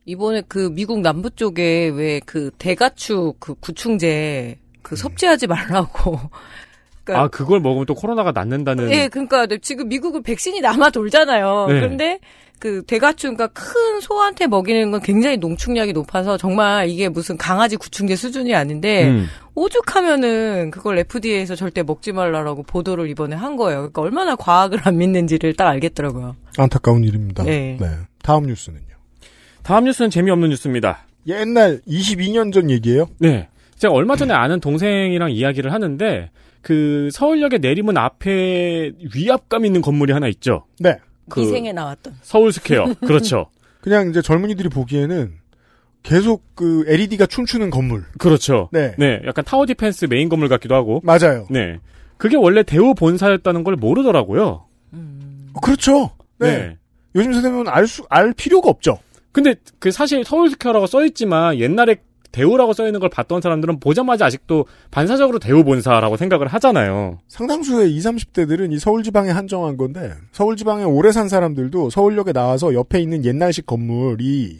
이번에 0.05 0.41
그 0.47 0.71
미국 0.73 1.01
남부 1.01 1.29
쪽에 1.29 1.89
왜 1.89 2.21
그 2.25 2.49
대가축 2.57 3.39
그 3.39 3.53
구충제 3.55 4.57
그 4.81 4.95
섭취하지 4.95 5.45
말라고. 5.45 6.19
그러니까 7.03 7.23
아 7.23 7.27
그걸 7.27 7.59
먹으면 7.59 7.85
또 7.85 7.93
코로나가 7.93 8.31
낫는다는. 8.31 8.91
예, 8.91 9.07
그러니까 9.07 9.45
지금 9.61 9.89
미국은 9.89 10.23
백신이 10.23 10.61
남아 10.61 10.89
돌잖아요. 10.89 11.67
네. 11.67 11.73
그런데 11.75 12.19
그 12.59 12.83
대가축, 12.83 13.35
그러니까 13.35 13.47
큰 13.47 14.01
소한테 14.01 14.47
먹이는 14.47 14.91
건 14.91 15.01
굉장히 15.01 15.37
농축량이 15.37 15.93
높아서 15.93 16.37
정말 16.37 16.89
이게 16.89 17.07
무슨 17.07 17.37
강아지 17.37 17.77
구충제 17.77 18.17
수준이 18.17 18.53
아닌데 18.53 19.07
음. 19.07 19.27
오죽하면은 19.55 20.69
그걸 20.69 20.99
FDA에서 20.99 21.55
절대 21.55 21.83
먹지 21.83 22.11
말라라고 22.11 22.63
보도를 22.63 23.09
이번에 23.09 23.35
한 23.35 23.55
거예요. 23.55 23.79
그러니까 23.79 24.01
얼마나 24.01 24.35
과학을 24.35 24.81
안 24.83 24.97
믿는지를 24.97 25.53
딱 25.53 25.67
알겠더라고요. 25.69 26.35
안타까운 26.57 27.03
일입니다. 27.05 27.43
네. 27.43 27.77
다음 28.21 28.45
뉴스는요. 28.45 28.83
다음 29.63 29.85
뉴스는 29.85 30.09
재미없는 30.09 30.49
뉴스입니다. 30.49 31.05
옛날 31.27 31.79
22년 31.87 32.53
전 32.53 32.69
얘기예요? 32.69 33.07
네. 33.19 33.47
제가 33.77 33.93
얼마 33.93 34.17
전에 34.17 34.33
아는 34.33 34.59
동생이랑 34.59 35.31
이야기를 35.31 35.71
하는데 35.71 36.29
그 36.61 37.09
서울역에 37.13 37.59
내리면 37.59 37.97
앞에 37.97 38.91
위압감 39.15 39.65
있는 39.65 39.81
건물이 39.81 40.11
하나 40.11 40.27
있죠. 40.27 40.65
네. 40.79 40.97
그 41.29 41.41
미생에 41.41 41.71
나왔던. 41.73 42.15
서울 42.21 42.51
스퀘어. 42.51 42.93
그렇죠. 43.05 43.47
그냥 43.81 44.09
이제 44.09 44.21
젊은이들이 44.21 44.69
보기에는 44.69 45.33
계속 46.03 46.43
그 46.55 46.83
LED가 46.87 47.25
춤추는 47.25 47.69
건물. 47.69 48.05
그렇죠. 48.17 48.69
네. 48.71 48.95
네. 48.97 49.21
약간 49.25 49.43
tower 49.45 49.65
defense 49.65 50.05
main 50.05 50.29
건물 50.29 50.49
같기도 50.49 50.75
하고. 50.75 51.01
맞아요. 51.03 51.45
네. 51.49 51.79
그게 52.17 52.35
원래 52.35 52.63
대우 52.63 52.93
본사였다는 52.93 53.63
걸 53.63 53.75
모르더라고요. 53.75 54.65
어, 55.53 55.59
그렇죠. 55.61 56.11
네. 56.37 56.57
네. 56.57 56.77
요즘 57.15 57.33
세대면 57.33 57.67
알 57.67 57.87
수, 57.87 58.03
알 58.09 58.33
필요가 58.33 58.69
없죠. 58.69 58.99
근데 59.31 59.55
그 59.79 59.91
사실 59.91 60.23
서울스퀘어라고 60.23 60.87
써있지만 60.87 61.59
옛날에 61.59 61.97
대우라고 62.31 62.73
써 62.73 62.85
있는 62.85 62.99
걸 62.99 63.09
봤던 63.09 63.41
사람들은 63.41 63.79
보자마자 63.79 64.25
아직도 64.25 64.65
반사적으로 64.91 65.39
대우 65.39 65.63
본사라고 65.63 66.15
생각을 66.17 66.47
하잖아요. 66.47 67.19
상당수의 67.27 67.91
20, 67.95 68.09
30대들은 68.33 68.71
이 68.71 68.79
서울지방에 68.79 69.31
한정한 69.31 69.77
건데, 69.77 70.13
서울지방에 70.31 70.83
오래 70.83 71.11
산 71.11 71.27
사람들도 71.29 71.89
서울역에 71.89 72.33
나와서 72.33 72.73
옆에 72.73 72.99
있는 73.01 73.25
옛날식 73.25 73.65
건물이 73.65 74.59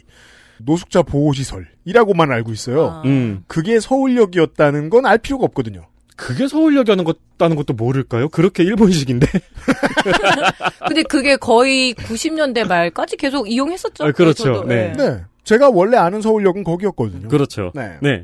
노숙자 0.58 1.02
보호시설이라고만 1.02 2.30
알고 2.32 2.52
있어요. 2.52 3.02
음. 3.04 3.44
그게 3.46 3.80
서울역이었다는 3.80 4.90
건 4.90 5.06
알 5.06 5.18
필요가 5.18 5.44
없거든요. 5.46 5.82
그게 6.16 6.48
서울역이라는 6.48 7.02
것다는 7.04 7.56
것도 7.56 7.72
모를까요? 7.72 8.28
그렇게 8.28 8.62
일본식인데. 8.62 9.26
근데 10.86 11.02
그게 11.04 11.36
거의 11.36 11.94
90년대 11.94 12.66
말까지 12.68 13.16
계속 13.16 13.50
이용했었죠. 13.50 14.04
아, 14.04 14.12
그렇죠. 14.12 14.64
네. 14.66 14.92
예. 14.92 15.02
네. 15.02 15.20
제가 15.50 15.68
원래 15.70 15.96
아는 15.96 16.20
서울역은 16.20 16.62
거기였거든요. 16.62 17.26
그렇죠. 17.26 17.72
네. 17.74 17.96
네. 18.00 18.22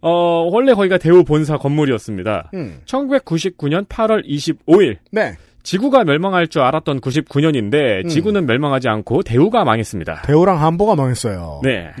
어, 0.00 0.10
원래 0.50 0.74
거기가 0.74 0.98
대우 0.98 1.22
본사 1.22 1.56
건물이었습니다. 1.56 2.50
음. 2.54 2.80
1999년 2.84 3.86
8월 3.86 4.26
25일. 4.26 4.96
네. 5.12 5.36
지구가 5.62 6.02
멸망할 6.02 6.48
줄 6.48 6.62
알았던 6.62 7.00
99년인데 7.00 8.04
음. 8.04 8.08
지구는 8.08 8.46
멸망하지 8.46 8.88
않고 8.88 9.22
대우가 9.22 9.64
망했습니다. 9.64 10.22
대우랑 10.22 10.60
한보가 10.60 10.96
망했어요. 10.96 11.60
네. 11.62 11.92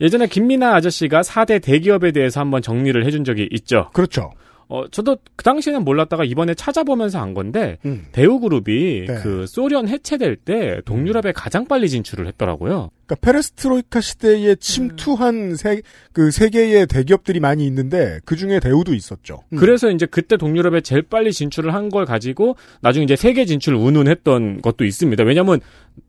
예전에 0.00 0.26
김민아 0.26 0.74
아저씨가 0.74 1.20
4대 1.20 1.62
대기업에 1.62 2.12
대해서 2.12 2.40
한번 2.40 2.62
정리를 2.62 3.04
해준 3.04 3.24
적이 3.24 3.46
있죠. 3.52 3.90
그렇죠. 3.92 4.30
어, 4.72 4.88
저도 4.88 5.18
그 5.36 5.44
당시에는 5.44 5.84
몰랐다가 5.84 6.24
이번에 6.24 6.54
찾아보면서 6.54 7.18
안 7.18 7.34
건데, 7.34 7.76
음. 7.84 8.06
대우그룹이 8.12 9.04
네. 9.06 9.14
그 9.22 9.44
소련 9.46 9.86
해체될 9.86 10.36
때 10.36 10.80
동유럽에 10.86 11.32
가장 11.32 11.66
빨리 11.66 11.90
진출을 11.90 12.26
했더라고요. 12.28 12.88
그러니까 13.04 13.16
페레스트로이카 13.20 14.00
시대에 14.00 14.54
침투한 14.54 15.56
세, 15.56 15.82
그 16.14 16.30
세계의 16.30 16.86
대기업들이 16.86 17.38
많이 17.38 17.66
있는데 17.66 18.20
그 18.24 18.34
중에 18.34 18.60
대우도 18.60 18.94
있었죠. 18.94 19.42
음. 19.52 19.58
그래서 19.58 19.90
이제 19.90 20.06
그때 20.06 20.38
동유럽에 20.38 20.80
제일 20.80 21.02
빨리 21.02 21.32
진출을 21.32 21.74
한 21.74 21.92
걸 21.92 22.06
가지고 22.06 22.56
나중에 22.80 23.04
이제 23.04 23.16
세계 23.16 23.44
진출을 23.44 23.76
운운했던 23.76 24.62
것도 24.62 24.86
있습니다. 24.86 25.24
왜냐면 25.24 25.60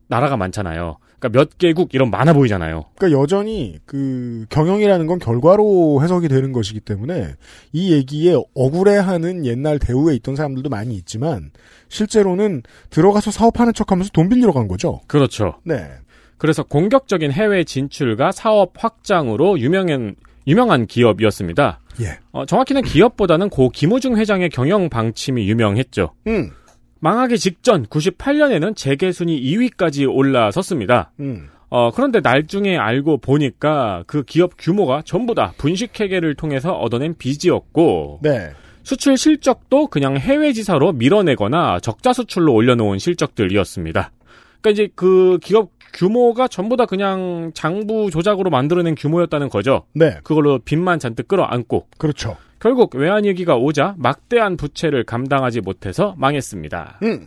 나라가 0.08 0.38
많잖아요. 0.38 0.96
그러니까 1.24 1.28
몇 1.38 1.58
개국 1.58 1.94
이런 1.94 2.10
많아 2.10 2.34
보이잖아요. 2.34 2.84
그러니까 2.96 3.20
여전히 3.20 3.78
그 3.86 4.44
경영이라는 4.50 5.06
건 5.06 5.18
결과로 5.18 6.00
해석이 6.02 6.28
되는 6.28 6.52
것이기 6.52 6.80
때문에 6.80 7.34
이 7.72 7.92
얘기에 7.92 8.36
억울해하는 8.54 9.46
옛날 9.46 9.78
대우에 9.78 10.14
있던 10.16 10.36
사람들도 10.36 10.68
많이 10.68 10.94
있지만 10.94 11.50
실제로는 11.88 12.62
들어가서 12.90 13.30
사업하는 13.30 13.72
척하면서 13.72 14.10
돈 14.12 14.28
빌리러 14.28 14.52
간 14.52 14.68
거죠. 14.68 15.00
그렇죠. 15.06 15.54
네. 15.64 15.88
그래서 16.36 16.62
공격적인 16.62 17.32
해외 17.32 17.64
진출과 17.64 18.32
사업 18.32 18.72
확장으로 18.76 19.58
유명한 19.58 20.16
유명한 20.46 20.86
기업이었습니다. 20.86 21.80
예. 22.02 22.18
어, 22.32 22.44
정확히는 22.44 22.82
기업보다는 22.82 23.48
고 23.48 23.70
김우중 23.70 24.18
회장의 24.18 24.50
경영 24.50 24.90
방침이 24.90 25.48
유명했죠. 25.48 26.12
음. 26.26 26.50
망하기 27.00 27.38
직전 27.38 27.86
98년에는 27.86 28.76
재계 28.76 29.12
순위 29.12 29.40
2위까지 29.42 30.12
올라섰습니다. 30.12 31.12
음. 31.20 31.48
어, 31.70 31.90
그런데 31.90 32.20
나중에 32.20 32.76
알고 32.76 33.18
보니까 33.18 34.04
그 34.06 34.22
기업 34.22 34.52
규모가 34.56 35.02
전부 35.04 35.34
다 35.34 35.52
분식회계를 35.58 36.34
통해서 36.36 36.72
얻어낸 36.72 37.16
빚이었고 37.18 38.20
네. 38.22 38.50
수출 38.84 39.16
실적도 39.16 39.88
그냥 39.88 40.16
해외 40.16 40.52
지사로 40.52 40.92
밀어내거나 40.92 41.80
적자 41.80 42.12
수출로 42.12 42.52
올려놓은 42.54 42.98
실적들이었습니다. 42.98 44.12
그러니까 44.60 44.70
이제 44.70 44.88
그 44.94 45.38
기업 45.42 45.70
규모가 45.94 46.48
전부 46.48 46.76
다 46.76 46.86
그냥 46.86 47.52
장부 47.54 48.10
조작으로 48.10 48.50
만들어낸 48.50 48.94
규모였다는 48.94 49.48
거죠. 49.48 49.84
네. 49.94 50.18
그걸로 50.22 50.58
빚만 50.58 50.98
잔뜩 50.98 51.28
끌어안고 51.28 51.88
그렇죠. 51.98 52.36
결국 52.64 52.94
외환위기가 52.94 53.56
오자 53.56 53.94
막대한 53.98 54.56
부채를 54.56 55.04
감당하지 55.04 55.60
못해서 55.60 56.14
망했습니다. 56.16 56.98
음. 57.02 57.26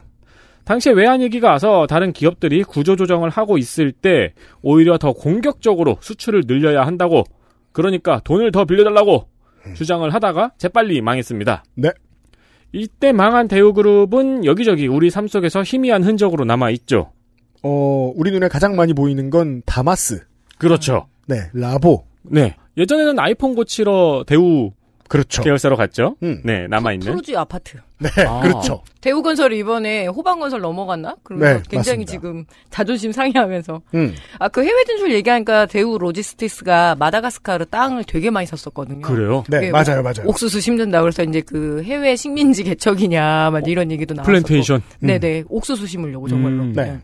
당시에 0.64 0.94
외환위기가 0.94 1.52
와서 1.52 1.86
다른 1.88 2.12
기업들이 2.12 2.64
구조조정을 2.64 3.30
하고 3.30 3.60
있을 3.60 3.92
때 3.92 4.34
오히려 4.64 4.98
더 4.98 5.14
공격적으로 5.14 6.00
수출을 6.02 6.46
늘려야 6.48 6.88
한다고 6.88 7.24
그러니까 7.72 8.20
돈을 8.24 8.52
더 8.52 8.66
빌려달라고 8.66 9.28
주장을 9.76 10.12
하다가 10.12 10.54
재빨리 10.58 11.02
망했습니다. 11.02 11.64
네. 11.76 11.92
이때 12.72 13.12
망한 13.12 13.48
대우그룹은 13.48 14.44
여기저기 14.44 14.88
우리 14.88 15.12
삶 15.12 15.28
속에서 15.28 15.62
희미한 15.62 16.04
흔적으로 16.04 16.46
남아있죠. 16.46 17.12
어, 17.62 18.12
우리 18.16 18.32
눈에 18.32 18.48
가장 18.48 18.76
많이 18.76 18.94
보이는 18.94 19.30
건 19.30 19.62
다마스. 19.68 20.26
그렇죠. 20.58 21.06
네. 21.28 21.36
라보. 21.54 22.06
네. 22.24 22.56
예전에는 22.76 23.20
아이폰 23.20 23.54
고치러 23.54 24.24
대우 24.26 24.72
그렇죠. 25.08 25.42
계열사로 25.42 25.76
갔죠. 25.76 26.16
네, 26.44 26.68
남아 26.68 26.94
있는. 26.94 27.08
푸르지오 27.08 27.36
아파트. 27.36 27.78
네, 28.00 28.10
아. 28.28 28.42
그렇죠. 28.42 28.84
대우건설이 29.02 29.58
이번에 29.60 30.08
호반건설 30.08 30.62
넘어갔나? 30.62 31.16
그러면서 31.24 31.60
네, 31.60 31.64
굉장히 31.70 32.00
맞습니다. 32.00 32.12
지금 32.12 32.46
자존심 32.70 33.12
상해하면서. 33.12 33.82
음. 33.96 34.14
아, 34.40 34.48
그 34.50 34.64
해외 34.64 34.84
진출 34.84 35.12
얘기하니까 35.14 35.66
대우 35.66 35.98
로지스틱스가 35.98 36.96
마다가스카르 37.00 37.66
땅을 37.66 38.04
되게 38.04 38.30
많이 38.30 38.46
샀었거든요. 38.46 39.02
그래요? 39.02 39.44
네, 39.50 39.60
그게 39.60 39.72
맞아요, 39.72 40.02
뭐 40.02 40.04
맞아요. 40.04 40.28
옥수수 40.28 40.62
심는다. 40.62 41.02
그래서 41.02 41.24
이제 41.24 41.42
그 41.42 41.82
해외 41.84 42.16
식민지 42.16 42.64
개척이냐, 42.64 43.50
막 43.52 43.68
이런 43.68 43.92
얘기도 43.92 44.14
나왔었고. 44.14 44.32
플랜테이션. 44.32 44.82
네네. 45.00 45.46
옥수수 45.48 45.88
심으려고 45.88 46.28
정말로. 46.28 46.64
음. 46.64 46.74
네. 46.74 47.00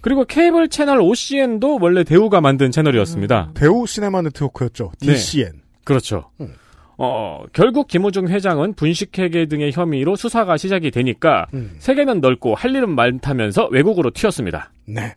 그리고 0.00 0.24
케이블 0.26 0.68
채널 0.68 1.00
OCN도 1.00 1.78
원래 1.80 2.04
대우가 2.04 2.42
만든 2.42 2.70
채널이었습니다. 2.70 3.52
대우 3.54 3.86
시네마 3.86 4.20
네트워크였죠. 4.20 4.92
DCN. 5.00 5.62
그렇죠. 5.82 6.30
음. 6.42 6.54
어, 6.98 7.44
결국 7.52 7.88
김호중 7.88 8.28
회장은 8.28 8.74
분식회계 8.74 9.46
등의 9.46 9.72
혐의로 9.72 10.16
수사가 10.16 10.56
시작이 10.56 10.90
되니까 10.90 11.46
음. 11.54 11.74
세계는 11.78 12.20
넓고 12.20 12.54
할 12.54 12.74
일은 12.74 12.94
많다면서 12.94 13.68
외국으로 13.70 14.10
튀었습니다. 14.10 14.70
네. 14.86 15.14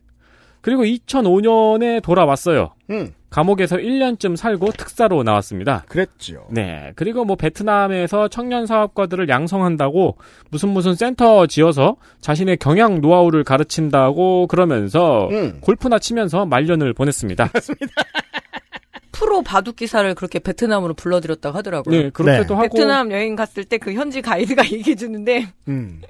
그리고 0.61 0.83
2005년에 0.83 2.01
돌아왔어요. 2.01 2.73
음. 2.89 3.13
감옥에서 3.29 3.77
1년쯤 3.77 4.35
살고 4.35 4.71
특사로 4.71 5.23
나왔습니다. 5.23 5.83
그랬죠. 5.87 6.47
네. 6.49 6.91
그리고 6.95 7.25
뭐 7.25 7.35
베트남에서 7.35 8.29
청년 8.29 8.65
사업가들을 8.65 9.29
양성한다고 9.29 10.17
무슨 10.49 10.69
무슨 10.69 10.95
센터 10.95 11.45
지어서 11.47 11.97
자신의 12.21 12.57
경영 12.57 13.01
노하우를 13.01 13.43
가르친다고 13.43 14.47
그러면서 14.47 15.27
음. 15.31 15.57
골프나 15.61 15.99
치면서 15.99 16.45
말년을 16.45 16.93
보냈습니다. 16.93 17.49
프로 19.17 19.41
바둑 19.41 19.75
기사를 19.77 20.13
그렇게 20.15 20.37
베트남으로 20.39 20.93
불러들였다고 20.93 21.57
하더라고요. 21.57 21.95
네, 22.03 22.09
그렇게도 22.11 22.55
하고 22.55 22.63
베트남 22.69 23.11
여행 23.11 23.35
갔을 23.35 23.63
때 23.63 23.77
그 23.77 23.93
현지 23.93 24.21
가이드가 24.21 24.63
얘기해 24.71 24.95
주는데 24.95 25.47
음. 25.67 26.01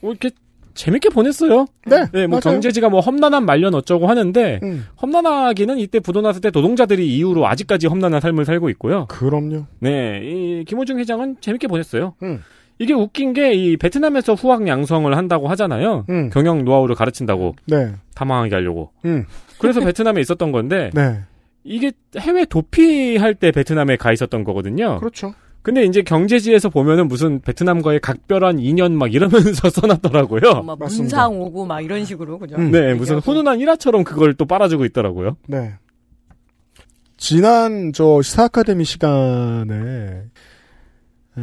뭐 0.00 0.10
이렇게 0.12 0.30
재밌게 0.74 1.08
보냈어요. 1.10 1.66
네, 1.86 2.06
네, 2.12 2.26
뭐 2.26 2.40
맞아요. 2.44 2.54
경제지가 2.54 2.88
뭐 2.88 3.00
험난한 3.00 3.44
말년 3.44 3.74
어쩌고 3.74 4.06
하는데 4.06 4.60
음. 4.62 4.86
험난하기는 5.02 5.78
이때 5.78 6.00
부도 6.00 6.20
났을 6.22 6.40
때 6.40 6.50
노동자들이 6.50 7.06
이후로 7.16 7.46
아직까지 7.46 7.88
험난한 7.88 8.20
삶을 8.20 8.44
살고 8.44 8.70
있고요. 8.70 9.06
그럼요. 9.06 9.66
네, 9.80 10.20
이 10.22 10.64
김호중 10.66 10.98
회장은 10.98 11.36
재밌게 11.40 11.66
보냈어요. 11.68 12.14
음. 12.22 12.42
이게 12.78 12.94
웃긴 12.94 13.32
게 13.32 13.52
이 13.54 13.76
베트남에서 13.76 14.34
후학 14.34 14.66
양성을 14.66 15.14
한다고 15.16 15.48
하잖아요. 15.48 16.06
음. 16.08 16.30
경영 16.30 16.64
노하우를 16.64 16.94
가르친다고 16.94 17.54
네. 17.66 17.92
탐망하게 18.14 18.54
하려고. 18.54 18.90
음. 19.04 19.24
그래서 19.58 19.80
베트남에 19.80 20.20
있었던 20.22 20.52
건데 20.52 20.90
네. 20.94 21.20
이게 21.64 21.92
해외 22.18 22.44
도피할 22.44 23.34
때 23.34 23.50
베트남에 23.50 23.96
가 23.96 24.12
있었던 24.12 24.44
거거든요. 24.44 24.98
그렇죠. 24.98 25.34
근데 25.62 25.84
이제 25.84 26.02
경제지에서 26.02 26.70
보면은 26.70 27.06
무슨 27.06 27.40
베트남과의 27.40 28.00
각별한 28.00 28.58
인연 28.58 28.96
막 28.96 29.14
이러면서 29.14 29.70
써놨더라고요. 29.70 30.64
막 30.64 30.78
문상 30.78 31.40
오고 31.40 31.66
막 31.66 31.80
이런 31.80 32.04
식으로 32.04 32.38
그죠? 32.38 32.56
네, 32.58 32.94
무슨 32.94 33.18
훈훈한 33.18 33.60
일화처럼 33.60 34.02
그걸 34.02 34.34
또 34.34 34.44
빨아주고 34.44 34.84
있더라고요. 34.86 35.36
네. 35.46 35.74
지난 37.16 37.92
저 37.92 38.20
시사 38.22 38.44
아카데미 38.44 38.84
시간에 38.84 40.24
에, 41.38 41.42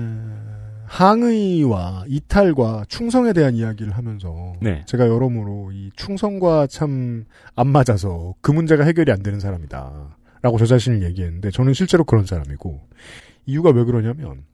항의와 0.89 2.05
이탈과 2.07 2.85
충성에 2.89 3.31
대한 3.33 3.53
이야기를 3.53 3.91
하면서 3.93 4.53
네. 4.59 4.81
제가 4.87 5.07
여러모로 5.07 5.71
이 5.71 5.91
충성과 5.95 6.65
참 6.67 7.25
안 7.55 7.67
맞아서 7.67 8.33
그 8.41 8.51
문제가 8.51 8.83
해결이 8.85 9.11
안 9.11 9.21
되는 9.21 9.39
사람이다 9.39 10.17
라고 10.41 10.57
저 10.57 10.65
자신을 10.65 11.03
얘기했는데 11.03 11.51
저는 11.51 11.73
실제로 11.73 12.03
그런 12.03 12.25
사람이고 12.25 12.79
이유가 13.45 13.69
왜 13.71 13.83
그러냐면 13.83 14.45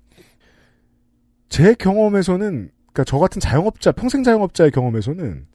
제 1.48 1.74
경험에서는 1.76 2.70
그러니까 2.92 3.04
저 3.06 3.20
같은 3.20 3.40
자영업자 3.40 3.92
평생 3.92 4.24
자영업자의 4.24 4.72
경험에서는 4.72 5.46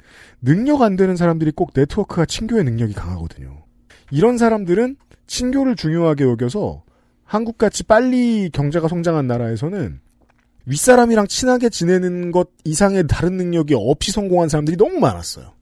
능력 0.40 0.82
안 0.82 0.96
되는 0.96 1.16
사람들이 1.16 1.50
꼭 1.52 1.72
네트워크가 1.74 2.24
친교의 2.24 2.64
능력이 2.64 2.94
강하거든요. 2.94 3.64
이런 4.10 4.38
사람들은 4.38 4.96
친교를 5.26 5.76
중요하게 5.76 6.24
여겨서 6.24 6.84
한국같이 7.24 7.84
빨리 7.84 8.50
경제가 8.50 8.88
성장한 8.88 9.26
나라에서는 9.26 10.00
윗사람이랑 10.66 11.26
친하게 11.26 11.68
지내는 11.68 12.30
것 12.32 12.48
이상의 12.64 13.06
다른 13.08 13.36
능력이 13.36 13.74
없이 13.76 14.12
성공한 14.12 14.48
사람들이 14.48 14.76
너무 14.76 14.98
많았어요. 14.98 15.54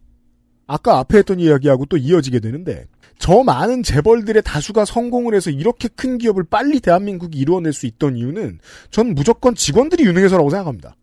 아까 0.66 0.98
앞에 0.98 1.18
했던 1.18 1.40
이야기하고 1.40 1.86
또 1.86 1.96
이어지게 1.96 2.40
되는데 2.40 2.86
저 3.18 3.42
많은 3.42 3.82
재벌들의 3.82 4.42
다수가 4.42 4.84
성공을 4.84 5.34
해서 5.34 5.50
이렇게 5.50 5.88
큰 5.88 6.18
기업을 6.18 6.44
빨리 6.44 6.80
대한민국이 6.80 7.38
이루어낼 7.38 7.72
수 7.72 7.86
있던 7.86 8.16
이유는 8.16 8.60
전 8.90 9.14
무조건 9.14 9.54
직원들이 9.54 10.04
유능해서라고 10.04 10.50
생각합니다. 10.50 10.94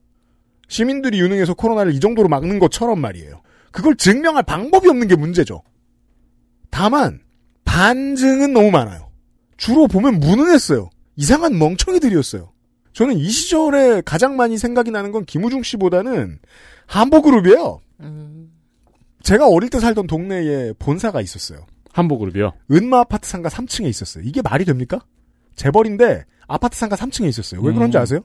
시민들이 0.68 1.20
유능해서 1.20 1.54
코로나를 1.54 1.94
이 1.94 2.00
정도로 2.00 2.30
막는 2.30 2.60
것처럼 2.60 3.00
말이에요. 3.02 3.42
그걸 3.72 3.96
증명할 3.96 4.44
방법이 4.44 4.88
없는 4.88 5.08
게 5.08 5.16
문제죠. 5.16 5.62
다만 6.70 7.20
반증은 7.66 8.54
너무 8.54 8.72
많아요. 8.72 9.12
주로 9.58 9.88
보면 9.88 10.20
무능했어요. 10.20 10.90
이상한 11.18 11.58
멍청이들이었어요. 11.58 12.52
저는 12.96 13.18
이 13.18 13.30
시절에 13.30 14.02
가장 14.06 14.38
많이 14.38 14.58
생각이 14.58 14.90
나는 14.90 15.12
건 15.12 15.26
김우중 15.26 15.64
씨보다는 15.64 16.40
한보그룹이에요. 16.88 17.82
제가 19.22 19.50
어릴 19.50 19.70
때 19.70 19.80
살던 19.82 20.08
동네에 20.08 20.74
본사가 20.80 21.20
있었어요. 21.20 21.66
한보그룹이요. 21.92 22.54
은마 22.72 23.00
아파트 23.02 23.28
상가 23.30 23.50
3층에 23.50 23.88
있었어요. 23.90 24.24
이게 24.26 24.42
말이 24.42 24.64
됩니까? 24.64 25.00
재벌인데 25.56 26.24
아파트 26.48 26.78
상가 26.78 26.96
3층에 26.96 27.28
있었어요. 27.28 27.62
왜 27.62 27.74
그런지 27.74 27.98
음. 27.98 28.02
아세요? 28.02 28.20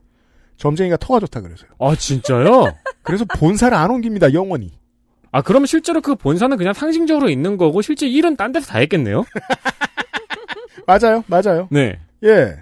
점쟁이가 0.57 0.99
터가 0.99 1.19
좋다 1.19 1.41
그래서요. 1.41 1.71
아 1.81 1.97
진짜요? 1.97 2.73
그래서 3.03 3.25
본사를 3.25 3.77
안 3.77 3.91
옮깁니다. 3.91 4.33
영원히. 4.33 4.79
아 5.33 5.43
그럼 5.43 5.67
실제로 5.67 6.01
그 6.01 6.15
본사는 6.15 6.57
그냥 6.57 6.75
상징적으로 6.75 7.29
있는 7.29 7.57
거고 7.57 7.83
실제 7.83 8.07
일은 8.07 8.37
딴 8.37 8.53
데서 8.53 8.67
다 8.67 8.79
했겠네요. 8.79 9.25
맞아요. 10.87 11.25
맞아요. 11.27 11.67
네. 11.73 11.99
예. 12.23 12.57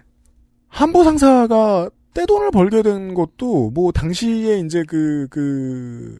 한보 0.69 1.05
상사가 1.05 1.91
떼돈을 2.15 2.51
벌게 2.51 2.83
된 2.83 3.15
것도 3.15 3.71
뭐 3.71 3.93
당시에 3.93 4.61
이제 4.61 4.85
그 4.87 5.27
그, 5.31 6.19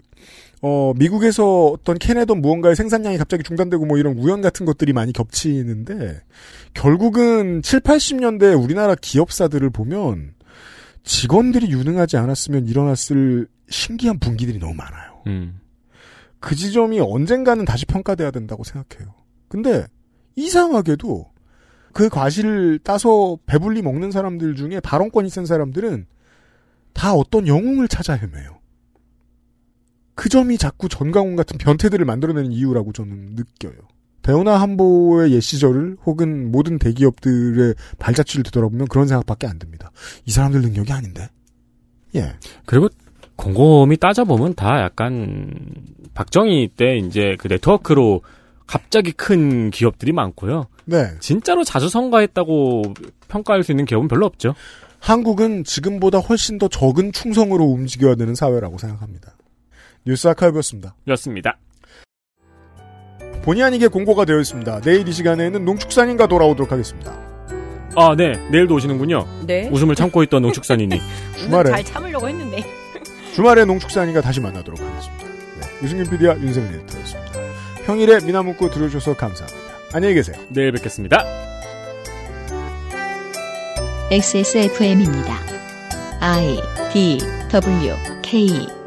어, 0.63 0.93
미국에서 0.97 1.67
어떤 1.67 1.99
캐내던 1.99 2.41
무언가의 2.41 2.77
생산량이 2.77 3.19
갑자기 3.19 3.43
중단되고 3.43 3.87
뭐 3.87 3.99
이런 3.99 4.17
우연 4.19 4.41
같은 4.41 4.67
것들이 4.67 4.93
많이 4.93 5.13
겹치는데 5.13 6.21
결국은 6.75 7.63
7, 7.63 7.81
80년대 7.81 8.63
우리나라 8.63 8.95
기업사들을 8.95 9.71
보면 9.71 10.35
직원들이 11.05 11.71
유능하지 11.71 12.17
않았으면 12.17 12.67
일어났을 12.67 13.49
신기한 13.71 14.19
분기들이 14.19 14.59
너무 14.59 14.75
많아요. 14.75 15.23
음. 15.27 15.61
그 16.41 16.55
지점이 16.55 17.01
언젠가는 17.01 17.65
다시 17.65 17.87
평가돼야 17.87 18.31
된다고 18.31 18.63
생각해요. 18.63 19.15
근데 19.49 19.87
이상하게도 20.37 21.27
그 21.99 22.09
과실을 22.09 22.79
따서 22.85 23.37
배불리 23.47 23.83
먹는 23.83 24.13
사람들 24.13 24.55
중에 24.55 24.79
발언권이 24.79 25.29
센 25.31 25.47
사람들은 25.47 26.07
다 26.93 27.13
어떤 27.13 27.49
영웅을 27.49 27.89
찾아 27.89 28.15
헤매요. 28.15 28.61
그 30.15 30.29
점이 30.29 30.59
자꾸 30.59 30.89
전강훈 30.89 31.35
같은 31.35 31.59
변태들을 31.59 32.05
만들어내는 32.05 32.53
이유라고 32.53 32.93
저는 32.93 33.35
느껴요. 33.35 33.75
대우나 34.23 34.61
한보의 34.61 35.33
옛 35.33 35.41
시절을 35.41 35.97
혹은 36.07 36.53
모든 36.53 36.79
대기업들의 36.79 37.75
발자취를 37.99 38.45
되돌아보면 38.45 38.87
그런 38.87 39.09
생각밖에 39.09 39.49
안 39.49 39.59
듭니다. 39.59 39.91
이 40.25 40.31
사람들 40.31 40.61
능력이 40.63 40.93
아닌데. 40.93 41.29
예. 42.15 42.33
그리고 42.65 42.91
곰곰이 43.35 43.97
따져보면 43.97 44.55
다 44.55 44.83
약간 44.83 45.53
박정희 46.15 46.75
때 46.77 46.97
이제 46.99 47.35
그 47.41 47.49
네트워크로 47.49 48.23
갑자기 48.69 49.11
큰 49.13 49.71
기업들이 49.71 50.13
많고요. 50.13 50.67
네. 50.85 51.09
진짜로 51.19 51.65
자주 51.65 51.89
성과했다고 51.89 52.83
평가할 53.27 53.65
수 53.65 53.73
있는 53.73 53.87
기업은 53.87 54.07
별로 54.07 54.27
없죠. 54.27 54.55
한국은 55.01 55.65
지금보다 55.65 56.19
훨씬 56.19 56.59
더 56.59 56.69
적은 56.69 57.13
충성으로 57.13 57.65
움직여야 57.65 58.15
되는 58.15 58.35
사회라고 58.35 58.79
생각합니다. 58.79 59.35
뉴스 60.07 60.29
아카이브였습니다. 60.29 60.95
였습니다. 61.09 61.59
본의 63.43 63.63
아니게 63.63 63.89
공고가 63.89 64.25
되어 64.25 64.39
있습니다. 64.39 64.81
내일 64.83 65.09
이 65.09 65.13
시간에는 65.13 65.65
농축산인가 65.65 66.27
돌아오도록 66.27 66.71
하겠습니다. 66.71 67.13
아, 67.97 68.15
네. 68.17 68.33
내일도 68.51 68.75
오시는군요. 68.75 69.27
네. 69.47 69.69
웃음을 69.73 69.95
참고 69.95 70.23
있던 70.25 70.43
농축산인이. 70.43 71.01
주말에 71.39 71.71
잘 71.71 71.85
참으려고 71.85 72.29
했는데. 72.29 72.63
주말에 73.35 73.65
농축산인가 73.65 74.21
다시 74.21 74.41
만나도록 74.41 74.79
하겠습니다. 74.79 75.25
네, 75.25 75.85
유승균 75.85 76.11
PD와 76.11 76.39
윤세민 76.39 76.81
에디터였습니다. 76.81 77.28
평일에 77.89 78.21
미나문구 78.21 78.71
들어주셔서 78.71 79.17
감사합니다. 79.17 79.79
안녕히 79.95 80.13
계세요. 80.13 80.37
내일 80.51 80.73
뵙겠습니다. 80.73 81.25
XSFM입니다. 84.11 85.41
I 86.21 86.61
D 86.93 87.19
W 87.51 87.95
K 88.21 88.78